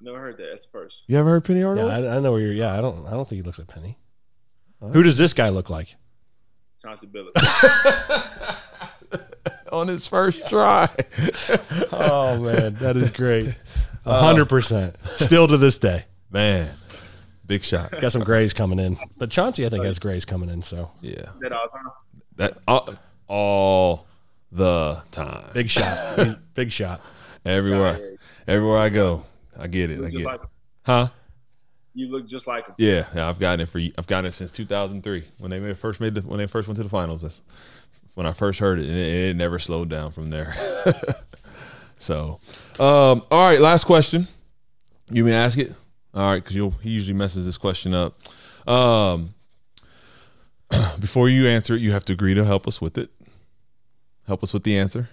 I 0.00 0.02
never 0.02 0.20
heard 0.20 0.36
that. 0.38 0.46
That's 0.50 0.66
the 0.66 0.70
first. 0.72 1.04
You 1.06 1.16
ever 1.16 1.30
heard 1.30 1.44
Penny 1.44 1.60
Yeah, 1.60 1.66
Hardaway? 1.66 1.90
I, 2.08 2.16
I 2.16 2.20
know 2.20 2.32
where 2.32 2.40
you're. 2.40 2.52
Yeah, 2.52 2.76
I 2.76 2.80
don't. 2.80 3.06
I 3.06 3.10
don't 3.10 3.28
think 3.28 3.38
he 3.38 3.42
looks 3.42 3.58
like 3.58 3.68
Penny. 3.68 3.98
Who 4.80 5.02
does 5.02 5.18
this 5.18 5.32
guy 5.32 5.48
look 5.48 5.70
like? 5.70 5.94
Chauncey 6.80 7.08
Billups. 7.08 8.56
On 9.72 9.88
his 9.88 10.06
first 10.06 10.48
try. 10.48 10.88
Oh 11.90 12.38
man, 12.38 12.74
that 12.74 12.96
is 12.96 13.10
great. 13.10 13.54
A 14.04 14.20
hundred 14.20 14.48
percent. 14.48 14.94
Still 15.04 15.48
to 15.48 15.56
this 15.56 15.78
day, 15.78 16.04
Man, 16.30 16.68
big 17.48 17.64
shot. 17.64 17.90
got 18.00 18.12
some 18.12 18.22
grays 18.22 18.52
coming 18.52 18.78
in. 18.78 18.96
But 19.16 19.30
Chauncey, 19.30 19.66
I 19.66 19.68
think, 19.70 19.84
has 19.84 19.98
grays 19.98 20.24
coming 20.24 20.48
in. 20.50 20.62
So 20.62 20.90
Yeah, 21.00 21.24
that 21.40 21.52
all 21.52 21.64
the 21.70 21.76
time. 21.78 21.86
that 22.36 22.58
all, 22.68 22.94
all 23.26 24.06
the 24.52 25.02
time, 25.10 25.50
big 25.52 25.68
shot. 25.68 26.16
He's- 26.16 26.36
big 26.54 26.70
shot. 26.70 27.00
everywhere, 27.44 28.16
everywhere 28.46 28.78
I 28.78 28.88
go, 28.90 29.24
I 29.58 29.66
get 29.66 29.90
it. 29.90 29.98
I 29.98 30.02
get 30.04 30.12
just 30.12 30.22
it. 30.24 30.26
like. 30.26 30.40
Huh? 30.84 31.08
You 31.94 32.08
look 32.08 32.26
just 32.28 32.46
like 32.46 32.66
him. 32.66 32.74
Yeah, 32.78 33.06
yeah, 33.14 33.28
I've 33.28 33.40
gotten 33.40 33.60
it 33.60 33.68
for 33.68 33.80
I've 33.80 34.06
gotten 34.06 34.26
it 34.26 34.32
since 34.32 34.52
2003 34.52 35.24
when 35.38 35.50
they 35.50 35.58
made, 35.58 35.76
first 35.76 36.00
made 36.00 36.14
the, 36.14 36.20
when 36.20 36.38
they 36.38 36.46
first 36.46 36.68
went 36.68 36.76
to 36.76 36.84
the 36.84 36.88
finals. 36.88 37.22
That's 37.22 37.40
when 38.14 38.26
I 38.26 38.32
first 38.32 38.60
heard 38.60 38.78
it, 38.78 38.86
and 38.88 38.96
it, 38.96 39.30
it 39.30 39.36
never 39.36 39.58
slowed 39.58 39.88
down 39.88 40.12
from 40.12 40.30
there. 40.30 40.54
so, 41.98 42.38
um, 42.78 43.22
all 43.30 43.46
right, 43.48 43.60
last 43.60 43.84
question. 43.84 44.28
You 45.10 45.24
may 45.24 45.32
ask 45.34 45.58
it. 45.58 45.72
All 46.14 46.26
right, 46.30 46.42
because 46.42 46.56
he 46.82 46.90
usually 46.90 47.16
messes 47.16 47.44
this 47.46 47.58
question 47.58 47.94
up. 47.94 48.14
Um, 48.68 49.34
before 50.98 51.28
you 51.28 51.46
answer 51.46 51.74
it, 51.74 51.80
you 51.80 51.92
have 51.92 52.04
to 52.06 52.12
agree 52.12 52.34
to 52.34 52.44
help 52.44 52.66
us 52.66 52.80
with 52.80 52.98
it. 52.98 53.10
Help 54.26 54.42
us 54.42 54.52
with 54.52 54.64
the 54.64 54.76
answer. 54.76 55.08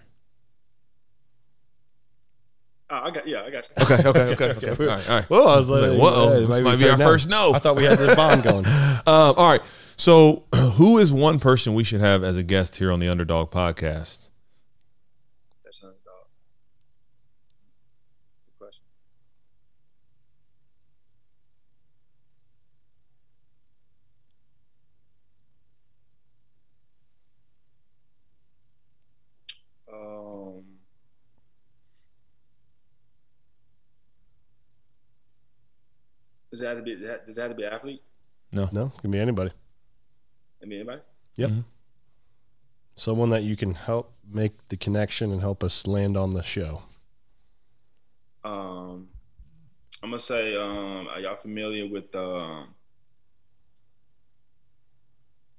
Oh, 2.89 2.99
I 3.03 3.11
got. 3.11 3.27
Yeah, 3.27 3.41
I 3.43 3.49
got. 3.49 3.67
You. 3.67 3.83
Okay, 3.83 4.07
okay, 4.09 4.19
okay, 4.33 4.69
okay. 4.69 4.69
All 4.69 4.87
right, 4.95 5.09
all 5.09 5.15
right. 5.15 5.25
Whoa, 5.25 5.45
I 5.45 5.57
was 5.57 5.69
like, 5.69 5.91
like, 5.91 5.99
whoa, 5.99 6.29
hey, 6.29 6.39
this 6.41 6.49
maybe 6.49 6.63
might 6.63 6.71
be 6.73 6.83
turn 6.83 6.91
our 6.91 6.97
down. 6.97 7.07
first 7.07 7.27
no. 7.27 7.53
I 7.53 7.59
thought 7.59 7.75
we 7.75 7.83
had 7.83 7.97
the 7.97 8.15
bond 8.15 8.43
going. 8.43 8.65
Um, 9.07 9.35
all 9.37 9.51
right. 9.51 9.61
So, 9.97 10.45
who 10.55 10.97
is 10.97 11.13
one 11.13 11.39
person 11.39 11.75
we 11.75 11.83
should 11.83 12.01
have 12.01 12.23
as 12.23 12.37
a 12.37 12.43
guest 12.43 12.77
here 12.77 12.91
on 12.91 12.99
the 12.99 13.07
Underdog 13.07 13.51
Podcast? 13.51 14.29
That's 15.63 15.81
not 15.83 15.89
a 15.89 16.03
dog. 16.03 16.25
Good 18.47 18.57
question. 18.57 18.83
Um. 29.91 30.63
Does 36.55 36.61
it 36.61 36.67
have 36.67 36.77
to 36.77 36.83
be? 36.83 36.95
Does 36.95 37.37
it 37.37 37.41
have 37.41 37.51
to 37.51 37.55
be 37.55 37.63
an 37.65 37.73
athlete? 37.73 38.01
No, 38.53 38.69
no, 38.71 38.93
it 38.95 39.01
can 39.01 39.11
be 39.11 39.19
anybody. 39.19 39.51
I 40.63 40.65
mean, 40.65 40.79
anybody? 40.79 41.01
Someone 42.95 43.29
that 43.31 43.43
you 43.43 43.57
can 43.57 43.73
help 43.73 44.13
make 44.25 44.69
the 44.69 44.77
connection 44.77 45.33
and 45.33 45.41
help 45.41 45.65
us 45.65 45.85
land 45.85 46.15
on 46.15 46.33
the 46.33 46.41
show. 46.41 46.83
Um, 48.45 49.09
I'm 50.01 50.11
gonna 50.11 50.19
say, 50.19 50.55
um, 50.55 51.09
are 51.09 51.19
y'all 51.19 51.35
familiar 51.35 51.89
with? 51.89 52.15
Um, 52.15 52.73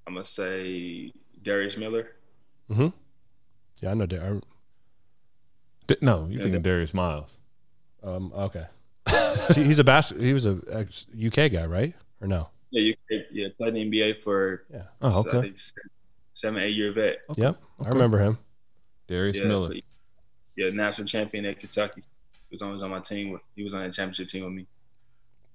I'm 0.07 0.15
gonna 0.15 0.25
say 0.25 1.13
Darius 1.43 1.77
Miller. 1.77 2.13
Mm-hmm. 2.71 2.89
Yeah, 3.83 3.91
I 3.91 3.95
know. 3.95 4.07
Dar- 4.07 4.41
D- 5.89 5.97
no, 6.01 6.25
you 6.25 6.39
Yeah, 6.39 6.45
thinking 6.45 6.63
Darius 6.63 6.95
Miles? 6.95 7.39
Um, 8.03 8.33
okay. 8.35 8.65
See, 9.53 9.65
he's 9.65 9.79
a 9.79 9.85
bas- 9.85 10.11
He 10.19 10.33
was 10.33 10.47
a 10.47 10.59
ex- 10.71 11.07
UK 11.15 11.51
guy, 11.53 11.67
right? 11.67 11.95
Or 12.21 12.27
no? 12.29 12.49
Yeah, 12.71 12.95
you 13.11 13.21
yeah 13.33 13.49
played 13.57 13.75
in 13.77 13.91
the 13.91 14.01
NBA 14.01 14.23
for 14.23 14.65
Yeah. 14.73 14.83
Oh, 15.03 15.09
I 15.09 15.19
okay. 15.29 15.41
think 15.43 15.59
seven, 15.59 15.91
seven, 16.35 16.63
eight 16.63 16.75
year 16.75 16.93
vet. 16.93 17.19
Yep. 17.37 17.57
Okay. 17.81 17.89
I 17.89 17.93
remember 17.93 18.19
him. 18.19 18.39
Darius 19.09 19.37
Yeah, 19.39 19.45
Miller. 19.45 19.69
but- 19.69 19.77
yeah, 20.57 20.71
national 20.71 21.07
champion 21.07 21.45
at 21.45 21.61
Kentucky. 21.61 22.03
He 22.49 22.55
was 22.55 22.63
on, 22.63 22.69
he 22.69 22.73
was 22.73 22.83
on 22.83 22.91
my 22.91 23.01
team. 23.01 23.31
With, 23.31 23.43
he 23.55 23.63
was 23.63 23.75
on 23.75 23.81
that 23.83 23.93
championship 23.93 24.29
team 24.29 24.45
with 24.45 24.53
me. 24.55 24.67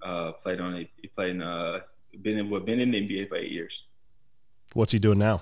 Uh, 0.01 0.31
played 0.33 0.59
on 0.61 0.75
it. 0.75 0.89
He 1.01 1.07
played 1.07 1.31
in. 1.31 1.41
Uh, 1.41 1.79
been 2.21 2.37
in. 2.37 2.49
Well, 2.49 2.61
been 2.61 2.79
in 2.79 2.91
the 2.91 3.01
NBA 3.07 3.29
for 3.29 3.35
eight 3.35 3.51
years. 3.51 3.83
What's 4.73 4.91
he 4.91 4.99
doing 4.99 5.17
now? 5.19 5.41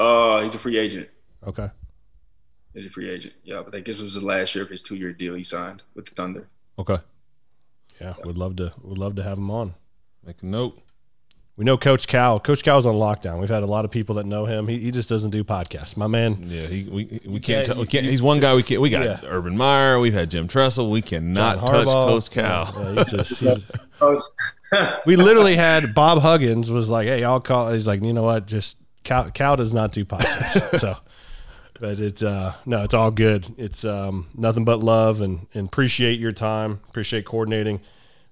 Uh, 0.00 0.42
he's 0.42 0.54
a 0.54 0.58
free 0.58 0.78
agent. 0.78 1.08
Okay. 1.46 1.68
He's 2.74 2.86
a 2.86 2.90
free 2.90 3.08
agent. 3.10 3.34
Yeah, 3.44 3.62
but 3.64 3.74
I 3.74 3.80
guess 3.80 3.98
it 4.00 4.02
was 4.02 4.14
the 4.14 4.24
last 4.24 4.54
year 4.54 4.64
of 4.64 4.70
his 4.70 4.82
two 4.82 4.96
year 4.96 5.12
deal 5.12 5.34
he 5.34 5.42
signed 5.42 5.82
with 5.94 6.06
the 6.06 6.14
Thunder. 6.14 6.48
Okay. 6.78 6.98
Yeah, 8.00 8.14
would 8.24 8.38
love 8.38 8.56
to. 8.56 8.72
Would 8.82 8.98
love 8.98 9.16
to 9.16 9.22
have 9.22 9.38
him 9.38 9.50
on. 9.50 9.74
Make 10.26 10.42
a 10.42 10.46
note. 10.46 10.78
We 11.56 11.66
know 11.66 11.76
Coach 11.76 12.06
Cal. 12.08 12.40
Coach 12.40 12.62
Cal's 12.64 12.86
on 12.86 12.94
lockdown. 12.94 13.38
We've 13.38 13.48
had 13.48 13.62
a 13.62 13.66
lot 13.66 13.84
of 13.84 13.90
people 13.90 14.14
that 14.16 14.24
know 14.26 14.46
him. 14.46 14.66
He, 14.66 14.78
he 14.78 14.90
just 14.90 15.08
doesn't 15.08 15.30
do 15.30 15.44
podcasts. 15.44 15.96
My 15.98 16.06
man. 16.06 16.46
Yeah, 16.48 16.66
he 16.66 16.84
we 16.84 17.20
we 17.26 17.38
can't- 17.40 17.42
can't, 17.44 17.66
tell, 17.66 17.76
we 17.76 17.86
can't 17.86 18.04
you- 18.04 18.10
he's 18.10 18.22
one 18.22 18.40
guy 18.40 18.54
we 18.54 18.62
can't 18.62 18.80
we 18.80 18.88
got 18.88 19.04
Yeah. 19.04 19.20
Urban 19.24 19.56
Meyer, 19.56 20.00
we've 20.00 20.14
had 20.14 20.30
Jim 20.30 20.48
Tressel, 20.48 20.88
we 20.90 21.02
cannot 21.02 21.60
touch 21.60 21.86
Harbaugh. 21.86 22.08
Coach 22.08 22.30
Cal. 22.30 22.72
Yeah, 22.74 23.04
he 23.04 23.10
just- 23.16 23.40
he's- 23.40 23.60
we 25.06 25.16
literally 25.16 25.54
had 25.54 25.94
Bob 25.94 26.18
Huggins 26.22 26.70
was 26.70 26.88
like, 26.88 27.06
"Hey, 27.06 27.22
I'll 27.22 27.40
call." 27.40 27.70
He's 27.72 27.86
like, 27.86 28.02
"You 28.02 28.12
know 28.12 28.24
what? 28.24 28.46
Just 28.46 28.78
Cal, 29.04 29.30
Cal 29.30 29.54
does 29.56 29.72
not 29.74 29.92
do 29.92 30.04
podcasts." 30.04 30.78
so, 30.80 30.96
but 31.82 31.98
it's 31.98 32.22
uh, 32.22 32.54
no, 32.64 32.84
it's 32.84 32.94
all 32.94 33.10
good. 33.10 33.44
It's 33.58 33.84
um, 33.84 34.28
nothing 34.36 34.64
but 34.64 34.78
love 34.78 35.20
and 35.20 35.48
and 35.52 35.66
appreciate 35.66 36.20
your 36.20 36.30
time. 36.30 36.78
Appreciate 36.88 37.24
coordinating, 37.24 37.80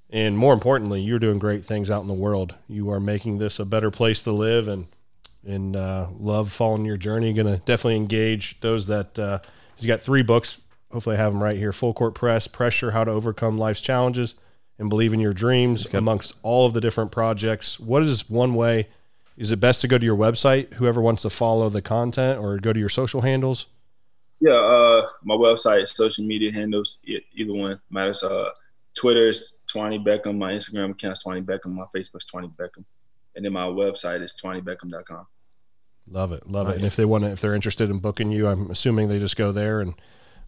and 0.09 0.39
more 0.39 0.55
importantly, 0.55 1.01
you're 1.01 1.19
doing 1.19 1.41
great 1.41 1.65
things 1.65 1.91
out 1.91 2.01
in 2.01 2.07
the 2.07 2.15
world. 2.15 2.55
You 2.69 2.91
are 2.91 3.01
making 3.01 3.39
this 3.39 3.59
a 3.59 3.65
better 3.65 3.91
place 3.91 4.23
to 4.23 4.31
live, 4.31 4.69
and 4.69 4.87
and 5.45 5.75
uh, 5.75 6.07
love 6.17 6.53
following 6.53 6.85
your 6.85 6.97
journey. 6.97 7.33
Going 7.33 7.49
to 7.49 7.57
definitely 7.57 7.97
engage 7.97 8.61
those 8.61 8.87
that 8.87 9.19
uh, 9.19 9.41
he's 9.75 9.87
got 9.87 10.01
three 10.01 10.23
books. 10.23 10.61
Hopefully, 10.93 11.17
I 11.17 11.19
have 11.19 11.33
them 11.33 11.43
right 11.43 11.57
here. 11.57 11.73
Full 11.73 11.93
Court 11.93 12.15
Press, 12.15 12.47
Pressure: 12.47 12.93
How 12.93 13.03
to 13.03 13.11
Overcome 13.11 13.59
Life's 13.59 13.81
Challenges 13.81 14.37
and 14.79 14.89
Believe 14.89 15.13
in 15.13 15.19
Your 15.19 15.35
Dreams. 15.35 15.93
Amongst 15.93 16.35
all 16.45 16.67
of 16.67 16.73
the 16.73 16.81
different 16.81 17.11
projects, 17.11 17.81
what 17.81 18.05
is 18.05 18.31
one 18.31 18.55
way? 18.55 18.87
Is 19.41 19.53
it 19.53 19.57
best 19.59 19.81
to 19.81 19.89
go 19.89 19.97
to 19.97 20.05
your 20.05 20.19
website? 20.19 20.75
Whoever 20.75 21.01
wants 21.01 21.23
to 21.23 21.31
follow 21.31 21.71
the 21.71 21.81
content, 21.81 22.39
or 22.39 22.59
go 22.59 22.75
to 22.75 22.79
your 22.79 22.91
social 22.91 23.23
handles. 23.23 23.69
Yeah, 24.39 24.53
uh, 24.53 25.09
my 25.25 25.35
website, 25.35 25.87
social 25.89 26.27
media 26.27 26.53
handles, 26.53 27.01
either 27.07 27.55
one 27.55 27.81
matters. 27.89 28.23
Uh, 28.23 28.51
Twitter 28.95 29.29
is 29.29 29.55
Twany 29.67 29.99
Beckham. 30.05 30.37
My 30.37 30.53
Instagram 30.53 30.91
account 30.91 31.17
is 31.17 31.25
Twany 31.25 31.41
Beckham. 31.41 31.73
My 31.73 31.85
Facebook 31.95 32.17
is 32.17 32.27
Twany 32.31 32.55
Beckham, 32.55 32.85
and 33.35 33.43
then 33.43 33.55
my 33.55 33.65
website 33.65 34.21
is 34.23 34.35
TwanyBeckham.com. 34.35 35.27
Love 36.11 36.33
it, 36.33 36.47
love 36.47 36.69
it. 36.69 36.77
And 36.77 36.85
if 36.85 36.97
they 36.97 37.07
want 37.07 37.25
to, 37.25 37.31
if 37.31 37.41
they're 37.41 37.55
interested 37.55 37.89
in 37.89 37.99
booking 37.99 38.31
you, 38.31 38.47
I'm 38.47 38.71
assuming 38.71 39.09
they 39.09 39.19
just 39.19 39.37
go 39.37 39.53
there 39.53 39.81
and 39.81 39.95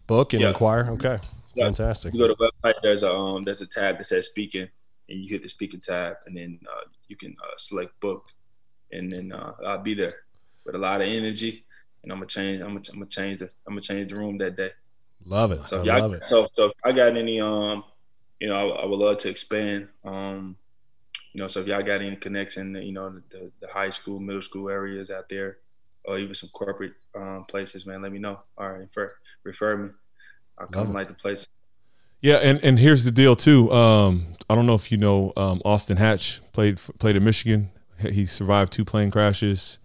book 0.05 0.33
and 0.33 0.41
Yeah. 0.43 0.49
inquire. 0.49 0.85
Okay, 0.91 1.17
Yeah. 1.55 1.65
fantastic. 1.65 2.13
You 2.13 2.19
go 2.19 2.27
to 2.27 2.35
the 2.37 2.51
website. 2.63 2.75
There's 2.83 3.01
a 3.01 3.11
um, 3.11 3.43
there's 3.43 3.61
a 3.61 3.67
tab 3.67 3.97
that 3.97 4.03
says 4.03 4.27
speaking, 4.27 4.69
and 5.09 5.19
you 5.19 5.25
hit 5.27 5.41
the 5.41 5.49
speaking 5.49 5.79
tab, 5.79 6.17
and 6.27 6.37
then 6.37 6.59
uh, 6.71 6.85
you 7.07 7.15
can 7.15 7.35
uh, 7.43 7.57
select 7.57 7.99
book, 8.01 8.25
and 8.93 9.11
then 9.11 9.31
uh, 9.31 9.53
I'll 9.65 9.83
be 9.83 9.93
there 9.93 10.15
with 10.65 10.75
a 10.75 10.77
lot 10.77 11.01
of 11.01 11.07
energy, 11.07 11.65
and 12.03 12.11
I'm 12.11 12.19
gonna 12.19 12.27
change. 12.27 12.61
I'm 12.61 12.67
gonna, 12.67 12.83
I'm 12.91 12.99
gonna 12.99 13.05
change 13.07 13.39
the 13.39 13.45
I'm 13.67 13.73
gonna 13.73 13.81
change 13.81 14.07
the 14.07 14.15
room 14.15 14.37
that 14.39 14.55
day. 14.55 14.71
Love 15.25 15.51
it. 15.51 15.67
So 15.67 15.81
I 15.81 15.83
y'all, 15.83 16.01
love 16.01 16.13
it. 16.13 16.27
so 16.27 16.47
so 16.53 16.65
if 16.65 16.73
I 16.83 16.91
got 16.91 17.17
any 17.17 17.39
um, 17.41 17.83
you 18.39 18.49
know, 18.49 18.55
I, 18.55 18.83
I 18.83 18.85
would 18.85 18.99
love 18.99 19.17
to 19.19 19.29
expand. 19.29 19.87
Um, 20.03 20.57
you 21.31 21.41
know, 21.41 21.47
so 21.47 21.61
if 21.61 21.67
y'all 21.67 21.81
got 21.81 22.01
any 22.01 22.15
connection, 22.15 22.75
you 22.75 22.91
know, 22.91 23.21
the, 23.29 23.51
the 23.59 23.67
high 23.67 23.89
school, 23.89 24.19
middle 24.19 24.41
school 24.41 24.69
areas 24.69 25.09
out 25.09 25.29
there, 25.29 25.57
or 26.05 26.19
even 26.19 26.35
some 26.35 26.49
corporate 26.49 26.93
um, 27.15 27.45
places, 27.47 27.85
man, 27.85 28.01
let 28.01 28.11
me 28.11 28.19
know. 28.19 28.39
All 28.57 28.69
right, 28.69 28.79
refer, 28.81 29.13
refer 29.43 29.77
me. 29.77 29.89
I'll 30.57 30.67
come 30.67 30.91
like 30.91 31.07
the 31.07 31.13
place. 31.13 31.47
Yeah, 32.21 32.35
and, 32.35 32.63
and 32.63 32.79
here's 32.79 33.03
the 33.03 33.11
deal 33.11 33.35
too. 33.35 33.71
Um, 33.71 34.35
I 34.49 34.55
don't 34.55 34.65
know 34.65 34.75
if 34.75 34.91
you 34.91 34.97
know 34.97 35.33
um, 35.35 35.61
Austin 35.65 35.97
Hatch 35.97 36.41
played 36.51 36.79
played 36.99 37.15
in 37.15 37.23
Michigan. 37.23 37.71
He 38.11 38.25
survived 38.25 38.73
two 38.73 38.85
plane 38.85 39.11
crashes. 39.11 39.79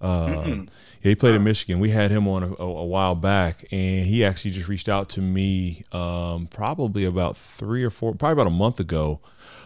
Um, 0.00 0.68
yeah, 1.02 1.10
he 1.10 1.14
played 1.14 1.34
in 1.34 1.44
Michigan. 1.44 1.80
We 1.80 1.90
had 1.90 2.10
him 2.10 2.28
on 2.28 2.42
a, 2.42 2.52
a, 2.54 2.66
a 2.66 2.84
while 2.84 3.14
back, 3.14 3.64
and 3.70 4.04
he 4.04 4.24
actually 4.24 4.50
just 4.50 4.68
reached 4.68 4.88
out 4.88 5.08
to 5.10 5.22
me 5.22 5.84
um, 5.92 6.46
probably 6.48 7.04
about 7.04 7.36
three 7.36 7.82
or 7.82 7.90
four, 7.90 8.14
probably 8.14 8.34
about 8.34 8.46
a 8.46 8.50
month 8.50 8.80
ago. 8.80 9.20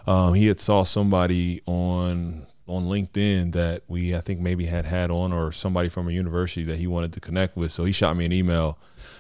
Um, 0.07 0.35
he 0.35 0.47
had 0.47 0.61
saw 0.61 0.85
somebody 0.85 1.61
on 1.67 2.47
on 2.69 2.85
LinkedIn 2.85 3.53
that 3.53 3.83
we 3.89 4.15
I 4.15 4.21
think 4.21 4.41
maybe 4.41 4.67
had 4.67 4.85
had 4.85 5.11
on, 5.11 5.33
or 5.33 5.51
somebody 5.51 5.89
from 5.89 6.09
a 6.09 6.13
university 6.13 6.65
that 6.65 6.77
he 6.77 6.87
wanted 6.87 7.13
to 7.15 7.21
connect 7.21 7.57
with. 7.57 7.73
So 7.73 7.85
he 7.85 7.93
shot 7.93 8.17
me 8.17 8.25
an 8.25 8.33
email, 8.33 8.79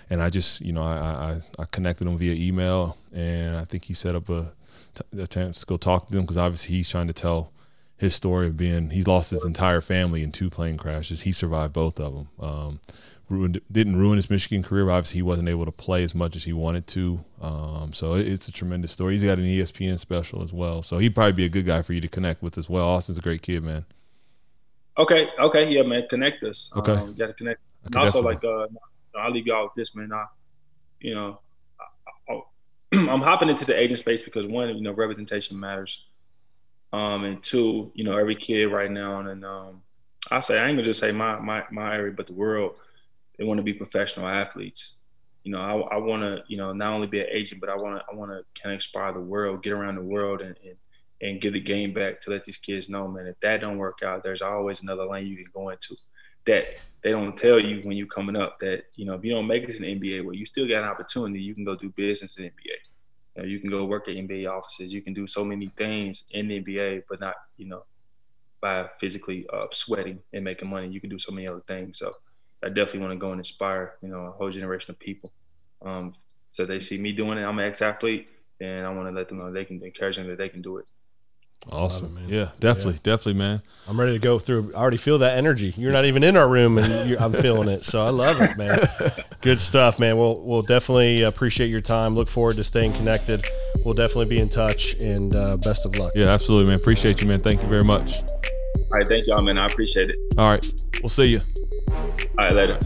and 0.09 0.23
I 0.23 0.31
just 0.31 0.61
you 0.61 0.73
know 0.73 0.83
I 0.83 0.97
I, 0.97 1.41
I 1.59 1.65
connected 1.65 2.07
him 2.07 2.17
via 2.17 2.35
email, 2.35 2.97
and 3.13 3.57
I 3.57 3.65
think 3.65 3.85
he 3.87 3.95
set 3.95 4.15
up 4.15 4.29
a, 4.29 4.53
t- 4.95 5.21
a 5.21 5.27
chance 5.27 5.61
to 5.61 5.67
go 5.67 5.77
talk 5.77 6.07
to 6.07 6.13
them 6.13 6.23
because 6.23 6.37
obviously 6.37 6.77
he's 6.77 6.89
trying 6.89 7.09
to 7.09 7.13
tell 7.13 7.51
his 7.99 8.15
story 8.15 8.47
of 8.47 8.57
being 8.57 8.91
he's 8.91 9.07
lost 9.07 9.31
his 9.31 9.45
entire 9.45 9.81
family 9.81 10.23
in 10.23 10.33
two 10.33 10.49
plane 10.49 10.77
crashes. 10.77 11.23
He 11.23 11.33
survived 11.33 11.73
both 11.73 12.01
of 12.01 12.15
them. 12.15 12.29
Um, 12.41 12.81
ruined 13.29 13.61
didn't 13.71 13.97
ruin 13.97 14.17
his 14.17 14.31
Michigan 14.31 14.63
career. 14.63 14.87
But 14.87 14.93
obviously, 14.93 15.19
he 15.19 15.23
wasn't 15.23 15.49
able 15.49 15.65
to 15.65 15.73
play 15.73 16.05
as 16.05 16.15
much 16.15 16.37
as 16.37 16.45
he 16.45 16.53
wanted 16.53 16.87
to. 16.89 17.25
Um, 17.41 17.93
so 17.93 18.15
it, 18.15 18.27
it's 18.27 18.49
a 18.49 18.53
tremendous 18.53 18.93
story. 18.93 19.15
He's 19.15 19.25
got 19.25 19.39
an 19.39 19.45
ESPN 19.45 19.99
special 19.99 20.43
as 20.43 20.53
well. 20.53 20.83
So 20.83 20.99
he'd 20.99 21.15
probably 21.15 21.33
be 21.33 21.45
a 21.45 21.49
good 21.49 21.67
guy 21.67 21.83
for 21.83 21.93
you 21.93 22.01
to 22.01 22.09
connect 22.09 22.43
with 22.43 22.57
as 22.57 22.69
well. 22.71 22.87
Austin's 22.87 23.19
a 23.19 23.23
great 23.23 23.43
kid, 23.43 23.63
man. 23.63 23.85
Okay, 24.97 25.29
okay, 25.39 25.71
yeah, 25.71 25.83
man, 25.83 26.07
connect 26.09 26.43
us. 26.43 26.73
Okay. 26.77 26.93
um, 26.93 27.15
got 27.15 27.29
to 27.29 27.33
connect. 27.35 27.61
And 27.85 27.95
also, 27.97 28.23
definitely- 28.23 28.49
like, 28.51 28.73
uh, 28.75 29.19
I'll 29.19 29.31
leave 29.31 29.47
y'all 29.47 29.65
with 29.65 29.75
this, 29.75 29.95
man. 29.95 30.13
I, 30.13 30.27
you 31.01 31.15
know, 31.15 31.41
I, 32.29 32.33
I, 32.33 32.41
I'm 33.11 33.21
hopping 33.21 33.49
into 33.49 33.65
the 33.65 33.79
agent 33.79 34.01
space 34.01 34.23
because 34.23 34.47
one, 34.47 34.69
you 34.77 34.83
know, 34.83 34.93
representation 34.93 35.59
matters, 35.59 36.07
um, 36.93 37.25
and 37.25 37.43
two, 37.43 37.93
you 37.95 38.05
know, 38.05 38.17
every 38.17 38.35
kid 38.35 38.67
right 38.67 38.91
now, 38.91 39.21
and 39.21 39.45
um, 39.45 39.83
I 40.31 40.41
say 40.41 40.59
I 40.59 40.67
ain't 40.67 40.77
gonna 40.77 40.83
just 40.83 41.01
say 41.01 41.13
my 41.13 41.39
my 41.39 41.65
my 41.71 41.95
area, 41.95 42.13
but 42.13 42.27
the 42.27 42.35
world, 42.35 42.79
they 43.37 43.45
want 43.45 43.59
to 43.59 43.65
be 43.65 43.75
professional 43.75 44.27
athletes. 44.27 44.95
You 45.45 45.53
know, 45.53 45.61
I, 45.61 45.95
I 45.95 45.97
want 45.99 46.23
to, 46.23 46.43
you 46.49 46.57
know, 46.57 46.73
not 46.73 46.93
only 46.93 47.07
be 47.07 47.21
an 47.21 47.27
agent, 47.31 47.61
but 47.61 47.71
I 47.71 47.77
want 47.77 47.97
to, 47.97 48.05
I 48.11 48.15
want 48.15 48.31
to 48.33 48.45
kind 48.61 48.73
of 48.73 48.75
inspire 48.75 49.13
the 49.13 49.21
world, 49.21 49.63
get 49.63 49.73
around 49.73 49.95
the 49.95 50.03
world, 50.03 50.43
and, 50.43 50.57
and 50.65 50.77
and 51.21 51.41
give 51.41 51.53
the 51.53 51.61
game 51.61 51.93
back 51.93 52.21
to 52.21 52.31
let 52.31 52.45
these 52.45 52.59
kids 52.59 52.89
know, 52.89 53.09
man, 53.09 53.27
if 53.27 53.39
that 53.41 53.61
don't 53.61 53.79
work 53.79 54.03
out, 54.05 54.23
there's 54.23 54.43
always 54.43 54.83
another 54.83 55.05
lane 55.05 55.27
you 55.27 55.37
can 55.37 55.51
go 55.53 55.71
into. 55.71 55.97
That 56.47 56.67
they 57.03 57.11
don't 57.11 57.37
tell 57.37 57.59
you 57.59 57.81
when 57.83 57.97
you're 57.97 58.07
coming 58.07 58.37
up 58.37 58.59
that, 58.61 58.85
you 58.97 59.05
know, 59.05 59.15
if 59.15 59.25
you 59.25 59.33
don't 59.33 59.47
make 59.47 59.65
it 59.65 59.73
to 59.73 59.81
the 59.81 59.95
NBA, 59.95 60.25
well, 60.25 60.35
you 60.35 60.45
still 60.45 60.69
got 60.69 60.85
an 60.85 60.91
opportunity. 60.91 61.43
You 61.43 61.55
can 61.55 61.65
go 61.65 61.75
do 61.75 61.91
business 61.91 62.37
in 62.37 62.45
the 62.45 62.51
NBA. 62.51 62.77
You, 63.39 63.45
know, 63.45 63.49
you 63.49 63.61
can 63.61 63.71
go 63.71 63.85
work 63.85 64.09
at 64.09 64.17
NBA 64.17 64.51
offices. 64.51 64.93
You 64.93 65.01
can 65.01 65.13
do 65.13 65.27
so 65.27 65.45
many 65.45 65.71
things 65.77 66.25
in 66.33 66.49
the 66.49 66.61
NBA, 66.61 67.05
but 67.09 67.21
not, 67.21 67.35
you 67.57 67.67
know, 67.67 67.85
by 68.61 68.89
physically 68.99 69.47
uh, 69.53 69.67
sweating 69.71 70.19
and 70.33 70.45
making 70.45 70.69
money. 70.69 70.89
You 70.89 71.01
can 71.01 71.11
do 71.11 71.19
so 71.19 71.33
many 71.33 71.47
other 71.47 71.63
things. 71.67 71.99
So 71.99 72.11
I 72.65 72.69
definitely 72.69 73.01
want 73.01 73.13
to 73.13 73.19
go 73.19 73.31
and 73.31 73.39
inspire, 73.39 73.95
you 74.03 74.09
know, 74.09 74.27
a 74.27 74.31
whole 74.33 74.51
generation 74.51 74.91
of 74.91 74.99
people. 74.99 75.33
Um, 75.85 76.15
so 76.51 76.67
they 76.67 76.81
see 76.81 76.99
me 76.99 77.13
doing 77.13 77.39
it. 77.39 77.45
I'm 77.45 77.59
an 77.59 77.67
ex-athlete, 77.67 78.31
and 78.61 78.85
I 78.85 78.91
want 78.91 79.09
to 79.09 79.15
let 79.15 79.29
them 79.29 79.39
know 79.39 79.53
they 79.53 79.65
can 79.65 79.83
encourage 79.85 80.17
them 80.17 80.27
that 80.29 80.39
they 80.39 80.49
can 80.49 80.63
do 80.63 80.79
it. 80.79 80.91
Awesome, 81.71 82.15
man. 82.15 82.29
Yeah, 82.29 82.51
definitely, 82.61 82.99
definitely, 83.03 83.35
man. 83.35 83.63
I'm 83.87 83.99
ready 83.99 84.13
to 84.13 84.19
go 84.19 84.39
through. 84.39 84.73
I 84.75 84.79
already 84.79 84.97
feel 84.97 85.19
that 85.19 85.37
energy. 85.37 85.75
You're 85.77 85.93
not 85.93 86.07
even 86.07 86.23
in 86.23 86.37
our 86.37 86.49
room, 86.49 86.79
and 86.79 87.09
you 87.09 87.19
I'm 87.19 87.33
feeling 87.33 87.69
it. 87.69 87.85
So 87.85 88.03
I 88.05 88.11
love 88.11 88.41
it, 88.41 88.57
man. 88.57 88.89
Good 89.43 89.61
stuff, 89.61 89.99
man. 89.99 90.17
We'll 90.17 90.41
we'll 90.41 90.63
definitely 90.63 91.23
appreciate 91.23 91.69
your 91.69 91.81
time. 91.81 92.15
Look 92.15 92.29
forward 92.29 92.57
to 92.57 92.65
staying 92.65 92.95
connected. 92.95 93.45
We'll 93.85 93.95
definitely 93.95 94.27
be 94.27 94.41
in 94.41 94.49
touch, 94.49 94.95
and 95.03 95.35
uh, 95.35 95.57
best 95.59 95.85
of 95.85 95.97
luck. 95.99 96.13
Yeah, 96.15 96.29
absolutely, 96.29 96.67
man. 96.67 96.77
Appreciate 96.77 97.21
you, 97.21 97.29
man. 97.29 97.41
Thank 97.41 97.63
you 97.63 97.69
very 97.69 97.85
much. 97.85 98.19
All 98.21 98.99
right, 98.99 99.07
thank 99.07 99.27
y'all, 99.27 99.43
man. 99.43 99.59
I 99.59 99.67
appreciate 99.67 100.11
it. 100.11 100.17
All 100.39 100.51
right, 100.51 100.83
we'll 101.03 101.11
see 101.11 101.27
you. 101.27 101.43
All 101.93 102.15
right, 102.45 102.53
later. 102.53 102.79